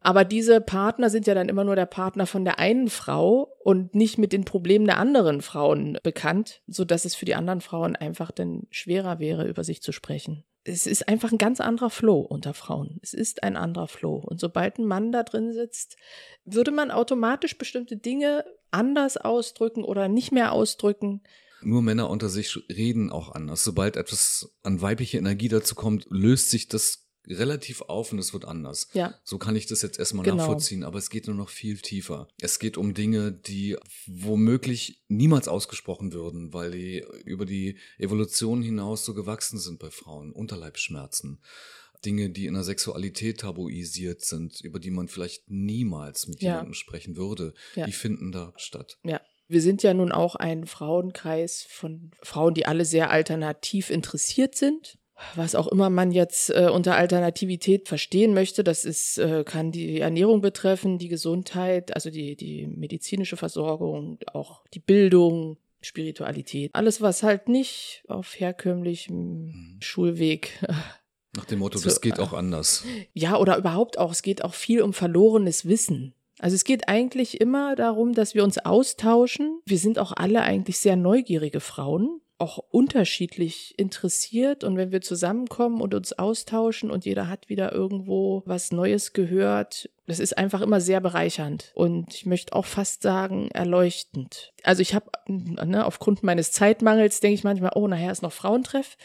Aber 0.00 0.24
diese 0.24 0.60
Partner 0.60 1.10
sind 1.10 1.26
ja 1.26 1.34
dann 1.34 1.48
immer 1.48 1.64
nur 1.64 1.76
der 1.76 1.86
Partner 1.86 2.26
von 2.26 2.44
der 2.44 2.58
einen 2.58 2.88
Frau 2.88 3.54
und 3.62 3.94
nicht 3.94 4.16
mit 4.18 4.32
den 4.32 4.44
Problemen 4.44 4.86
der 4.86 4.98
anderen 4.98 5.42
Frauen 5.42 5.98
bekannt, 6.02 6.62
so 6.66 6.84
dass 6.84 7.04
es 7.04 7.14
für 7.14 7.26
die 7.26 7.34
anderen 7.34 7.60
Frauen 7.60 7.96
einfach 7.96 8.30
dann 8.30 8.66
schwerer 8.70 9.18
wäre, 9.18 9.46
über 9.46 9.62
sich 9.62 9.82
zu 9.82 9.92
sprechen. 9.92 10.44
Es 10.64 10.86
ist 10.86 11.08
einfach 11.08 11.32
ein 11.32 11.38
ganz 11.38 11.60
anderer 11.60 11.90
Flow 11.90 12.20
unter 12.20 12.54
Frauen. 12.54 12.98
Es 13.02 13.14
ist 13.14 13.42
ein 13.42 13.56
anderer 13.56 13.88
Flow. 13.88 14.16
Und 14.16 14.40
sobald 14.40 14.78
ein 14.78 14.86
Mann 14.86 15.10
da 15.10 15.22
drin 15.22 15.52
sitzt, 15.52 15.96
würde 16.44 16.70
man 16.70 16.90
automatisch 16.90 17.56
bestimmte 17.56 17.96
Dinge 17.96 18.44
anders 18.70 19.16
ausdrücken 19.16 19.84
oder 19.84 20.08
nicht 20.08 20.32
mehr 20.32 20.52
ausdrücken. 20.52 21.22
Nur 21.62 21.82
Männer 21.82 22.08
unter 22.08 22.28
sich 22.28 22.58
reden 22.70 23.10
auch 23.10 23.30
anders. 23.30 23.64
Sobald 23.64 23.96
etwas 23.96 24.54
an 24.62 24.80
weibliche 24.80 25.18
Energie 25.18 25.48
dazu 25.48 25.74
kommt, 25.74 26.06
löst 26.10 26.50
sich 26.50 26.68
das 26.68 27.09
relativ 27.28 27.82
auf 27.82 28.12
und 28.12 28.18
es 28.18 28.32
wird 28.32 28.44
anders. 28.44 28.88
Ja, 28.94 29.14
So 29.24 29.38
kann 29.38 29.54
ich 29.56 29.66
das 29.66 29.82
jetzt 29.82 29.98
erstmal 29.98 30.24
Genau. 30.24 30.36
nachvollziehen, 30.38 30.84
aber 30.84 30.98
es 30.98 31.10
geht 31.10 31.26
nur 31.26 31.36
noch 31.36 31.48
viel 31.50 31.78
tiefer. 31.78 32.28
Es 32.40 32.58
geht 32.58 32.76
um 32.76 32.94
Dinge, 32.94 33.30
die 33.32 33.76
womöglich 34.06 35.02
niemals 35.08 35.48
ausgesprochen 35.48 36.12
würden, 36.12 36.52
weil 36.52 36.70
die 36.72 37.04
über 37.24 37.46
die 37.46 37.76
Evolution 37.98 38.62
hinaus 38.62 39.04
so 39.04 39.14
gewachsen 39.14 39.58
sind 39.58 39.78
bei 39.78 39.90
Frauen. 39.90 40.32
Unterleibsschmerzen. 40.32 41.40
Dinge, 42.04 42.30
die 42.30 42.46
in 42.46 42.54
der 42.54 42.64
Sexualität 42.64 43.40
tabuisiert 43.40 44.22
sind, 44.22 44.60
über 44.62 44.78
die 44.80 44.90
man 44.90 45.08
vielleicht 45.08 45.50
niemals 45.50 46.26
mit 46.28 46.42
Ja. 46.42 46.52
jemandem 46.52 46.74
sprechen 46.74 47.16
würde, 47.16 47.52
Ja. 47.74 47.84
die 47.86 47.92
finden 47.92 48.32
da 48.32 48.52
statt. 48.56 48.98
ja. 49.04 49.20
Wir 49.48 49.60
sind 49.62 49.82
ja 49.82 49.94
nun 49.94 50.12
auch 50.12 50.36
ein 50.36 50.64
Frauenkreis 50.64 51.66
von 51.68 52.12
Frauen, 52.22 52.54
die 52.54 52.66
alle 52.66 52.84
sehr 52.84 53.10
alternativ 53.10 53.90
interessiert 53.90 54.54
sind. 54.54 54.96
Was 55.34 55.54
auch 55.54 55.68
immer 55.68 55.90
man 55.90 56.12
jetzt 56.12 56.50
äh, 56.50 56.68
unter 56.72 56.96
Alternativität 56.96 57.88
verstehen 57.88 58.34
möchte, 58.34 58.64
das 58.64 58.84
ist, 58.84 59.18
äh, 59.18 59.44
kann 59.44 59.72
die 59.72 60.00
Ernährung 60.00 60.40
betreffen, 60.40 60.98
die 60.98 61.08
Gesundheit, 61.08 61.94
also 61.94 62.10
die, 62.10 62.36
die 62.36 62.66
medizinische 62.66 63.36
Versorgung, 63.36 64.18
auch 64.32 64.62
die 64.74 64.80
Bildung, 64.80 65.58
Spiritualität. 65.82 66.70
Alles, 66.74 67.00
was 67.00 67.22
halt 67.22 67.48
nicht 67.48 68.02
auf 68.08 68.38
herkömmlichem 68.38 69.78
Schulweg 69.80 70.62
Nach 71.36 71.44
dem 71.44 71.60
Motto, 71.60 71.78
So, 71.78 71.88
das 71.88 72.00
geht 72.00 72.18
äh, 72.18 72.22
auch 72.22 72.32
anders. 72.32 72.84
Ja, 73.14 73.36
oder 73.36 73.56
überhaupt 73.56 73.98
auch, 73.98 74.10
es 74.10 74.22
geht 74.22 74.42
auch 74.44 74.54
viel 74.54 74.82
um 74.82 74.92
verlorenes 74.92 75.66
Wissen. 75.66 76.14
Also 76.38 76.54
es 76.54 76.64
geht 76.64 76.88
eigentlich 76.88 77.40
immer 77.40 77.76
darum, 77.76 78.14
dass 78.14 78.34
wir 78.34 78.42
uns 78.44 78.58
austauschen. 78.58 79.60
Wir 79.66 79.78
sind 79.78 79.98
auch 79.98 80.12
alle 80.16 80.42
eigentlich 80.42 80.78
sehr 80.78 80.96
neugierige 80.96 81.60
Frauen, 81.60 82.20
auch 82.40 82.58
unterschiedlich 82.70 83.74
interessiert. 83.76 84.64
Und 84.64 84.76
wenn 84.76 84.92
wir 84.92 85.00
zusammenkommen 85.00 85.80
und 85.80 85.94
uns 85.94 86.12
austauschen 86.12 86.90
und 86.90 87.04
jeder 87.04 87.28
hat 87.28 87.48
wieder 87.48 87.72
irgendwo 87.72 88.42
was 88.46 88.72
Neues 88.72 89.12
gehört, 89.12 89.90
das 90.06 90.18
ist 90.18 90.36
einfach 90.36 90.60
immer 90.60 90.80
sehr 90.80 91.00
bereichernd. 91.00 91.70
Und 91.74 92.14
ich 92.14 92.26
möchte 92.26 92.54
auch 92.54 92.66
fast 92.66 93.02
sagen, 93.02 93.50
erleuchtend. 93.52 94.52
Also 94.62 94.82
ich 94.82 94.94
habe, 94.94 95.10
ne, 95.26 95.84
aufgrund 95.84 96.22
meines 96.22 96.52
Zeitmangels 96.52 97.20
denke 97.20 97.34
ich 97.34 97.44
manchmal, 97.44 97.72
oh, 97.74 97.86
nachher 97.86 98.12
ist 98.12 98.22
noch 98.22 98.32
Frauentreff 98.32 98.96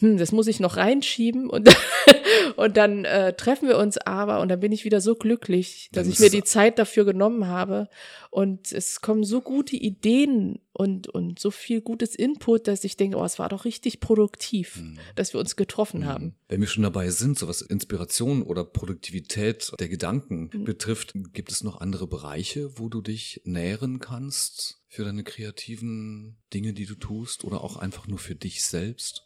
hm, 0.00 0.16
das 0.18 0.32
muss 0.32 0.46
ich 0.46 0.60
noch 0.60 0.76
reinschieben 0.76 1.48
und, 1.50 1.68
und 2.56 2.76
dann 2.76 3.04
äh, 3.04 3.32
treffen 3.34 3.68
wir 3.68 3.78
uns 3.78 3.98
aber 3.98 4.40
und 4.40 4.48
dann 4.48 4.60
bin 4.60 4.72
ich 4.72 4.84
wieder 4.84 5.00
so 5.00 5.14
glücklich, 5.14 5.88
dass 5.92 6.04
Dann 6.04 6.12
ich 6.12 6.18
mir 6.20 6.30
die 6.30 6.44
Zeit 6.44 6.78
dafür 6.78 7.04
genommen 7.04 7.46
habe 7.46 7.88
und 8.30 8.72
es 8.72 9.00
kommen 9.00 9.24
so 9.24 9.40
gute 9.40 9.76
Ideen 9.76 10.60
und, 10.72 11.06
und 11.08 11.38
so 11.38 11.50
viel 11.52 11.80
gutes 11.80 12.14
Input, 12.16 12.66
dass 12.66 12.82
ich 12.82 12.96
denke, 12.96 13.16
oh, 13.16 13.24
es 13.24 13.38
war 13.38 13.48
doch 13.48 13.64
richtig 13.64 14.00
produktiv, 14.00 14.76
Hm. 14.76 14.98
dass 15.14 15.32
wir 15.32 15.38
uns 15.40 15.54
getroffen 15.56 16.04
haben. 16.06 16.34
Wenn 16.48 16.60
wir 16.60 16.66
schon 16.68 16.82
dabei 16.82 17.10
sind, 17.10 17.38
so 17.38 17.46
was 17.46 17.62
Inspiration 17.62 18.42
oder 18.42 18.64
Produktivität 18.64 19.72
der 19.78 19.88
Gedanken 19.88 20.50
Mhm. 20.52 20.64
betrifft, 20.64 21.12
gibt 21.32 21.52
es 21.52 21.62
noch 21.62 21.80
andere 21.80 22.06
Bereiche, 22.06 22.78
wo 22.78 22.88
du 22.88 23.00
dich 23.02 23.40
nähren 23.44 24.00
kannst 24.00 24.80
für 24.88 25.04
deine 25.04 25.22
kreativen 25.24 26.36
Dinge, 26.52 26.72
die 26.72 26.86
du 26.86 26.94
tust 26.96 27.44
oder 27.44 27.62
auch 27.62 27.76
einfach 27.76 28.06
nur 28.08 28.18
für 28.18 28.34
dich 28.34 28.64
selbst? 28.64 29.22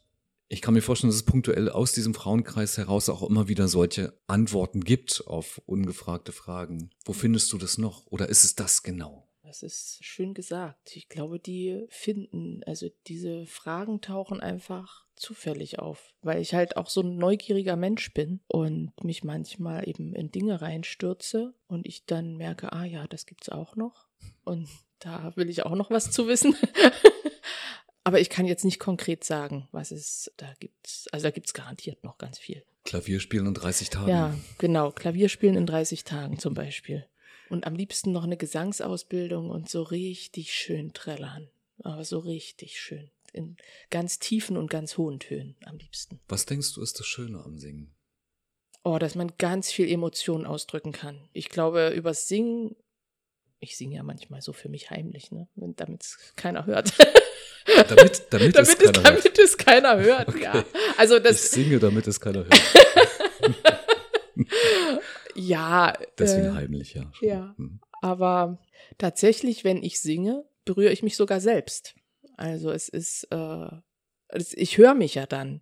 Ich 0.51 0.63
kann 0.63 0.73
mir 0.73 0.81
vorstellen, 0.81 1.11
dass 1.11 1.17
es 1.17 1.25
punktuell 1.25 1.69
aus 1.69 1.93
diesem 1.93 2.15
Frauenkreis 2.15 2.79
heraus 2.79 3.11
auch 3.11 3.23
immer 3.23 3.49
wieder 3.49 3.69
solche 3.69 4.19
Antworten 4.27 4.83
gibt 4.83 5.25
auf 5.27 5.61
ungefragte 5.67 6.33
Fragen. 6.33 6.91
Wo 7.05 7.13
findest 7.13 7.53
du 7.53 7.59
das 7.59 7.77
noch? 7.77 8.07
Oder 8.07 8.31
ist 8.31 8.45
es 8.45 8.55
das 8.55 8.83
genau? 8.83 9.29
Das 9.43 9.63
ist 9.63 9.99
schön 10.03 10.33
gesagt. 10.33 10.97
Ich 10.97 11.09
glaube, 11.09 11.39
die 11.39 11.85
finden, 11.89 12.63
also 12.65 12.89
diese 13.07 13.45
Fragen 13.47 14.01
tauchen 14.01 14.41
einfach 14.41 15.07
zufällig 15.17 15.79
auf, 15.79 16.15
weil 16.23 16.41
ich 16.41 16.55
halt 16.55 16.77
auch 16.77 16.89
so 16.89 17.03
ein 17.03 17.17
neugieriger 17.17 17.77
Mensch 17.77 18.13
bin 18.15 18.41
und 18.47 18.93
mich 19.03 19.25
manchmal 19.25 19.89
eben 19.89 20.15
in 20.15 20.31
Dinge 20.31 20.63
reinstürze 20.63 21.55
und 21.67 21.87
ich 21.87 22.05
dann 22.07 22.37
merke, 22.37 22.73
ah 22.73 22.85
ja, 22.85 23.07
das 23.07 23.27
gibt's 23.27 23.49
auch 23.49 23.77
noch 23.77 24.07
und 24.45 24.69
da 24.99 25.35
will 25.37 25.51
ich 25.51 25.65
auch 25.65 25.75
noch 25.75 25.91
was 25.91 26.11
zu 26.11 26.27
wissen. 26.27 26.55
Aber 28.09 28.21
ich 28.21 28.31
kann 28.31 28.47
jetzt 28.47 28.65
nicht 28.65 28.79
konkret 28.79 29.23
sagen, 29.23 29.69
was 29.71 29.91
es 29.91 30.33
da 30.39 30.51
gibt. 30.61 31.07
Also 31.13 31.25
da 31.25 31.31
gibt's 31.31 31.53
garantiert 31.53 32.03
noch 32.05 32.17
ganz 32.17 32.39
viel. 32.39 32.65
Klavierspielen 32.87 33.49
in 33.49 33.53
30 33.53 33.91
Tagen. 33.91 34.09
Ja, 34.09 34.35
genau. 34.57 34.93
Klavierspielen 34.93 35.57
in 35.57 35.67
30 35.67 36.05
Tagen 36.05 36.39
zum 36.39 36.55
Beispiel. 36.55 37.07
Und 37.51 37.67
am 37.67 37.75
liebsten 37.75 38.13
noch 38.13 38.25
eine 38.25 38.39
Gesangsausbildung 38.39 39.51
und 39.51 39.69
so 39.69 39.83
richtig 39.83 40.55
schön 40.55 40.95
trällern. 40.95 41.51
Aber 41.83 42.03
so 42.03 42.21
richtig 42.21 42.81
schön. 42.81 43.11
In 43.35 43.59
ganz 43.91 44.19
tiefen 44.19 44.57
und 44.57 44.71
ganz 44.71 44.97
hohen 44.97 45.21
Tönen 45.21 45.57
am 45.67 45.77
liebsten. 45.77 46.19
Was 46.29 46.47
denkst 46.47 46.73
du 46.73 46.81
ist 46.81 46.99
das 46.99 47.07
Schöne 47.07 47.45
am 47.45 47.59
Singen? 47.59 47.95
Oh, 48.85 48.97
dass 48.97 49.17
man 49.17 49.35
ganz 49.37 49.71
viel 49.71 49.87
Emotionen 49.87 50.47
ausdrücken 50.47 50.93
kann. 50.93 51.29
Ich 51.35 51.51
glaube, 51.51 51.91
übers 51.91 52.27
Singen, 52.27 52.75
ich 53.61 53.77
singe 53.77 53.97
ja 53.97 54.03
manchmal 54.03 54.41
so 54.41 54.55
für 54.55 54.71
mich 54.71 54.89
heimlich, 54.89 55.31
ne? 55.31 55.47
Damit 55.57 56.05
es 56.05 56.33
keiner 56.37 56.65
hört. 56.65 56.95
Damit, 57.85 58.23
damit, 58.31 58.57
es 58.57 58.77
damit, 58.77 58.79
es, 58.79 58.79
keiner 58.79 58.97
hört. 58.99 59.07
damit 59.07 59.39
es 59.39 59.57
keiner 59.57 59.97
hört, 59.99 60.29
Okay. 60.29 60.43
ja. 60.43 60.65
Also 60.97 61.17
Ich 61.17 61.23
das, 61.23 61.51
singe, 61.51 61.79
damit 61.79 62.07
es 62.07 62.21
keiner 62.21 62.45
hört. 62.45 62.61
ja. 65.35 65.93
Deswegen 66.19 66.47
äh, 66.49 66.53
heimlich, 66.53 66.95
ja. 66.95 67.11
ja. 67.21 67.55
Hm. 67.57 67.81
Aber 68.03 68.59
tatsächlich, 68.99 69.65
wenn 69.65 69.83
ich 69.83 70.01
singe, 70.01 70.45
berühre 70.65 70.93
ich 70.93 71.03
mich 71.03 71.17
sogar 71.17 71.41
selbst. 71.41 71.95
Also 72.37 72.71
es 72.71 72.89
ist, 72.89 73.27
äh, 73.31 73.69
es, 74.29 74.55
ich 74.55 74.79
höre 74.79 74.95
mich 74.95 75.15
ja 75.15 75.27
dann 75.27 75.61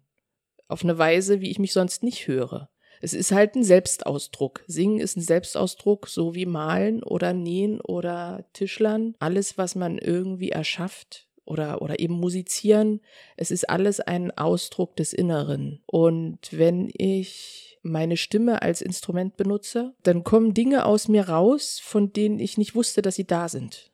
auf 0.68 0.82
eine 0.82 0.98
Weise, 0.98 1.40
wie 1.40 1.50
ich 1.50 1.58
mich 1.58 1.72
sonst 1.72 2.02
nicht 2.02 2.26
höre. 2.26 2.68
Es 3.00 3.12
ist 3.12 3.30
halt 3.30 3.54
ein 3.54 3.64
Selbstausdruck. 3.64 4.64
Singen 4.66 5.00
ist 5.00 5.16
ein 5.16 5.22
Selbstausdruck, 5.22 6.08
so 6.08 6.34
wie 6.34 6.46
Malen 6.46 7.02
oder 7.02 7.34
Nähen 7.34 7.80
oder 7.80 8.46
Tischlern. 8.52 9.14
Alles, 9.18 9.58
was 9.58 9.74
man 9.74 9.98
irgendwie 9.98 10.50
erschafft 10.50 11.25
oder, 11.46 11.80
oder 11.82 11.98
eben 12.00 12.14
musizieren, 12.14 13.00
es 13.36 13.50
ist 13.50 13.68
alles 13.68 14.00
ein 14.00 14.36
Ausdruck 14.36 14.96
des 14.96 15.12
Inneren. 15.12 15.80
Und 15.86 16.38
wenn 16.50 16.90
ich 16.92 17.78
meine 17.82 18.16
Stimme 18.16 18.62
als 18.62 18.82
Instrument 18.82 19.36
benutze, 19.36 19.94
dann 20.02 20.24
kommen 20.24 20.54
Dinge 20.54 20.84
aus 20.84 21.08
mir 21.08 21.28
raus, 21.28 21.80
von 21.82 22.12
denen 22.12 22.38
ich 22.38 22.58
nicht 22.58 22.74
wusste, 22.74 23.00
dass 23.00 23.14
sie 23.14 23.26
da 23.26 23.48
sind. 23.48 23.90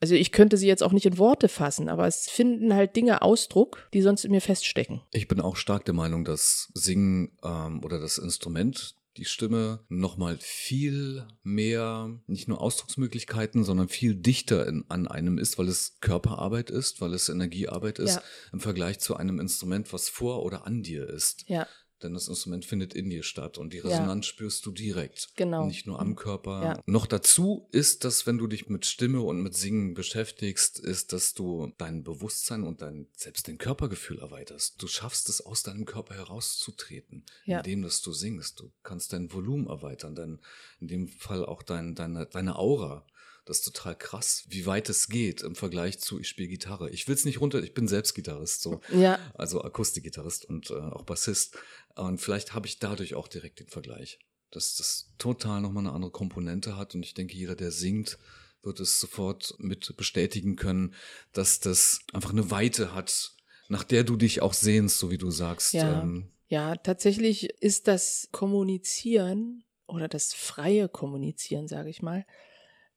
Also 0.00 0.14
ich 0.14 0.32
könnte 0.32 0.56
sie 0.56 0.66
jetzt 0.66 0.82
auch 0.82 0.92
nicht 0.92 1.06
in 1.06 1.18
Worte 1.18 1.48
fassen, 1.48 1.88
aber 1.88 2.06
es 2.06 2.28
finden 2.28 2.74
halt 2.74 2.94
Dinge 2.94 3.22
Ausdruck, 3.22 3.88
die 3.94 4.02
sonst 4.02 4.24
in 4.24 4.32
mir 4.32 4.42
feststecken. 4.42 5.00
Ich 5.12 5.28
bin 5.28 5.40
auch 5.40 5.56
stark 5.56 5.84
der 5.86 5.94
Meinung, 5.94 6.24
dass 6.24 6.70
Singen 6.74 7.32
ähm, 7.42 7.82
oder 7.82 7.98
das 7.98 8.18
Instrument, 8.18 8.96
die 9.16 9.24
Stimme, 9.24 9.84
nochmal 9.88 10.36
viel 10.40 11.26
mehr, 11.42 12.20
nicht 12.26 12.48
nur 12.48 12.60
Ausdrucksmöglichkeiten, 12.60 13.64
sondern 13.64 13.88
viel 13.88 14.14
dichter 14.14 14.66
in, 14.66 14.84
an 14.88 15.06
einem 15.06 15.38
ist, 15.38 15.58
weil 15.58 15.68
es 15.68 15.98
Körperarbeit 16.00 16.70
ist, 16.70 17.00
weil 17.00 17.14
es 17.14 17.28
Energiearbeit 17.28 17.98
ist, 17.98 18.16
Ja. 18.16 18.22
im 18.52 18.60
Vergleich 18.60 18.98
zu 19.00 19.16
einem 19.16 19.38
Instrument, 19.38 19.92
was 19.92 20.08
vor 20.08 20.42
oder 20.42 20.66
an 20.66 20.82
dir 20.82 21.08
ist. 21.08 21.44
Ja, 21.48 21.66
Denn 22.02 22.12
das 22.14 22.28
Instrument 22.28 22.64
findet 22.64 22.92
in 22.94 23.08
dir 23.08 23.22
statt 23.22 23.56
und 23.56 23.72
die 23.72 23.78
Ja. 23.78 23.84
Resonanz 23.84 24.26
spürst 24.26 24.66
du 24.66 24.72
direkt. 24.72 25.30
Genau. 25.36 25.66
Nicht 25.66 25.86
nur 25.86 26.00
am 26.00 26.16
Körper. 26.16 26.62
Ja. 26.62 26.82
Noch 26.86 27.06
dazu 27.06 27.68
ist, 27.70 28.04
dass 28.04 28.26
wenn 28.26 28.36
du 28.38 28.46
dich 28.46 28.68
mit 28.68 28.84
Stimme 28.84 29.20
und 29.22 29.40
mit 29.42 29.54
Singen 29.56 29.94
beschäftigst, 29.94 30.78
ist, 30.80 31.12
dass 31.12 31.34
du 31.34 31.72
dein 31.78 32.02
Bewusstsein 32.02 32.64
und 32.64 32.82
dein, 32.82 33.06
selbst 33.16 33.48
dein 33.48 33.58
Körpergefühl 33.58 34.18
erweiterst. 34.18 34.82
Du 34.82 34.86
schaffst 34.86 35.28
es, 35.28 35.40
aus 35.40 35.62
deinem 35.62 35.84
Körper 35.84 36.14
herauszutreten, 36.14 37.24
Ja. 37.44 37.58
indem 37.58 37.82
dass 37.82 38.02
du 38.02 38.12
singst. 38.12 38.60
Du 38.60 38.72
kannst 38.82 39.12
dein 39.12 39.32
Volumen 39.32 39.66
erweitern, 39.66 40.14
dein, 40.14 40.40
in 40.80 40.88
dem 40.88 41.08
Fall 41.08 41.44
auch 41.44 41.62
dein, 41.62 41.94
deine, 41.94 42.26
deine 42.26 42.56
Aura. 42.56 43.06
Das 43.46 43.58
ist 43.58 43.64
total 43.66 43.94
krass, 43.94 44.44
wie 44.48 44.64
weit 44.64 44.88
es 44.88 45.08
geht 45.08 45.42
im 45.42 45.54
Vergleich 45.54 45.98
zu 45.98 46.18
ich 46.18 46.28
spiele 46.28 46.48
Gitarre. 46.48 46.88
Ich 46.88 47.06
will 47.08 47.14
es 47.14 47.26
nicht 47.26 47.42
runter, 47.42 47.62
ich 47.62 47.74
bin 47.74 47.86
selbst 47.88 48.14
Gitarrist, 48.14 48.62
so. 48.62 48.80
Ja. 48.90 49.18
Also 49.34 49.62
Akustikgitarrist 49.62 50.46
und 50.46 50.70
äh, 50.70 50.74
auch 50.74 51.02
Bassist. 51.02 51.58
Und 51.96 52.18
vielleicht 52.18 52.54
habe 52.54 52.66
ich 52.66 52.78
dadurch 52.78 53.14
auch 53.14 53.28
direkt 53.28 53.60
den 53.60 53.68
Vergleich, 53.68 54.18
dass 54.50 54.76
das 54.76 55.12
total 55.18 55.60
nochmal 55.60 55.84
eine 55.84 55.92
andere 55.92 56.10
Komponente 56.10 56.76
hat. 56.76 56.94
Und 56.94 57.04
ich 57.04 57.14
denke, 57.14 57.34
jeder, 57.34 57.54
der 57.54 57.70
singt, 57.70 58.18
wird 58.62 58.80
es 58.80 59.00
sofort 59.00 59.54
mit 59.58 59.96
bestätigen 59.96 60.56
können, 60.56 60.94
dass 61.32 61.60
das 61.60 62.00
einfach 62.12 62.32
eine 62.32 62.50
Weite 62.50 62.94
hat, 62.94 63.32
nach 63.68 63.84
der 63.84 64.04
du 64.04 64.16
dich 64.16 64.42
auch 64.42 64.54
sehnst, 64.54 64.98
so 64.98 65.10
wie 65.10 65.18
du 65.18 65.30
sagst. 65.30 65.74
Ja. 65.74 66.02
Ähm, 66.02 66.30
Ja, 66.48 66.76
tatsächlich 66.76 67.50
ist 67.62 67.88
das 67.88 68.28
Kommunizieren 68.32 69.64
oder 69.86 70.08
das 70.08 70.34
freie 70.34 70.88
Kommunizieren, 70.88 71.68
sage 71.68 71.90
ich 71.90 72.02
mal, 72.02 72.26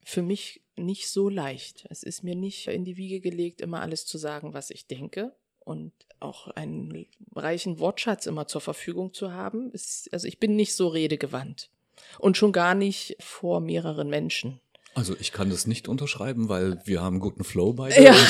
für 0.04 0.22
mich 0.22 0.64
nicht 0.76 1.10
so 1.10 1.28
leicht. 1.28 1.86
Es 1.90 2.04
ist 2.04 2.24
mir 2.24 2.36
nicht 2.36 2.68
in 2.68 2.86
die 2.86 2.98
Wiege 2.98 3.20
gelegt, 3.20 3.62
immer 3.62 3.82
alles 3.82 4.06
zu 4.06 4.18
sagen, 4.18 4.54
was 4.54 4.70
ich 4.70 4.88
denke 4.88 5.36
und 5.68 5.92
auch 6.20 6.48
einen 6.48 7.06
reichen 7.36 7.80
Wortschatz 7.80 8.26
immer 8.26 8.48
zur 8.48 8.62
Verfügung 8.62 9.14
zu 9.14 9.34
haben. 9.34 9.72
Ist, 9.72 10.10
also 10.12 10.28
ich 10.28 10.40
bin 10.40 10.56
nicht 10.56 10.76
so 10.76 10.88
redegewandt 10.88 11.70
und 12.20 12.38
schon 12.38 12.52
gar 12.52 12.76
nicht 12.76 13.16
vor 13.20 13.60
mehreren 13.60 14.10
Menschen. 14.10 14.60
Also 14.96 15.16
ich 15.20 15.32
kann 15.32 15.52
das 15.52 15.68
nicht 15.68 15.88
unterschreiben, 15.88 16.50
weil 16.50 16.80
wir 16.86 17.02
haben 17.04 17.20
guten 17.20 17.44
Flow 17.44 17.74
beide. 17.74 18.02
Ja. 18.02 18.16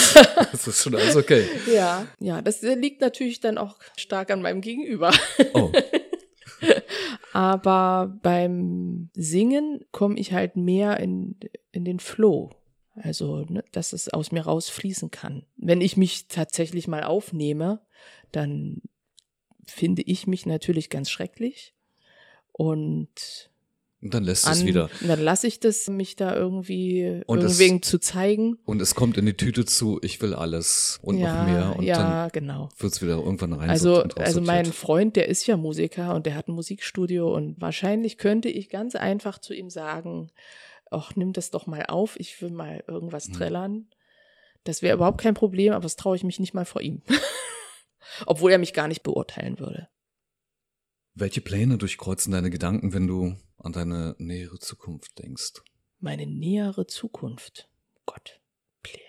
Das 0.52 0.68
ist 0.68 0.82
schon 0.82 0.96
alles 0.96 1.16
okay. 1.16 1.46
Ja, 1.72 2.08
ja, 2.20 2.42
das 2.42 2.62
liegt 2.62 3.02
natürlich 3.02 3.40
dann 3.40 3.58
auch 3.58 3.78
stark 3.96 4.32
an 4.32 4.42
meinem 4.42 4.62
Gegenüber. 4.62 5.12
Oh, 5.54 5.72
Aber 7.34 8.18
beim 8.24 9.10
Singen 9.14 9.86
komme 9.92 10.18
ich 10.18 10.34
halt 10.34 10.56
mehr 10.56 11.00
in, 11.00 11.36
in 11.72 11.86
den 11.86 12.00
Flow. 12.00 12.50
Also, 13.02 13.46
ne, 13.48 13.64
dass 13.72 13.94
es 13.94 14.10
aus 14.10 14.32
mir 14.32 14.42
rausfließen 14.42 15.12
kann. 15.12 15.46
Wenn 15.56 15.82
ich 15.82 15.98
mich 15.98 16.28
tatsächlich 16.28 16.88
mal 16.88 17.04
aufnehme, 17.04 17.82
dann 18.32 18.82
finde 19.66 20.02
ich 20.02 20.28
mich 20.28 20.46
natürlich 20.46 20.90
ganz 20.90 21.10
schrecklich. 21.10 21.74
Und 22.52 23.50
dann 24.02 24.24
lässt 24.24 24.46
an, 24.46 24.54
es 24.54 24.66
wieder. 24.66 24.90
dann 25.02 25.20
lasse 25.20 25.48
ich 25.48 25.60
das, 25.60 25.88
mich 25.88 26.16
da 26.16 26.36
irgendwie 26.36 27.22
Und 27.26 27.42
irgendwem 27.42 27.82
zu 27.82 28.00
zeigen. 28.00 28.58
Und 28.66 28.82
es 28.82 28.94
kommt 28.94 29.18
in 29.18 29.26
die 29.26 29.34
Tüte 29.34 29.66
zu, 29.66 30.00
ich 30.04 30.22
will 30.22 30.36
alles 30.36 31.00
und 31.02 31.18
ja, 31.18 31.44
noch 31.44 31.52
mehr. 31.52 31.76
Und 31.78 31.84
ja, 31.84 31.98
dann 31.98 32.30
genau. 32.32 32.70
wird 32.78 32.94
es 32.94 33.02
wieder 33.02 33.16
irgendwann 33.16 33.54
rein. 33.54 33.70
Also, 33.70 34.04
also 34.04 34.42
mein 34.42 34.66
Freund, 34.66 35.16
der 35.16 35.28
ist 35.28 35.48
ja 35.48 35.58
Musiker 35.58 36.14
und 36.14 36.28
der 36.28 36.36
hat 36.36 36.48
ein 36.48 36.54
Musikstudio 36.54 37.34
und 37.34 37.60
wahrscheinlich 37.60 38.18
könnte 38.18 38.50
ich 38.50 38.70
ganz 38.70 38.96
einfach 38.96 39.40
zu 39.40 39.54
ihm 39.54 39.70
sagen, 39.72 40.30
ach, 40.92 41.16
nimm 41.16 41.34
das 41.34 41.52
doch 41.52 41.68
mal 41.68 41.86
auf, 41.88 42.20
ich 42.20 42.42
will 42.42 42.52
mal 42.52 42.84
irgendwas 42.88 43.28
Mhm. 43.30 43.34
trällern. 43.34 43.90
Das 44.64 44.82
wäre 44.82 44.96
überhaupt 44.96 45.22
kein 45.22 45.34
Problem, 45.34 45.74
aber 45.74 45.84
das 45.84 45.96
traue 45.96 46.16
ich 46.16 46.24
mich 46.24 46.40
nicht 46.40 46.54
mal 46.54 46.66
vor 46.66 46.82
ihm. 46.82 47.02
Obwohl 48.26 48.52
er 48.52 48.58
mich 48.58 48.74
gar 48.74 48.88
nicht 48.88 49.04
beurteilen 49.04 49.60
würde. 49.60 49.90
Welche 51.14 51.42
Pläne 51.42 51.78
durchkreuzen 51.78 52.32
deine 52.32 52.50
Gedanken, 52.50 52.94
wenn 52.94 53.08
du 53.08 53.36
an 53.58 53.74
deine 53.74 54.16
nähere 54.20 54.60
Zukunft 54.60 55.18
denkst? 55.20 55.62
Meine 56.00 56.28
nähere 56.28 56.86
Zukunft. 56.86 57.70
Gott, 58.06 58.40
Pläne. 58.84 59.02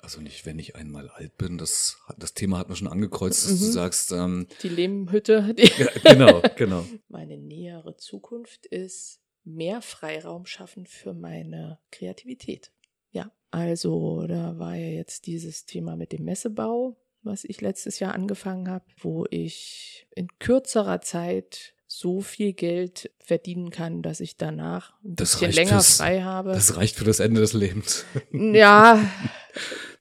Also 0.00 0.20
nicht, 0.20 0.44
wenn 0.44 0.58
ich 0.58 0.74
einmal 0.74 1.08
alt 1.08 1.38
bin, 1.38 1.56
das, 1.58 1.98
das 2.18 2.34
Thema 2.34 2.58
hat 2.58 2.68
man 2.68 2.76
schon 2.76 2.88
angekreuzt, 2.88 3.44
dass 3.44 3.60
du 3.60 3.66
Mhm. 3.66 3.70
sagst, 3.72 4.10
ähm, 4.12 4.48
Die 4.62 4.68
Lehmhütte, 4.68 5.54
die 5.54 5.70
ja, 5.78 5.88
genau, 6.02 6.42
genau. 6.56 6.84
Meine 7.08 7.38
nähere 7.38 7.96
Zukunft 7.96 8.66
ist 8.66 9.20
mehr 9.44 9.82
Freiraum 9.82 10.46
schaffen 10.46 10.86
für 10.86 11.14
meine 11.14 11.78
Kreativität. 11.90 12.70
Ja, 13.10 13.30
also 13.50 14.26
da 14.26 14.58
war 14.58 14.74
ja 14.76 14.88
jetzt 14.88 15.26
dieses 15.26 15.66
Thema 15.66 15.96
mit 15.96 16.12
dem 16.12 16.24
Messebau, 16.24 16.96
was 17.22 17.44
ich 17.44 17.60
letztes 17.60 17.98
Jahr 17.98 18.14
angefangen 18.14 18.68
habe, 18.68 18.84
wo 18.98 19.26
ich 19.30 20.06
in 20.14 20.28
kürzerer 20.38 21.00
Zeit 21.00 21.74
so 21.86 22.20
viel 22.22 22.54
Geld 22.54 23.10
verdienen 23.20 23.70
kann, 23.70 24.00
dass 24.00 24.20
ich 24.20 24.36
danach 24.38 24.94
ein 25.04 25.14
Das 25.16 25.32
bisschen 25.38 25.52
länger 25.52 25.72
fürs- 25.72 25.98
frei 25.98 26.22
habe. 26.22 26.52
Das 26.52 26.76
reicht 26.78 26.96
für 26.96 27.04
das 27.04 27.20
Ende 27.20 27.40
des 27.42 27.52
Lebens. 27.52 28.06
ja, 28.32 28.98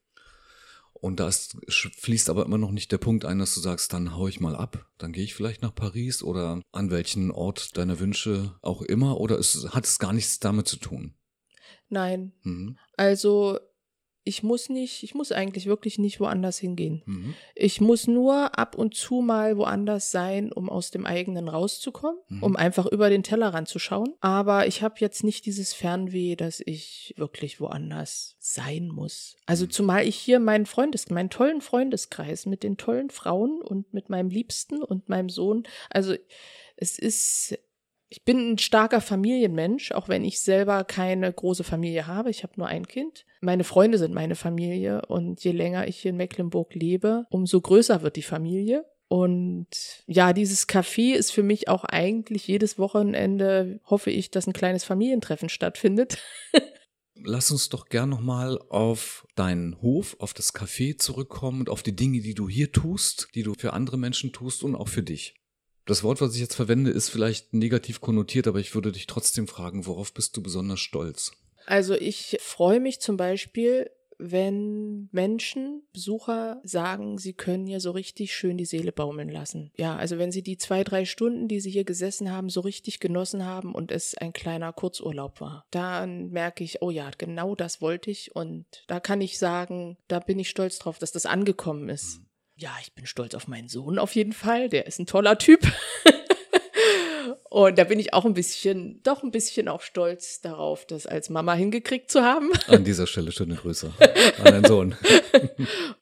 Und 1.02 1.20
da 1.20 1.28
ist, 1.28 1.58
fließt 1.68 2.30
aber 2.30 2.46
immer 2.46 2.60
noch 2.60 2.72
nicht 2.72 2.92
der 2.92 3.00
Punkt 3.00 3.26
ein, 3.26 3.40
dass 3.40 3.56
du 3.56 3.60
sagst, 3.60 3.92
dann 3.92 4.16
hau 4.16 4.28
ich 4.28 4.40
mal 4.40 4.56
ab, 4.56 4.86
dann 5.00 5.12
gehe 5.12 5.24
ich 5.24 5.34
vielleicht 5.34 5.64
nach 5.64 5.74
Paris 5.74 6.22
oder 6.22 6.62
an 6.72 6.92
welchen 6.92 7.32
Ort 7.32 7.76
deiner 7.76 8.00
Wünsche 8.00 8.56
auch 8.62 8.84
immer 8.84 9.20
oder 9.20 9.40
es 9.40 9.68
hat 9.72 9.86
es 9.86 9.98
gar 9.98 10.14
nichts 10.14 10.40
damit 10.40 10.68
zu 10.68 10.78
tun. 10.78 11.16
nein. 11.90 12.34
Mhm. 12.44 12.78
Also 12.98 13.60
ich 14.24 14.44
muss 14.44 14.70
nicht, 14.70 15.02
ich 15.04 15.16
muss 15.16 15.32
eigentlich 15.32 15.66
wirklich 15.66 15.98
nicht 15.98 16.20
woanders 16.20 16.60
hingehen. 16.60 17.02
Mhm. 17.06 17.34
Ich 17.56 17.82
muss 17.82 18.08
nur 18.08 18.58
ab 18.60 18.76
und 18.76 18.94
zu 18.94 19.22
mal 19.22 19.58
woanders 19.58 20.12
sein, 20.12 20.52
um 20.52 20.70
aus 20.70 20.92
dem 20.92 21.06
eigenen 21.08 21.48
rauszukommen, 21.48 22.20
Mhm. 22.30 22.44
um 22.44 22.56
einfach 22.56 22.86
über 22.86 23.10
den 23.10 23.24
Tellerrand 23.24 23.68
zu 23.68 23.80
schauen. 23.80 24.14
Aber 24.22 24.68
ich 24.68 24.84
habe 24.84 24.96
jetzt 25.00 25.24
nicht 25.24 25.46
dieses 25.48 25.74
Fernweh, 25.74 26.36
dass 26.36 26.62
ich 26.64 27.14
wirklich 27.18 27.60
woanders 27.60 28.36
sein 28.40 28.90
muss. 28.90 29.36
Also 29.48 29.66
Mhm. 29.66 29.72
zumal 29.72 30.08
ich 30.08 30.18
hier 30.18 30.40
meinen 30.40 30.68
Freundes, 30.68 31.10
meinen 31.10 31.30
tollen 31.32 31.62
Freundeskreis 31.62 32.46
mit 32.46 32.62
den 32.64 32.78
tollen 32.78 33.10
Frauen 33.10 33.62
und 33.62 33.92
mit 33.94 34.10
meinem 34.10 34.30
Liebsten 34.30 34.84
und 34.84 35.10
meinem 35.10 35.30
Sohn. 35.30 35.64
Also 35.90 36.16
es 36.76 37.00
ist 37.00 37.58
ich 38.12 38.26
bin 38.26 38.52
ein 38.52 38.58
starker 38.58 39.00
Familienmensch, 39.00 39.94
auch 39.94 40.10
wenn 40.10 40.26
ich 40.26 40.42
selber 40.42 40.84
keine 40.84 41.32
große 41.32 41.64
Familie 41.64 42.08
habe. 42.08 42.30
Ich 42.30 42.44
habe 42.44 42.54
nur 42.58 42.68
ein 42.68 42.86
Kind. 42.86 43.26
Meine 43.40 43.64
Freunde 43.64 43.98
sind 43.98 44.14
meine 44.14 44.36
Familie 44.36 45.06
und 45.08 45.42
je 45.42 45.54
länger 45.54 45.88
ich 45.88 46.00
hier 46.00 46.12
in 46.12 46.18
Mecklenburg 46.18 46.76
lebe, 46.76 47.26
umso 47.30 47.62
größer 47.62 48.02
wird 48.02 48.18
die 48.18 48.22
Familie. 48.22 48.86
Und 49.08 49.68
ja, 50.08 50.34
dieses 50.34 50.68
Café 50.68 51.14
ist 51.14 51.32
für 51.32 51.42
mich 51.42 51.70
auch 51.70 51.86
eigentlich 51.86 52.48
jedes 52.48 52.78
Wochenende, 52.78 53.80
hoffe 53.86 54.12
ich, 54.12 54.30
dass 54.30 54.46
ein 54.46 54.54
kleines 54.54 54.84
Familientreffen 54.84 55.48
stattfindet. 55.48 56.18
Lass 57.16 57.50
uns 57.50 57.70
doch 57.70 57.88
gern 57.88 58.10
nochmal 58.10 58.60
auf 58.70 59.26
deinen 59.36 59.82
Hof, 59.82 60.18
auf 60.20 60.34
das 60.34 60.54
Café 60.54 60.98
zurückkommen 60.98 61.62
und 61.62 61.70
auf 61.70 61.82
die 61.84 61.96
Dinge, 61.96 62.20
die 62.20 62.34
du 62.34 62.50
hier 62.50 62.74
tust, 62.74 63.30
die 63.36 63.44
du 63.44 63.54
für 63.54 63.72
andere 63.72 63.98
Menschen 63.98 64.34
tust 64.34 64.64
und 64.64 64.76
auch 64.76 64.90
für 64.90 65.04
dich. 65.04 65.36
Das 65.92 66.06
Wort, 66.06 66.22
was 66.22 66.36
ich 66.36 66.40
jetzt 66.40 66.56
verwende, 66.56 66.90
ist 66.90 67.10
vielleicht 67.10 67.54
negativ 67.54 68.00
konnotiert, 68.00 68.48
aber 68.48 68.62
ich 68.62 68.74
würde 68.76 68.94
dich 68.94 69.08
trotzdem 69.08 69.46
fragen, 69.46 69.86
worauf 69.86 70.14
bist 70.14 70.38
du 70.38 70.42
besonders 70.42 70.80
stolz? 70.80 71.34
Also 71.66 71.96
ich 71.96 72.38
freue 72.40 72.80
mich 72.80 73.02
zum 73.02 73.18
Beispiel, 73.18 73.90
wenn 74.18 75.10
Menschen, 75.12 75.84
Besucher 75.92 76.62
sagen, 76.64 77.18
sie 77.18 77.34
können 77.34 77.68
hier 77.68 77.82
so 77.82 77.92
richtig 77.92 78.34
schön 78.34 78.56
die 78.56 78.64
Seele 78.64 78.94
baumeln 78.94 79.28
lassen. 79.28 79.70
Ja, 79.76 79.98
also 79.98 80.18
wenn 80.18 80.32
sie 80.32 80.44
die 80.44 80.58
zwei, 80.58 80.86
drei 80.86 81.04
Stunden, 81.04 81.50
die 81.50 81.60
sie 81.60 81.72
hier 81.72 81.84
gesessen 81.84 82.32
haben, 82.32 82.48
so 82.48 82.62
richtig 82.62 83.02
genossen 83.02 83.46
haben 83.46 83.76
und 83.76 83.92
es 83.92 84.16
ein 84.18 84.32
kleiner 84.32 84.72
Kurzurlaub 84.72 85.42
war, 85.42 85.66
dann 85.72 86.30
merke 86.30 86.64
ich, 86.64 86.82
oh 86.82 86.90
ja, 86.90 87.12
genau 87.18 87.54
das 87.54 87.82
wollte 87.82 88.12
ich 88.12 88.34
und 88.34 88.66
da 88.88 89.02
kann 89.02 89.20
ich 89.20 89.38
sagen, 89.38 89.98
da 90.08 90.20
bin 90.20 90.40
ich 90.40 90.48
stolz 90.48 90.80
drauf, 90.80 91.00
dass 91.00 91.12
das 91.12 91.26
angekommen 91.26 91.90
ist. 91.90 92.22
Ja, 92.62 92.78
ich 92.84 92.94
bin 92.94 93.08
stolz 93.08 93.34
auf 93.34 93.48
meinen 93.48 93.70
Sohn 93.70 93.98
auf 93.98 94.14
jeden 94.14 94.34
Fall, 94.34 94.70
der 94.70 94.86
ist 94.86 95.00
ein 95.00 95.08
toller 95.08 95.40
Typ. 95.40 95.62
Und 97.50 97.78
da 97.80 97.84
bin 97.86 98.00
ich 98.00 98.14
auch 98.14 98.24
ein 98.26 98.36
bisschen, 98.36 99.02
doch 99.04 99.24
ein 99.24 99.32
bisschen 99.32 99.68
auch 99.68 99.82
stolz 99.82 100.42
darauf, 100.42 100.86
das 100.86 101.08
als 101.08 101.30
Mama 101.32 101.56
hingekriegt 101.56 102.12
zu 102.12 102.22
haben. 102.22 102.52
An 102.68 102.84
dieser 102.86 103.08
Stelle 103.08 103.32
schöne 103.32 103.56
Grüße 103.56 103.92
an 104.38 104.46
deinen 104.46 104.66
Sohn. 104.66 104.96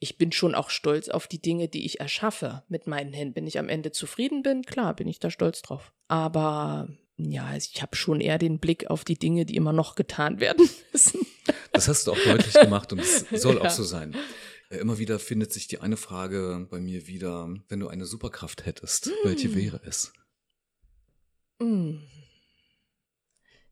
Ich 0.02 0.18
bin 0.18 0.32
schon 0.34 0.54
auch 0.56 0.70
stolz 0.70 1.08
auf 1.10 1.28
die 1.28 1.42
Dinge, 1.42 1.68
die 1.70 1.86
ich 1.86 2.00
erschaffe 2.02 2.64
mit 2.68 2.88
meinen 2.88 3.14
Händen. 3.14 3.36
Wenn 3.38 3.48
ich 3.48 3.58
am 3.60 3.70
Ende 3.70 3.92
zufrieden 3.92 4.44
bin, 4.44 4.64
klar, 4.64 4.94
bin 4.96 5.08
ich 5.08 5.20
da 5.20 5.30
stolz 5.32 5.62
drauf. 5.62 5.92
Aber 6.08 6.88
ja, 7.18 7.56
ich 7.56 7.82
habe 7.82 7.96
schon 7.96 8.20
eher 8.22 8.38
den 8.38 8.60
Blick 8.60 8.90
auf 8.90 9.04
die 9.06 9.18
Dinge, 9.18 9.46
die 9.46 9.56
immer 9.56 9.74
noch 9.74 9.96
getan 9.96 10.40
werden 10.42 10.70
müssen. 10.92 11.22
Das 11.74 11.88
hast 11.88 12.08
du 12.08 12.12
auch 12.14 12.20
deutlich 12.26 12.54
gemacht 12.54 12.92
und 12.94 13.00
es 13.00 13.26
soll 13.32 13.56
Ja. 13.58 13.62
auch 13.62 13.70
so 13.70 13.84
sein. 13.84 14.16
Äh, 14.70 14.78
Immer 14.78 14.98
wieder 14.98 15.20
findet 15.20 15.52
sich 15.52 15.68
die 15.68 15.80
eine 15.80 15.98
Frage 15.98 16.68
bei 16.70 16.80
mir 16.80 17.08
wieder, 17.08 17.54
wenn 17.68 17.80
du 17.80 17.88
eine 17.88 18.06
Superkraft 18.06 18.66
hättest, 18.66 19.12
welche 19.24 19.56
wäre 19.56 19.82
es? 19.84 20.14
Mm. 21.60 21.98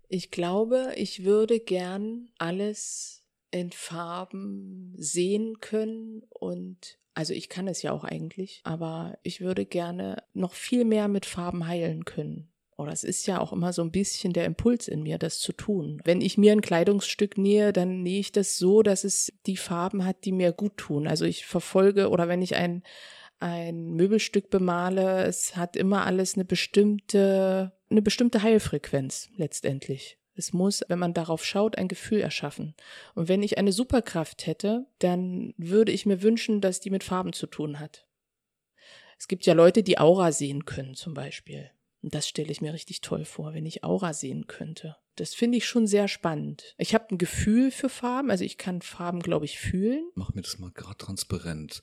Ich 0.09 0.31
glaube, 0.31 0.93
ich 0.95 1.25
würde 1.25 1.59
gern 1.59 2.29
alles 2.37 3.25
in 3.51 3.71
Farben 3.71 4.93
sehen 4.97 5.59
können 5.59 6.23
und 6.29 6.99
also 7.13 7.33
ich 7.33 7.49
kann 7.49 7.67
es 7.67 7.81
ja 7.81 7.91
auch 7.91 8.03
eigentlich, 8.03 8.61
aber 8.63 9.17
ich 9.23 9.41
würde 9.41 9.65
gerne 9.65 10.23
noch 10.33 10.53
viel 10.53 10.85
mehr 10.85 11.07
mit 11.07 11.25
Farben 11.25 11.67
heilen 11.67 12.05
können. 12.05 12.51
Oder 12.77 12.91
es 12.91 13.03
ist 13.03 13.25
ja 13.25 13.39
auch 13.39 13.53
immer 13.53 13.73
so 13.73 13.81
ein 13.81 13.91
bisschen 13.91 14.33
der 14.33 14.45
Impuls 14.45 14.87
in 14.87 15.01
mir, 15.01 15.17
das 15.17 15.39
zu 15.39 15.51
tun. 15.51 15.99
Wenn 16.03 16.21
ich 16.21 16.37
mir 16.37 16.51
ein 16.51 16.61
Kleidungsstück 16.61 17.37
nähe, 17.37 17.73
dann 17.73 18.03
nähe 18.03 18.19
ich 18.19 18.31
das 18.31 18.57
so, 18.57 18.83
dass 18.83 19.03
es 19.03 19.33
die 19.47 19.57
Farben 19.57 20.05
hat, 20.05 20.25
die 20.25 20.31
mir 20.31 20.51
gut 20.51 20.77
tun. 20.77 21.07
Also 21.07 21.25
ich 21.25 21.45
verfolge 21.45 22.09
oder 22.09 22.27
wenn 22.27 22.41
ich 22.41 22.55
ein 22.55 22.83
ein 23.39 23.91
Möbelstück 23.93 24.49
bemale, 24.49 25.23
es 25.25 25.55
hat 25.55 25.75
immer 25.75 26.05
alles 26.05 26.35
eine 26.35 26.45
bestimmte, 26.45 27.71
eine 27.89 28.01
bestimmte 28.01 28.41
Heilfrequenz 28.41 29.29
letztendlich. 29.35 30.17
Es 30.35 30.53
muss, 30.53 30.83
wenn 30.87 30.99
man 30.99 31.13
darauf 31.13 31.43
schaut, 31.43 31.77
ein 31.77 31.87
Gefühl 31.87 32.21
erschaffen. 32.21 32.75
Und 33.15 33.27
wenn 33.27 33.41
ich 33.41 33.57
eine 33.57 33.71
Superkraft 33.71 34.45
hätte, 34.45 34.85
dann 34.99 35.53
würde 35.57 35.91
ich 35.91 36.05
mir 36.05 36.21
wünschen, 36.21 36.61
dass 36.61 36.79
die 36.79 36.91
mit 36.91 37.03
Farben 37.03 37.33
zu 37.33 37.47
tun 37.47 37.79
hat. 37.79 38.05
Es 39.17 39.27
gibt 39.27 39.47
ja 39.47 39.53
Leute, 39.53 39.81
die 39.81 39.97
Aura 39.97 40.31
sehen 40.31 40.65
können, 40.65 40.93
zum 40.93 41.15
Beispiel. 41.15 41.71
Und 42.01 42.13
das 42.13 42.27
stelle 42.27 42.51
ich 42.51 42.61
mir 42.61 42.73
richtig 42.73 43.01
toll 43.01 43.25
vor, 43.25 43.53
wenn 43.53 43.65
ich 43.65 43.83
Aura 43.83 44.13
sehen 44.13 44.47
könnte. 44.47 44.95
Das 45.15 45.33
finde 45.33 45.57
ich 45.57 45.65
schon 45.65 45.87
sehr 45.87 46.07
spannend. 46.07 46.75
Ich 46.77 46.93
habe 46.93 47.07
ein 47.09 47.17
Gefühl 47.17 47.71
für 47.71 47.89
Farben, 47.89 48.29
also 48.29 48.43
ich 48.43 48.59
kann 48.59 48.83
Farben, 48.83 49.19
glaube 49.19 49.45
ich, 49.45 49.57
fühlen. 49.57 50.07
Mach 50.13 50.35
mir 50.35 50.43
das 50.43 50.59
mal 50.59 50.69
gerade 50.69 50.97
transparent. 50.97 51.81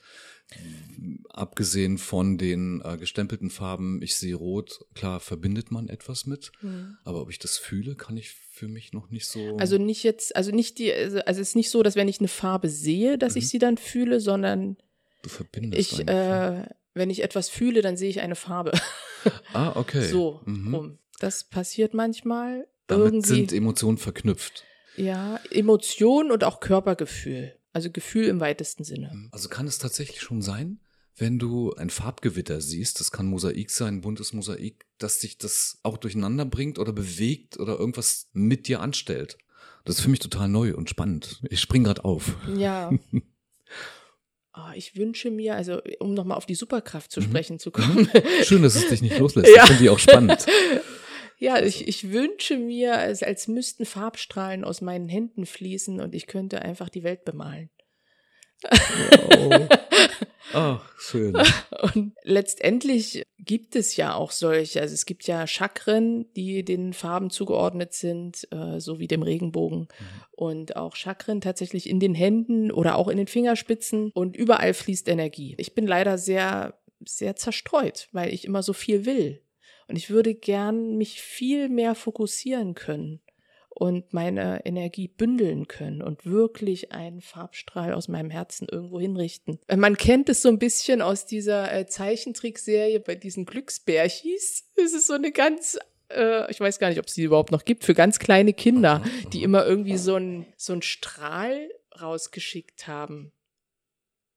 Abgesehen 1.31 1.99
von 1.99 2.39
den 2.39 2.81
äh, 2.85 2.97
gestempelten 2.97 3.51
Farben, 3.51 4.03
ich 4.03 4.15
sehe 4.15 4.37
rot, 4.37 4.85
klar 4.95 5.19
verbindet 5.19 5.73
man 5.73 5.89
etwas 5.89 6.27
mit, 6.27 6.53
mhm. 6.63 6.97
aber 7.03 7.23
ob 7.23 7.31
ich 7.31 7.41
das 7.41 7.59
fühle, 7.59 7.97
kann 7.97 8.17
ich 8.17 8.31
für 8.31 8.69
mich 8.69 8.93
noch 8.93 9.11
nicht 9.11 9.27
so. 9.27 9.57
Also 9.57 9.79
nicht 9.79 10.05
jetzt, 10.05 10.37
also 10.37 10.53
nicht 10.53 10.79
die, 10.79 10.93
also, 10.93 11.19
also 11.19 11.41
es 11.41 11.49
ist 11.49 11.57
nicht 11.57 11.71
so, 11.71 11.83
dass 11.83 11.97
wenn 11.97 12.07
ich 12.07 12.21
eine 12.21 12.29
Farbe 12.29 12.69
sehe, 12.69 13.19
dass 13.19 13.35
mhm. 13.35 13.39
ich 13.39 13.49
sie 13.49 13.59
dann 13.59 13.79
fühle, 13.79 14.21
sondern 14.21 14.77
du 15.23 15.29
verbindest 15.29 15.99
ich, 15.99 16.09
äh, 16.09 16.67
wenn 16.95 17.11
ich 17.11 17.23
etwas 17.23 17.49
fühle, 17.49 17.83
dann 17.83 17.97
sehe 17.97 18.11
ich 18.11 18.21
eine 18.21 18.37
Farbe. 18.37 18.73
Ah, 19.55 19.73
okay. 19.77 20.07
So 20.07 20.43
mhm. 20.45 20.75
rum. 20.75 20.99
Das 21.19 21.45
passiert 21.45 21.95
manchmal. 21.95 22.67
Damit 22.87 23.07
irgendwie. 23.07 23.29
sind 23.29 23.53
Emotionen 23.55 23.97
verknüpft. 23.97 24.65
Ja, 24.97 25.41
Emotionen 25.51 26.31
und 26.31 26.45
auch 26.45 26.61
Körpergefühl. 26.61 27.59
Also 27.73 27.91
Gefühl 27.91 28.27
im 28.27 28.41
weitesten 28.41 28.85
Sinne. 28.85 29.11
Mhm. 29.15 29.29
Also 29.33 29.49
kann 29.49 29.67
es 29.67 29.79
tatsächlich 29.79 30.21
schon 30.21 30.43
sein, 30.43 30.79
wenn 31.17 31.39
du 31.39 31.73
ein 31.75 31.91
Farbgewitter 31.91 32.61
siehst, 32.61 33.01
das 33.01 33.13
kann 33.13 33.27
Mosaik 33.27 33.71
sein, 33.71 34.01
buntes 34.01 34.33
Mosaik, 34.33 34.85
dass 34.99 35.21
sich 35.21 35.39
das 35.39 35.79
auch 35.83 35.97
durcheinander 35.97 36.45
bringt 36.45 36.79
oder 36.79 36.93
bewegt 36.93 37.59
oder 37.59 37.79
irgendwas 37.79 38.29
mit 38.33 38.69
dir 38.69 38.81
anstellt. 38.81 39.39
Das 39.85 39.97
ist 39.97 40.03
für 40.03 40.11
mich 40.11 40.21
total 40.21 40.49
neu 40.49 40.75
und 40.75 40.91
spannend. 40.91 41.43
Ich 41.51 41.61
spring 41.61 41.85
gerade 41.85 42.05
auf. 42.05 42.37
Ja. 42.57 42.91
Oh, 44.57 44.71
ich 44.75 44.97
wünsche 44.97 45.31
mir, 45.31 45.57
also 45.57 45.81
um 45.99 46.15
nochmal 46.15 46.37
auf 46.37 46.47
die 46.47 46.55
Superkraft 46.55 47.11
zu 47.11 47.21
mhm. 47.21 47.25
sprechen 47.25 47.59
zu 47.59 47.73
kommen. 47.73 48.09
Schön, 48.45 48.63
dass 48.63 48.77
es 48.77 48.89
dich 48.89 49.03
nicht 49.03 49.19
loslässt. 49.19 49.49
Ja. 49.55 49.63
Ich 49.63 49.69
finde 49.69 49.83
die 49.83 49.91
auch 49.91 49.99
spannend. 49.99 50.47
Ja, 51.37 51.61
ich, 51.61 51.89
ich 51.89 52.13
wünsche 52.13 52.57
mir, 52.57 52.97
als, 52.97 53.25
als 53.25 53.49
müssten 53.49 53.85
Farbstrahlen 53.85 54.65
aus 54.65 54.81
meinen 54.81 55.09
Händen 55.09 55.47
fließen 55.47 56.01
und 56.01 56.15
ich 56.15 56.29
könnte 56.29 56.63
einfach 56.63 56.89
die 56.89 57.03
Welt 57.03 57.25
bemalen. 57.25 57.71
Wow. 58.71 59.69
Ach, 60.53 60.89
schön. 60.99 61.37
Und 61.95 62.13
letztendlich 62.23 63.25
gibt 63.39 63.75
es 63.75 63.97
ja 63.97 64.15
auch 64.15 64.31
solche, 64.31 64.81
also 64.81 64.95
es 64.95 65.05
gibt 65.05 65.27
ja 65.27 65.47
Chakren, 65.47 66.33
die 66.35 66.65
den 66.65 66.93
Farben 66.93 67.31
zugeordnet 67.31 67.93
sind, 67.93 68.47
äh, 68.53 68.79
so 68.79 69.01
wie 69.01 69.09
dem 69.09 69.23
Regenbogen. 69.23 69.81
Mhm. 69.81 69.87
Und 70.31 70.77
auch 70.77 70.95
Chakren 70.95 71.41
tatsächlich 71.41 71.89
in 71.89 71.99
den 71.99 72.15
Händen 72.15 72.71
oder 72.71 72.97
auch 72.97 73.09
in 73.09 73.17
den 73.17 73.27
Fingerspitzen 73.27 74.13
und 74.15 74.37
überall 74.37 74.75
fließt 74.75 75.09
Energie. 75.09 75.57
Ich 75.59 75.75
bin 75.75 75.87
leider 75.87 76.19
sehr, 76.19 76.79
sehr 77.05 77.35
zerstreut, 77.35 78.09
weil 78.13 78.33
ich 78.33 78.45
immer 78.45 78.63
so 78.63 78.73
viel 78.73 79.07
will. 79.07 79.43
Und 79.89 79.97
ich 79.97 80.09
würde 80.09 80.35
gern 80.35 80.97
mich 80.97 81.21
viel 81.21 81.69
mehr 81.69 81.95
fokussieren 81.95 82.75
können 82.75 83.21
und 83.75 84.13
meine 84.13 84.65
Energie 84.65 85.09
bündeln 85.09 85.67
können 85.69 86.03
und 86.03 86.25
wirklich 86.27 86.93
einen 86.93 87.21
Farbstrahl 87.21 87.93
aus 87.93 88.09
meinem 88.09 88.31
Herzen 88.31 88.69
irgendwo 88.71 89.01
hinrichten. 89.01 89.59
Äh, 89.67 89.77
man 89.77 89.97
kennt 89.97 90.29
es 90.29 90.43
so 90.43 90.49
ein 90.49 90.59
bisschen 90.59 91.03
aus 91.03 91.27
dieser 91.27 91.73
äh, 91.73 91.87
Zeichentrickserie 91.87 93.01
bei 93.01 93.15
diesen 93.15 93.47
Glücksbärchis. 93.47 94.71
Es 94.77 94.93
ist 94.93 95.07
so 95.07 95.15
eine 95.15 95.33
ganz 95.33 95.79
äh, 96.09 96.51
ich 96.51 96.61
weiß 96.61 96.79
gar 96.79 96.89
nicht, 96.89 96.99
ob 96.99 97.07
es 97.07 97.15
die 97.15 97.23
überhaupt 97.23 97.51
noch 97.51 97.65
gibt, 97.65 97.85
für 97.85 97.95
ganz 97.95 98.19
kleine 98.19 98.53
Kinder, 98.53 99.03
die 99.33 99.43
immer 99.43 99.67
irgendwie 99.67 99.97
so 99.97 100.15
einen 100.15 100.47
so 100.57 100.81
Strahl 100.81 101.69
rausgeschickt 102.01 102.87
haben. 102.87 103.33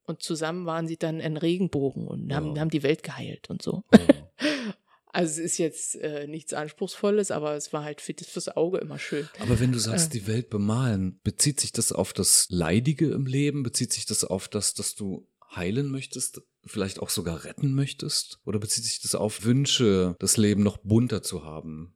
Und 0.04 0.22
zusammen 0.22 0.66
waren 0.66 0.88
sie 0.88 0.98
dann 0.98 1.20
ein 1.20 1.36
Regenbogen 1.36 2.08
und 2.08 2.34
haben, 2.34 2.58
haben 2.60 2.70
die 2.70 2.84
Welt 2.84 3.04
geheilt 3.04 3.50
und 3.50 3.62
so. 3.62 3.84
Also 5.18 5.42
es 5.42 5.54
ist 5.54 5.58
jetzt 5.58 5.96
äh, 5.96 6.28
nichts 6.28 6.54
Anspruchsvolles, 6.54 7.32
aber 7.32 7.56
es 7.56 7.74
war 7.74 7.84
halt 7.84 8.02
für, 8.02 8.14
fürs 8.14 8.50
Auge 8.50 8.78
immer 8.78 9.00
schön. 9.00 9.28
Aber 9.40 9.60
wenn 9.60 9.72
du 9.72 9.80
sagst, 9.80 10.14
äh. 10.14 10.20
die 10.20 10.28
Welt 10.28 10.52
bemalen, 10.52 11.20
bezieht 11.24 11.60
sich 11.60 11.72
das 11.72 11.92
auf 11.92 12.14
das 12.14 12.46
Leidige 12.52 13.10
im 13.10 13.26
Leben? 13.26 13.64
Bezieht 13.64 13.92
sich 13.92 14.06
das 14.06 14.24
auf 14.24 14.48
das, 14.48 14.76
dass 14.76 14.94
du 14.94 15.28
heilen 15.56 15.90
möchtest, 15.90 16.44
vielleicht 16.68 17.00
auch 17.00 17.10
sogar 17.10 17.46
retten 17.46 17.74
möchtest? 17.74 18.40
Oder 18.46 18.60
bezieht 18.60 18.84
sich 18.84 19.02
das 19.02 19.16
auf 19.16 19.44
Wünsche, 19.44 20.16
das 20.20 20.38
Leben 20.38 20.62
noch 20.62 20.78
bunter 20.78 21.24
zu 21.24 21.44
haben? 21.44 21.96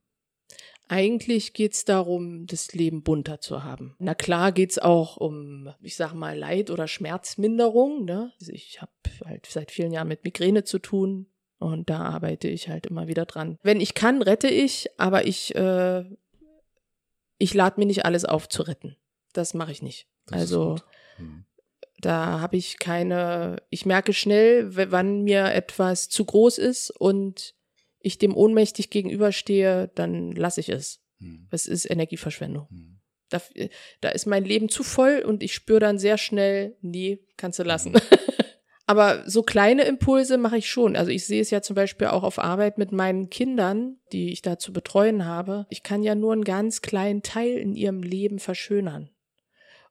Eigentlich 0.87 1.53
geht 1.53 1.73
es 1.73 1.85
darum, 1.85 2.47
das 2.47 2.73
Leben 2.73 3.03
bunter 3.03 3.39
zu 3.39 3.63
haben. 3.63 3.95
Na 3.99 4.15
klar 4.15 4.51
geht 4.51 4.71
es 4.71 4.79
auch 4.79 5.17
um, 5.17 5.69
ich 5.79 5.95
sag 5.95 6.15
mal, 6.15 6.35
Leid- 6.35 6.71
oder 6.71 6.87
Schmerzminderung. 6.87 8.03
Ne? 8.03 8.33
Also 8.39 8.51
ich 8.51 8.81
habe 8.81 8.91
halt 9.25 9.45
seit 9.45 9.69
vielen 9.69 9.91
Jahren 9.91 10.07
mit 10.07 10.23
Migräne 10.23 10.63
zu 10.63 10.79
tun. 10.79 11.27
Und 11.61 11.91
da 11.91 11.99
arbeite 11.99 12.47
ich 12.47 12.69
halt 12.69 12.87
immer 12.87 13.07
wieder 13.07 13.27
dran. 13.27 13.59
Wenn 13.61 13.81
ich 13.81 13.93
kann, 13.93 14.23
rette 14.23 14.47
ich, 14.47 14.89
aber 14.97 15.27
ich, 15.27 15.53
äh, 15.53 16.03
ich 17.37 17.53
lade 17.53 17.79
mir 17.79 17.85
nicht 17.85 18.03
alles 18.03 18.25
auf 18.25 18.49
zu 18.49 18.63
retten. 18.63 18.97
Das 19.33 19.53
mache 19.53 19.71
ich 19.71 19.83
nicht. 19.83 20.07
Das 20.25 20.39
also 20.39 20.77
hm. 21.17 21.45
da 21.99 22.39
habe 22.39 22.57
ich 22.57 22.79
keine, 22.79 23.61
ich 23.69 23.85
merke 23.85 24.11
schnell, 24.11 24.75
wann 24.75 25.21
mir 25.21 25.53
etwas 25.53 26.09
zu 26.09 26.25
groß 26.25 26.57
ist 26.57 26.89
und 26.89 27.53
ich 27.99 28.17
dem 28.17 28.35
ohnmächtig 28.35 28.89
gegenüberstehe, 28.89 29.91
dann 29.93 30.31
lasse 30.31 30.61
ich 30.61 30.69
es. 30.69 30.99
Hm. 31.19 31.47
Es 31.51 31.67
ist 31.67 31.87
Energieverschwendung. 31.87 32.67
Hm. 32.69 33.01
Da, 33.29 33.39
da 34.01 34.09
ist 34.09 34.25
mein 34.25 34.45
Leben 34.45 34.67
zu 34.67 34.81
voll 34.81 35.23
und 35.23 35.43
ich 35.43 35.53
spüre 35.53 35.79
dann 35.79 35.99
sehr 35.99 36.17
schnell, 36.17 36.75
nee, 36.81 37.19
kannst 37.37 37.59
du 37.59 37.63
lassen. 37.63 37.93
Aber 38.91 39.23
so 39.25 39.41
kleine 39.41 39.83
Impulse 39.83 40.37
mache 40.37 40.57
ich 40.57 40.69
schon. 40.69 40.97
Also 40.97 41.11
ich 41.11 41.25
sehe 41.25 41.41
es 41.41 41.49
ja 41.49 41.61
zum 41.61 41.77
Beispiel 41.77 42.07
auch 42.07 42.23
auf 42.23 42.39
Arbeit 42.39 42.77
mit 42.77 42.91
meinen 42.91 43.29
Kindern, 43.29 43.95
die 44.11 44.33
ich 44.33 44.41
da 44.41 44.59
zu 44.59 44.73
betreuen 44.73 45.23
habe. 45.23 45.65
Ich 45.69 45.81
kann 45.81 46.03
ja 46.03 46.13
nur 46.13 46.33
einen 46.33 46.43
ganz 46.43 46.81
kleinen 46.81 47.23
Teil 47.23 47.55
in 47.55 47.73
ihrem 47.73 48.03
Leben 48.03 48.37
verschönern. 48.37 49.09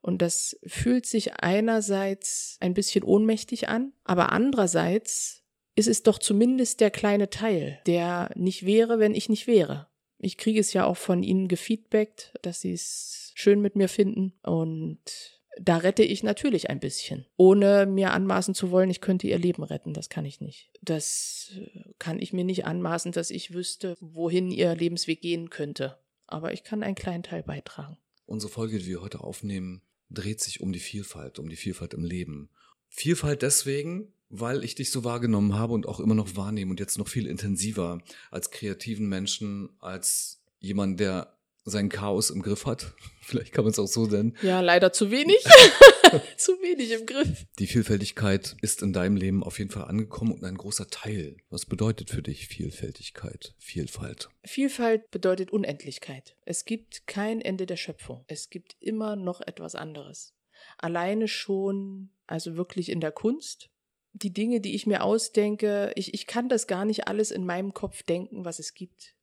Und 0.02 0.20
das 0.20 0.60
fühlt 0.66 1.06
sich 1.06 1.32
einerseits 1.32 2.58
ein 2.60 2.74
bisschen 2.74 3.02
ohnmächtig 3.02 3.70
an, 3.70 3.94
aber 4.04 4.32
andererseits 4.32 5.44
ist 5.76 5.88
es 5.88 6.02
doch 6.02 6.18
zumindest 6.18 6.82
der 6.82 6.90
kleine 6.90 7.30
Teil, 7.30 7.80
der 7.86 8.30
nicht 8.34 8.66
wäre, 8.66 8.98
wenn 8.98 9.14
ich 9.14 9.30
nicht 9.30 9.46
wäre. 9.46 9.88
Ich 10.18 10.36
kriege 10.36 10.60
es 10.60 10.74
ja 10.74 10.84
auch 10.84 10.98
von 10.98 11.22
ihnen 11.22 11.48
gefeedbackt, 11.48 12.34
dass 12.42 12.60
sie 12.60 12.74
es 12.74 13.32
schön 13.34 13.62
mit 13.62 13.76
mir 13.76 13.88
finden 13.88 14.34
und 14.42 15.39
da 15.58 15.78
rette 15.78 16.02
ich 16.02 16.22
natürlich 16.22 16.70
ein 16.70 16.80
bisschen, 16.80 17.26
ohne 17.36 17.86
mir 17.86 18.12
anmaßen 18.12 18.54
zu 18.54 18.70
wollen, 18.70 18.90
ich 18.90 19.00
könnte 19.00 19.26
ihr 19.26 19.38
Leben 19.38 19.62
retten. 19.62 19.92
Das 19.92 20.08
kann 20.08 20.24
ich 20.24 20.40
nicht. 20.40 20.70
Das 20.80 21.52
äh, 21.56 21.92
kann 21.98 22.20
ich 22.20 22.32
mir 22.32 22.44
nicht 22.44 22.64
anmaßen, 22.66 23.12
dass 23.12 23.30
ich 23.30 23.52
wüsste, 23.52 23.96
wohin 24.00 24.50
ihr 24.50 24.74
Lebensweg 24.74 25.20
gehen 25.20 25.50
könnte. 25.50 25.98
Aber 26.26 26.52
ich 26.52 26.62
kann 26.62 26.82
einen 26.82 26.94
kleinen 26.94 27.22
Teil 27.22 27.42
beitragen. 27.42 27.98
Unsere 28.26 28.52
Folge, 28.52 28.78
die 28.78 28.86
wir 28.86 29.02
heute 29.02 29.20
aufnehmen, 29.20 29.82
dreht 30.08 30.40
sich 30.40 30.60
um 30.60 30.72
die 30.72 30.78
Vielfalt, 30.78 31.38
um 31.38 31.48
die 31.48 31.56
Vielfalt 31.56 31.94
im 31.94 32.04
Leben. 32.04 32.50
Vielfalt 32.88 33.42
deswegen, 33.42 34.12
weil 34.28 34.62
ich 34.62 34.76
dich 34.76 34.90
so 34.90 35.02
wahrgenommen 35.02 35.54
habe 35.54 35.72
und 35.72 35.86
auch 35.86 35.98
immer 35.98 36.14
noch 36.14 36.36
wahrnehme 36.36 36.70
und 36.70 36.80
jetzt 36.80 36.98
noch 36.98 37.08
viel 37.08 37.26
intensiver 37.26 38.00
als 38.30 38.50
kreativen 38.50 39.08
Menschen, 39.08 39.70
als 39.80 40.44
jemand, 40.60 41.00
der 41.00 41.39
sein 41.70 41.88
Chaos 41.88 42.30
im 42.30 42.42
Griff 42.42 42.66
hat. 42.66 42.94
Vielleicht 43.22 43.52
kann 43.52 43.64
man 43.64 43.70
es 43.70 43.78
auch 43.78 43.86
so 43.86 44.06
nennen. 44.06 44.36
Ja, 44.42 44.60
leider 44.60 44.92
zu 44.92 45.10
wenig. 45.10 45.38
zu 46.36 46.52
wenig 46.60 46.90
im 46.92 47.06
Griff. 47.06 47.46
Die 47.58 47.66
Vielfältigkeit 47.66 48.56
ist 48.60 48.82
in 48.82 48.92
deinem 48.92 49.16
Leben 49.16 49.44
auf 49.44 49.58
jeden 49.58 49.70
Fall 49.70 49.84
angekommen 49.84 50.32
und 50.32 50.44
ein 50.44 50.56
großer 50.56 50.88
Teil. 50.88 51.36
Was 51.48 51.66
bedeutet 51.66 52.10
für 52.10 52.22
dich 52.22 52.48
Vielfältigkeit, 52.48 53.54
Vielfalt? 53.58 54.28
Vielfalt 54.44 55.10
bedeutet 55.10 55.52
Unendlichkeit. 55.52 56.36
Es 56.44 56.64
gibt 56.64 57.06
kein 57.06 57.40
Ende 57.40 57.66
der 57.66 57.76
Schöpfung. 57.76 58.24
Es 58.26 58.50
gibt 58.50 58.76
immer 58.80 59.14
noch 59.14 59.40
etwas 59.40 59.76
anderes. 59.76 60.34
Alleine 60.76 61.28
schon, 61.28 62.10
also 62.26 62.56
wirklich 62.56 62.88
in 62.88 63.00
der 63.00 63.12
Kunst, 63.12 63.70
die 64.12 64.32
Dinge, 64.32 64.60
die 64.60 64.74
ich 64.74 64.86
mir 64.86 65.04
ausdenke, 65.04 65.92
ich, 65.94 66.14
ich 66.14 66.26
kann 66.26 66.48
das 66.48 66.66
gar 66.66 66.84
nicht 66.84 67.06
alles 67.06 67.30
in 67.30 67.46
meinem 67.46 67.74
Kopf 67.74 68.02
denken, 68.02 68.44
was 68.44 68.58
es 68.58 68.74
gibt 68.74 69.14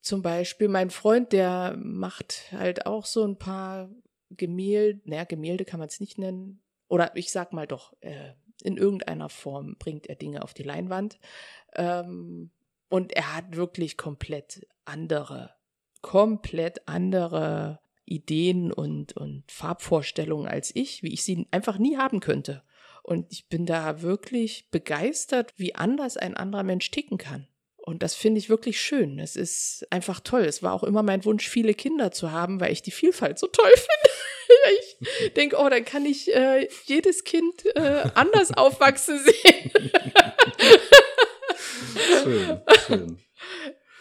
zum 0.00 0.22
Beispiel 0.22 0.68
mein 0.68 0.90
Freund, 0.90 1.32
der 1.32 1.76
macht 1.76 2.52
halt 2.52 2.86
auch 2.86 3.04
so 3.04 3.24
ein 3.24 3.38
paar 3.38 3.90
Gemälde, 4.30 5.00
naja, 5.04 5.24
Gemälde 5.24 5.64
kann 5.64 5.80
man 5.80 5.88
es 5.88 6.00
nicht 6.00 6.18
nennen. 6.18 6.62
Oder 6.88 7.16
ich 7.16 7.30
sag 7.30 7.52
mal 7.52 7.66
doch, 7.66 7.92
äh, 8.00 8.32
in 8.62 8.76
irgendeiner 8.76 9.28
Form 9.28 9.76
bringt 9.78 10.06
er 10.06 10.16
Dinge 10.16 10.42
auf 10.42 10.54
die 10.54 10.62
Leinwand. 10.62 11.18
Ähm, 11.74 12.50
und 12.88 13.12
er 13.12 13.36
hat 13.36 13.56
wirklich 13.56 13.96
komplett 13.96 14.66
andere, 14.84 15.54
komplett 16.02 16.88
andere 16.88 17.80
Ideen 18.04 18.72
und, 18.72 19.16
und 19.16 19.44
Farbvorstellungen 19.50 20.48
als 20.48 20.74
ich, 20.74 21.02
wie 21.02 21.12
ich 21.12 21.24
sie 21.24 21.46
einfach 21.50 21.78
nie 21.78 21.96
haben 21.96 22.20
könnte. 22.20 22.64
Und 23.02 23.32
ich 23.32 23.48
bin 23.48 23.66
da 23.66 24.02
wirklich 24.02 24.70
begeistert, 24.70 25.54
wie 25.56 25.74
anders 25.74 26.16
ein 26.16 26.36
anderer 26.36 26.64
Mensch 26.64 26.90
ticken 26.90 27.18
kann. 27.18 27.46
Und 27.82 28.02
das 28.02 28.14
finde 28.14 28.38
ich 28.38 28.48
wirklich 28.48 28.80
schön. 28.80 29.18
Es 29.18 29.36
ist 29.36 29.86
einfach 29.90 30.20
toll. 30.20 30.42
Es 30.42 30.62
war 30.62 30.72
auch 30.72 30.84
immer 30.84 31.02
mein 31.02 31.24
Wunsch, 31.24 31.48
viele 31.48 31.74
Kinder 31.74 32.12
zu 32.12 32.30
haben, 32.30 32.60
weil 32.60 32.72
ich 32.72 32.82
die 32.82 32.90
Vielfalt 32.90 33.38
so 33.38 33.46
toll 33.46 33.70
finde. 33.74 35.00
ich 35.22 35.32
denke, 35.34 35.56
oh, 35.58 35.68
dann 35.68 35.84
kann 35.84 36.04
ich 36.04 36.34
äh, 36.34 36.68
jedes 36.84 37.24
Kind 37.24 37.64
äh, 37.74 38.04
anders 38.14 38.52
aufwachsen 38.56 39.18
sehen. 39.18 39.70
schön, 42.22 42.60
schön. 42.86 43.18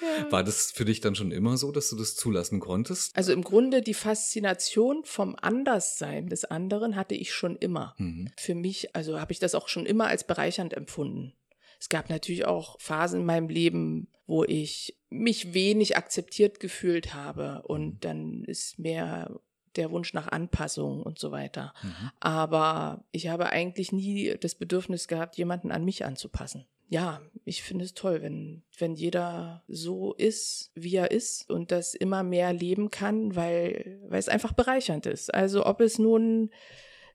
Ja. 0.01 0.31
War 0.31 0.43
das 0.43 0.71
für 0.71 0.85
dich 0.85 1.01
dann 1.01 1.15
schon 1.15 1.31
immer 1.31 1.57
so, 1.57 1.71
dass 1.71 1.89
du 1.89 1.97
das 1.97 2.15
zulassen 2.15 2.59
konntest? 2.59 3.15
Also 3.17 3.33
im 3.33 3.43
Grunde 3.43 3.81
die 3.81 3.93
Faszination 3.93 5.03
vom 5.03 5.35
Anderssein 5.41 6.29
des 6.29 6.45
anderen 6.45 6.95
hatte 6.95 7.15
ich 7.15 7.33
schon 7.33 7.55
immer. 7.57 7.95
Mhm. 7.97 8.31
Für 8.37 8.55
mich, 8.55 8.95
also 8.95 9.19
habe 9.19 9.31
ich 9.31 9.39
das 9.39 9.55
auch 9.55 9.67
schon 9.67 9.85
immer 9.85 10.07
als 10.07 10.25
bereichernd 10.25 10.73
empfunden. 10.73 11.33
Es 11.79 11.89
gab 11.89 12.09
natürlich 12.09 12.45
auch 12.45 12.79
Phasen 12.79 13.21
in 13.21 13.25
meinem 13.25 13.49
Leben, 13.49 14.07
wo 14.27 14.43
ich 14.43 14.97
mich 15.09 15.53
wenig 15.53 15.97
akzeptiert 15.97 16.59
gefühlt 16.59 17.13
habe 17.13 17.63
und 17.63 17.85
mhm. 17.85 17.99
dann 18.01 18.43
ist 18.43 18.77
mehr 18.79 19.39
der 19.75 19.91
Wunsch 19.91 20.13
nach 20.13 20.27
Anpassung 20.27 21.01
und 21.01 21.19
so 21.19 21.31
weiter. 21.31 21.73
Mhm. 21.81 22.11
Aber 22.19 23.05
ich 23.11 23.29
habe 23.29 23.49
eigentlich 23.49 23.91
nie 23.91 24.35
das 24.39 24.55
Bedürfnis 24.55 25.07
gehabt, 25.07 25.37
jemanden 25.37 25.71
an 25.71 25.85
mich 25.85 26.05
anzupassen 26.05 26.65
ja, 26.89 27.21
ich 27.45 27.61
finde 27.61 27.85
es 27.85 27.93
toll, 27.93 28.21
wenn, 28.23 28.63
wenn 28.77 28.95
jeder 28.95 29.63
so 29.67 30.13
ist, 30.13 30.71
wie 30.73 30.95
er 30.95 31.11
ist 31.11 31.49
und 31.49 31.71
das 31.71 31.93
immer 31.93 32.23
mehr 32.23 32.51
leben 32.51 32.89
kann, 32.89 33.35
weil, 33.35 33.99
weil 34.07 34.19
es 34.19 34.27
einfach 34.27 34.53
bereichernd 34.53 35.05
ist. 35.05 35.33
Also 35.33 35.65
ob 35.67 35.81
es 35.81 35.99
nun 35.99 36.49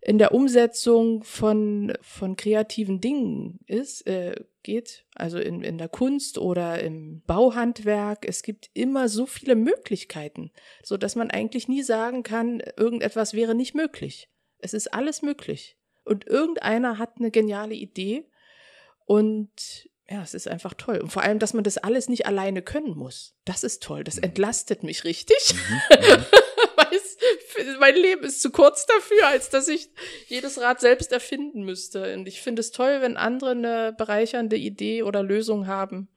in 0.05 0.18
der 0.18 0.34
Umsetzung 0.34 1.24
von, 1.24 1.94
von 2.02 2.36
kreativen 2.36 3.00
Dingen 3.00 3.61
ist, 3.66 4.07
äh, 4.07 4.34
geht, 4.62 5.07
also 5.14 5.38
in, 5.38 5.62
in 5.62 5.78
der 5.78 5.88
Kunst 5.88 6.36
oder 6.36 6.82
im 6.82 7.22
Bauhandwerk. 7.22 8.26
Es 8.28 8.42
gibt 8.42 8.68
immer 8.74 9.09
so 9.09 9.24
viele 9.24 9.57
Möglichkeiten, 9.57 10.52
so 10.82 10.98
dass 10.98 11.16
man 11.16 11.30
eigentlich 11.30 11.68
nie 11.68 11.82
sagen 11.82 12.22
kann, 12.22 12.62
irgendetwas 12.76 13.32
wäre 13.32 13.55
nicht 13.55 13.74
möglich. 13.74 14.28
Es 14.59 14.74
ist 14.74 14.92
alles 14.92 15.22
möglich. 15.22 15.78
Und 16.05 16.26
irgendeiner 16.26 16.98
hat 16.98 17.14
eine 17.18 17.30
geniale 17.30 17.74
Idee 17.74 18.28
und 19.07 19.88
ja, 20.11 20.22
es 20.22 20.34
ist 20.34 20.48
einfach 20.48 20.74
toll. 20.74 20.98
Und 20.98 21.11
vor 21.11 21.22
allem, 21.22 21.38
dass 21.38 21.55
man 21.55 21.64
das 21.64 21.78
alles 21.78 22.11
nicht 22.11 22.26
alleine 22.26 22.61
können 22.61 22.94
muss. 22.94 23.34
Das 23.46 23.64
ist 23.64 23.82
toll. 23.82 24.05
Das 24.05 24.16
mhm. 24.16 24.24
entlastet 24.24 24.82
mich 24.82 25.05
richtig. 25.05 25.55
Mhm. 25.55 26.24
mein 27.95 28.03
Leben 28.03 28.24
ist 28.24 28.42
zu 28.42 28.51
kurz 28.51 28.86
dafür, 28.86 29.28
als 29.28 29.51
dass 29.51 29.68
ich 29.68 29.90
jedes 30.26 30.61
Rad 30.61 30.80
selbst 30.80 31.12
erfinden 31.12 31.62
müsste. 31.62 32.14
Und 32.14 32.26
ich 32.26 32.40
finde 32.40 32.61
es 32.61 32.70
toll, 32.70 33.01
wenn 33.01 33.16
andere 33.16 33.53
eine 33.53 33.95
bereichernde 33.97 34.57
Idee 34.57 35.03
oder 35.03 35.22
Lösung 35.22 35.66
haben. 35.66 36.09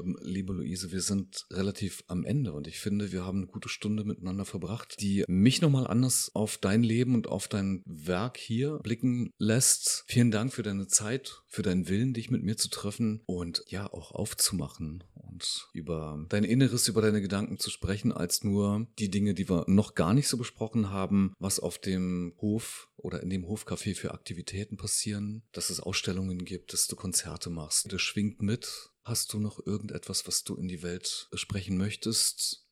Ähm, 0.00 0.16
liebe 0.22 0.52
Luise, 0.52 0.92
wir 0.92 1.00
sind 1.00 1.46
relativ 1.50 2.04
am 2.06 2.24
Ende 2.24 2.52
und 2.52 2.66
ich 2.66 2.78
finde, 2.78 3.12
wir 3.12 3.24
haben 3.24 3.38
eine 3.38 3.46
gute 3.46 3.68
Stunde 3.68 4.04
miteinander 4.04 4.44
verbracht, 4.44 4.96
die 5.00 5.24
mich 5.28 5.60
nochmal 5.60 5.86
anders 5.86 6.30
auf 6.34 6.58
dein 6.58 6.82
Leben 6.82 7.14
und 7.14 7.26
auf 7.26 7.48
dein 7.48 7.82
Werk 7.86 8.36
hier 8.36 8.78
blicken 8.78 9.32
lässt. 9.38 10.04
Vielen 10.06 10.30
Dank 10.30 10.52
für 10.52 10.62
deine 10.62 10.86
Zeit, 10.86 11.42
für 11.48 11.62
deinen 11.62 11.88
Willen, 11.88 12.14
dich 12.14 12.30
mit 12.30 12.42
mir 12.42 12.56
zu 12.56 12.68
treffen 12.68 13.22
und 13.26 13.62
ja 13.68 13.92
auch 13.92 14.12
aufzumachen 14.12 15.04
und 15.14 15.68
über 15.72 16.24
dein 16.28 16.44
Inneres, 16.44 16.88
über 16.88 17.02
deine 17.02 17.20
Gedanken 17.20 17.58
zu 17.58 17.70
sprechen, 17.70 18.12
als 18.12 18.44
nur 18.44 18.86
die 18.98 19.10
Dinge, 19.10 19.34
die 19.34 19.48
wir 19.48 19.64
noch 19.68 19.94
gar 19.94 20.14
nicht 20.14 20.28
so 20.28 20.36
besprochen 20.36 20.90
haben, 20.90 21.34
was 21.38 21.60
auf 21.60 21.78
dem 21.78 22.34
Hof 22.40 22.88
oder 22.96 23.22
in 23.22 23.30
dem 23.30 23.46
Hofcafé 23.46 23.94
für 23.94 24.12
Aktivitäten 24.12 24.76
passieren, 24.76 25.42
dass 25.52 25.70
es 25.70 25.80
Ausstellungen 25.80 26.44
gibt, 26.44 26.72
dass 26.72 26.86
du 26.86 26.96
Konzerte 26.96 27.50
machst. 27.50 27.92
Das 27.92 28.02
schwingt 28.02 28.42
mit. 28.42 28.89
Hast 29.04 29.32
du 29.32 29.40
noch 29.40 29.64
irgendetwas, 29.66 30.26
was 30.26 30.44
du 30.44 30.56
in 30.56 30.68
die 30.68 30.82
Welt 30.82 31.28
sprechen 31.34 31.76
möchtest? 31.76 32.66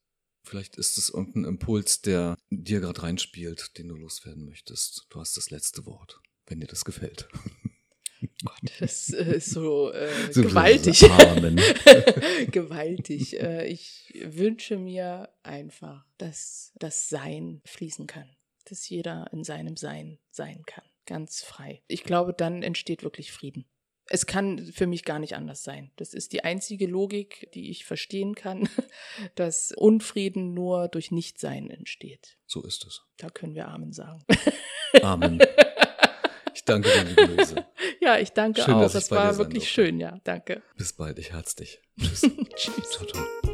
Vielleicht 0.45 0.77
ist 0.77 0.99
es 0.99 1.11
irgendein 1.11 1.45
Impuls, 1.45 2.01
der 2.01 2.37
dir 2.51 2.81
gerade 2.81 3.03
reinspielt, 3.03 3.77
den 3.79 3.89
du 3.89 3.97
loswerden 3.97 4.45
möchtest. 4.45 5.07
Du 5.11 5.21
hast 5.21 5.37
das 5.37 5.51
letzte 5.51 5.85
Wort, 5.87 6.21
wenn 6.47 6.61
dir 6.61 6.67
das 6.67 6.85
gefällt. 6.85 7.29
Gott, 8.45 8.73
das 8.81 9.11
ist 9.11 9.51
so, 9.51 9.93
äh, 9.93 10.33
so 10.33 10.43
gewaltig. 10.43 11.01
gewaltig. 12.51 13.39
Äh, 13.41 13.69
ich 13.69 14.13
wünsche 14.25 14.77
mir 14.77 15.29
einfach, 15.43 16.05
dass 16.19 16.73
das 16.77 17.09
Sein 17.09 17.61
fließen 17.65 18.07
kann. 18.07 18.29
Dass 18.65 18.89
jeder 18.89 19.31
in 19.33 19.45
seinem 19.45 19.77
Sein 19.77 20.19
sein 20.31 20.63
kann. 20.67 20.85
Ganz 21.07 21.43
frei. 21.43 21.83
Ich 21.89 22.05
glaube, 22.05 22.35
dann 22.35 22.63
entsteht 22.63 23.03
wirklich 23.03 23.33
Frieden. 23.33 23.67
Es 24.11 24.27
kann 24.27 24.59
für 24.73 24.87
mich 24.87 25.05
gar 25.05 25.19
nicht 25.19 25.35
anders 25.35 25.63
sein. 25.63 25.91
Das 25.97 26.15
ist 26.15 26.33
die 26.33 26.43
einzige 26.45 26.87
Logik, 26.87 27.51
die 27.55 27.71
ich 27.71 27.85
verstehen 27.85 28.35
kann, 28.35 28.69
dass 29.35 29.73
Unfrieden 29.73 30.55
nur 30.55 30.89
durch 30.89 31.11
Nichtsein 31.11 31.71
entsteht. 31.71 32.39
So 32.47 32.63
ist 32.63 32.85
es. 32.87 33.03
Da 33.19 33.29
können 33.29 33.55
wir 33.55 33.69
Amen 33.69 33.93
sagen. 33.93 34.25
Amen. 35.03 35.41
Ich 36.55 36.65
danke 36.65 36.91
dir, 36.91 37.05
liebe 37.05 37.25
Luise. 37.37 37.67
Ja, 38.01 38.19
ich 38.19 38.33
danke 38.33 38.61
schön, 38.61 38.75
auch. 38.75 38.91
Das 38.91 39.13
war 39.13 39.39
wirklich 39.39 39.71
schön, 39.71 40.01
ja. 40.01 40.19
Danke. 40.25 40.61
Bis 40.77 40.93
bald, 40.93 41.17
ich 41.21 41.33
herz 41.33 41.55
dich. 41.55 41.81
Tschüss. 42.01 42.23
Tschüss. 42.57 42.91
Ciao, 42.91 43.07
ciao. 43.07 43.48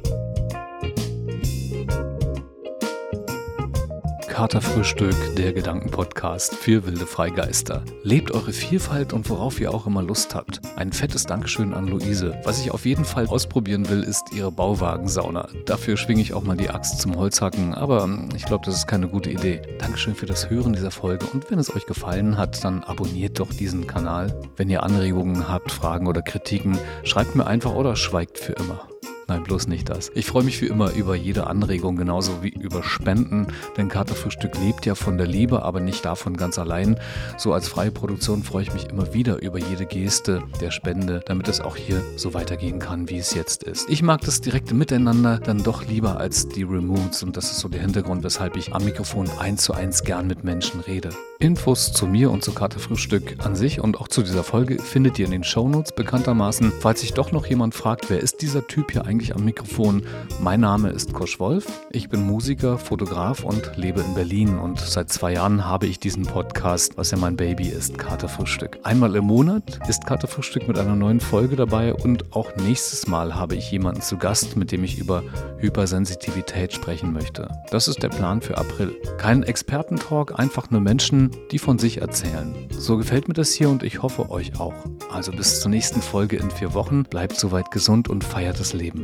Katerfrühstück, 4.35 5.15
der 5.37 5.53
Gedankenpodcast 5.53 6.57
für 6.57 6.85
wilde 6.85 7.07
Freigeister. 7.07 7.85
Lebt 8.03 8.33
eure 8.33 8.53
Vielfalt 8.53 9.13
und 9.13 9.31
worauf 9.31 9.61
ihr 9.61 9.73
auch 9.73 9.87
immer 9.87 10.03
Lust 10.03 10.35
habt. 10.35 10.61
Ein 10.75 10.93
fettes 10.93 11.23
Dankeschön 11.23 11.73
an 11.73 11.87
Luise. 11.87 12.37
Was 12.43 12.61
ich 12.61 12.73
auf 12.73 12.85
jeden 12.85 13.05
Fall 13.05 13.29
ausprobieren 13.29 13.89
will, 13.89 14.03
ist 14.03 14.33
ihre 14.35 14.51
Bauwagensauna. 14.51 15.51
Dafür 15.67 15.97
schwinge 15.97 16.21
ich 16.21 16.35
auch 16.35 16.43
mal 16.43 16.57
die 16.57 16.69
Axt 16.69 17.01
zum 17.01 17.15
Holzhacken, 17.15 17.75
aber 17.75 18.03
hm, 18.03 18.31
ich 18.35 18.45
glaube, 18.45 18.67
das 18.67 18.75
ist 18.75 18.89
keine 18.89 19.07
gute 19.07 19.31
Idee. 19.31 19.63
Dankeschön 19.79 20.17
für 20.17 20.27
das 20.27 20.51
Hören 20.51 20.73
dieser 20.73 20.91
Folge 20.91 21.27
und 21.27 21.49
wenn 21.53 21.61
es 21.61 21.73
euch 21.73 21.87
gefallen 21.87 22.37
hat, 22.37 22.65
dann 22.65 22.83
abonniert 22.83 23.39
doch 23.39 23.53
diesen 23.53 23.87
Kanal. 23.87 24.37
Wenn 24.57 24.69
ihr 24.69 24.83
Anregungen 24.83 25.49
habt, 25.49 25.71
Fragen 25.71 26.09
oder 26.09 26.23
Kritiken, 26.23 26.77
schreibt 27.05 27.37
mir 27.37 27.47
einfach 27.47 27.75
oder 27.75 27.95
schweigt 27.95 28.41
für 28.41 28.55
immer. 28.55 28.89
Nein, 29.27 29.43
bloß 29.43 29.69
nicht 29.69 29.89
das. 29.89 30.11
Ich 30.15 30.27
freue 30.27 30.45
mich 30.45 30.61
wie 30.61 30.67
immer 30.67 30.93
über 30.93 31.15
jede 31.15 31.47
Anregung, 31.47 31.97
genauso 31.97 32.43
wie 32.43 32.51
über 32.51 32.83
Spenden, 32.83 33.47
denn 33.77 33.89
Katerfrühstück 33.89 34.59
lebt 34.59 34.85
ja 34.85 34.95
von 34.95 35.17
der 35.17 35.27
Liebe, 35.27 35.63
aber 35.63 35.81
nicht 35.81 36.05
davon 36.05 36.37
ganz 36.37 36.59
allein. 36.59 36.99
So 37.39 37.55
als 37.55 37.69
freie 37.69 37.91
Produktion 37.91 38.43
freue 38.43 38.65
ich 38.65 38.75
mich 38.75 38.89
immer 38.91 39.15
wieder 39.15 39.41
über 39.41 39.59
jede 39.59 39.87
Geste 39.87 40.43
der 40.61 40.71
Spende, 40.71 41.23
damit 41.25 41.49
es 41.49 41.63
auch 41.63 41.77
hier 41.77 42.03
so 42.17 42.35
weitergehen 42.35 42.79
kann, 42.79 43.09
wie 43.09 43.17
es 43.17 43.33
jetzt 43.35 43.63
ist. 43.63 43.89
Ich 43.89 44.03
mag 44.03 44.21
das 44.21 44.43
direkte 44.43 44.75
Miteinander 44.75 45.39
dann 45.39 45.63
doch 45.63 45.87
lieber 45.87 46.19
als 46.19 46.49
die 46.49 46.63
Remotes 46.63 47.23
und 47.23 47.37
das 47.37 47.51
ist 47.51 47.61
so 47.61 47.69
der 47.69 47.81
Hintergrund, 47.81 48.25
weshalb 48.25 48.57
ich 48.57 48.75
am 48.75 48.85
Mikrofon 48.85 49.29
eins 49.39 49.63
zu 49.63 49.73
eins 49.73 50.05
gern 50.05 50.27
mit 50.27 50.45
Menschen 50.45 50.81
rede. 50.81 51.11
Infos 51.39 51.93
zu 51.93 52.07
mir 52.07 52.31
und 52.31 52.45
zu 52.45 52.53
Katerfrühstück 52.53 53.37
an 53.45 53.57
sich 53.57 53.81
und 53.81 54.01
auch 54.01 54.09
zu 54.09 54.23
dieser 54.23 54.45
Folge 54.45 54.79
findet 54.79 55.19
ihr 55.19 55.25
in 55.25 55.33
den 55.33 55.45
Shownotes 55.45 55.93
bekanntermaßen. 55.93 56.73
Falls 56.81 57.01
sich 57.01 57.13
doch 57.13 57.33
noch 57.33 57.47
jemand 57.47 57.75
fragt, 57.75 58.11
wer 58.11 58.21
ist 58.21 58.43
dieser 58.43 58.67
Typ 58.67 58.93
hier 58.93 59.05
eigentlich? 59.05 59.14
Eigentlich 59.15 59.37
am 59.37 59.45
Mikrofon. 59.45 60.03
Mein 60.41 60.59
Name 60.61 60.91
ist 60.91 61.13
Kosch 61.13 61.39
Wolf. 61.39 61.67
Ich 61.93 62.09
bin 62.09 62.27
Musiker, 62.27 62.79
Fotograf 62.79 63.45
und 63.45 63.77
lebe 63.77 64.01
in 64.01 64.15
Berlin. 64.15 64.59
Und 64.59 64.81
seit 64.81 65.09
zwei 65.13 65.35
Jahren 65.35 65.65
habe 65.65 65.87
ich 65.87 66.01
diesen 66.01 66.25
Podcast, 66.25 66.97
was 66.97 67.13
ja 67.13 67.19
mein 67.19 67.37
Baby 67.37 67.69
ist, 67.69 67.97
Katerfrühstück. 67.97 68.81
Einmal 68.83 69.15
im 69.15 69.25
Monat 69.27 69.79
ist 69.89 70.05
Katerfrühstück 70.05 70.67
mit 70.67 70.79
einer 70.79 70.97
neuen 70.97 71.21
Folge 71.21 71.55
dabei 71.55 71.95
und 71.95 72.35
auch 72.35 72.57
nächstes 72.57 73.07
Mal 73.07 73.37
habe 73.37 73.55
ich 73.55 73.71
jemanden 73.71 74.03
zu 74.03 74.17
Gast, 74.17 74.57
mit 74.57 74.73
dem 74.73 74.83
ich 74.83 74.99
über 74.99 75.23
Hypersensitivität 75.59 76.73
sprechen 76.73 77.13
möchte. 77.13 77.49
Das 77.71 77.87
ist 77.87 78.03
der 78.03 78.09
Plan 78.09 78.41
für 78.41 78.59
April. 78.59 78.97
Kein 79.19 79.45
Expertentalk, 79.45 80.41
einfach 80.41 80.71
nur 80.71 80.81
Menschen, 80.81 81.31
die 81.53 81.61
von 81.61 81.79
sich 81.79 82.01
erzählen. 82.01 82.53
So 82.77 82.97
gefällt 82.97 83.29
mir 83.29 83.35
das 83.35 83.53
hier 83.53 83.71
und 83.71 83.85
ich 83.85 84.03
hoffe 84.03 84.31
euch 84.31 84.59
auch. 84.59 84.75
Also 85.13 85.31
bis 85.31 85.61
zur 85.61 85.71
nächsten 85.71 86.03
Folge 86.03 86.37
in 86.37 86.51
vier 86.51 86.75
Wochen. 86.75 87.05
Bleibt 87.05 87.37
soweit 87.37 87.71
gesund 87.71 88.09
und 88.09 88.25
feiert 88.25 88.59
das 88.59 88.73
Leben. 88.73 89.04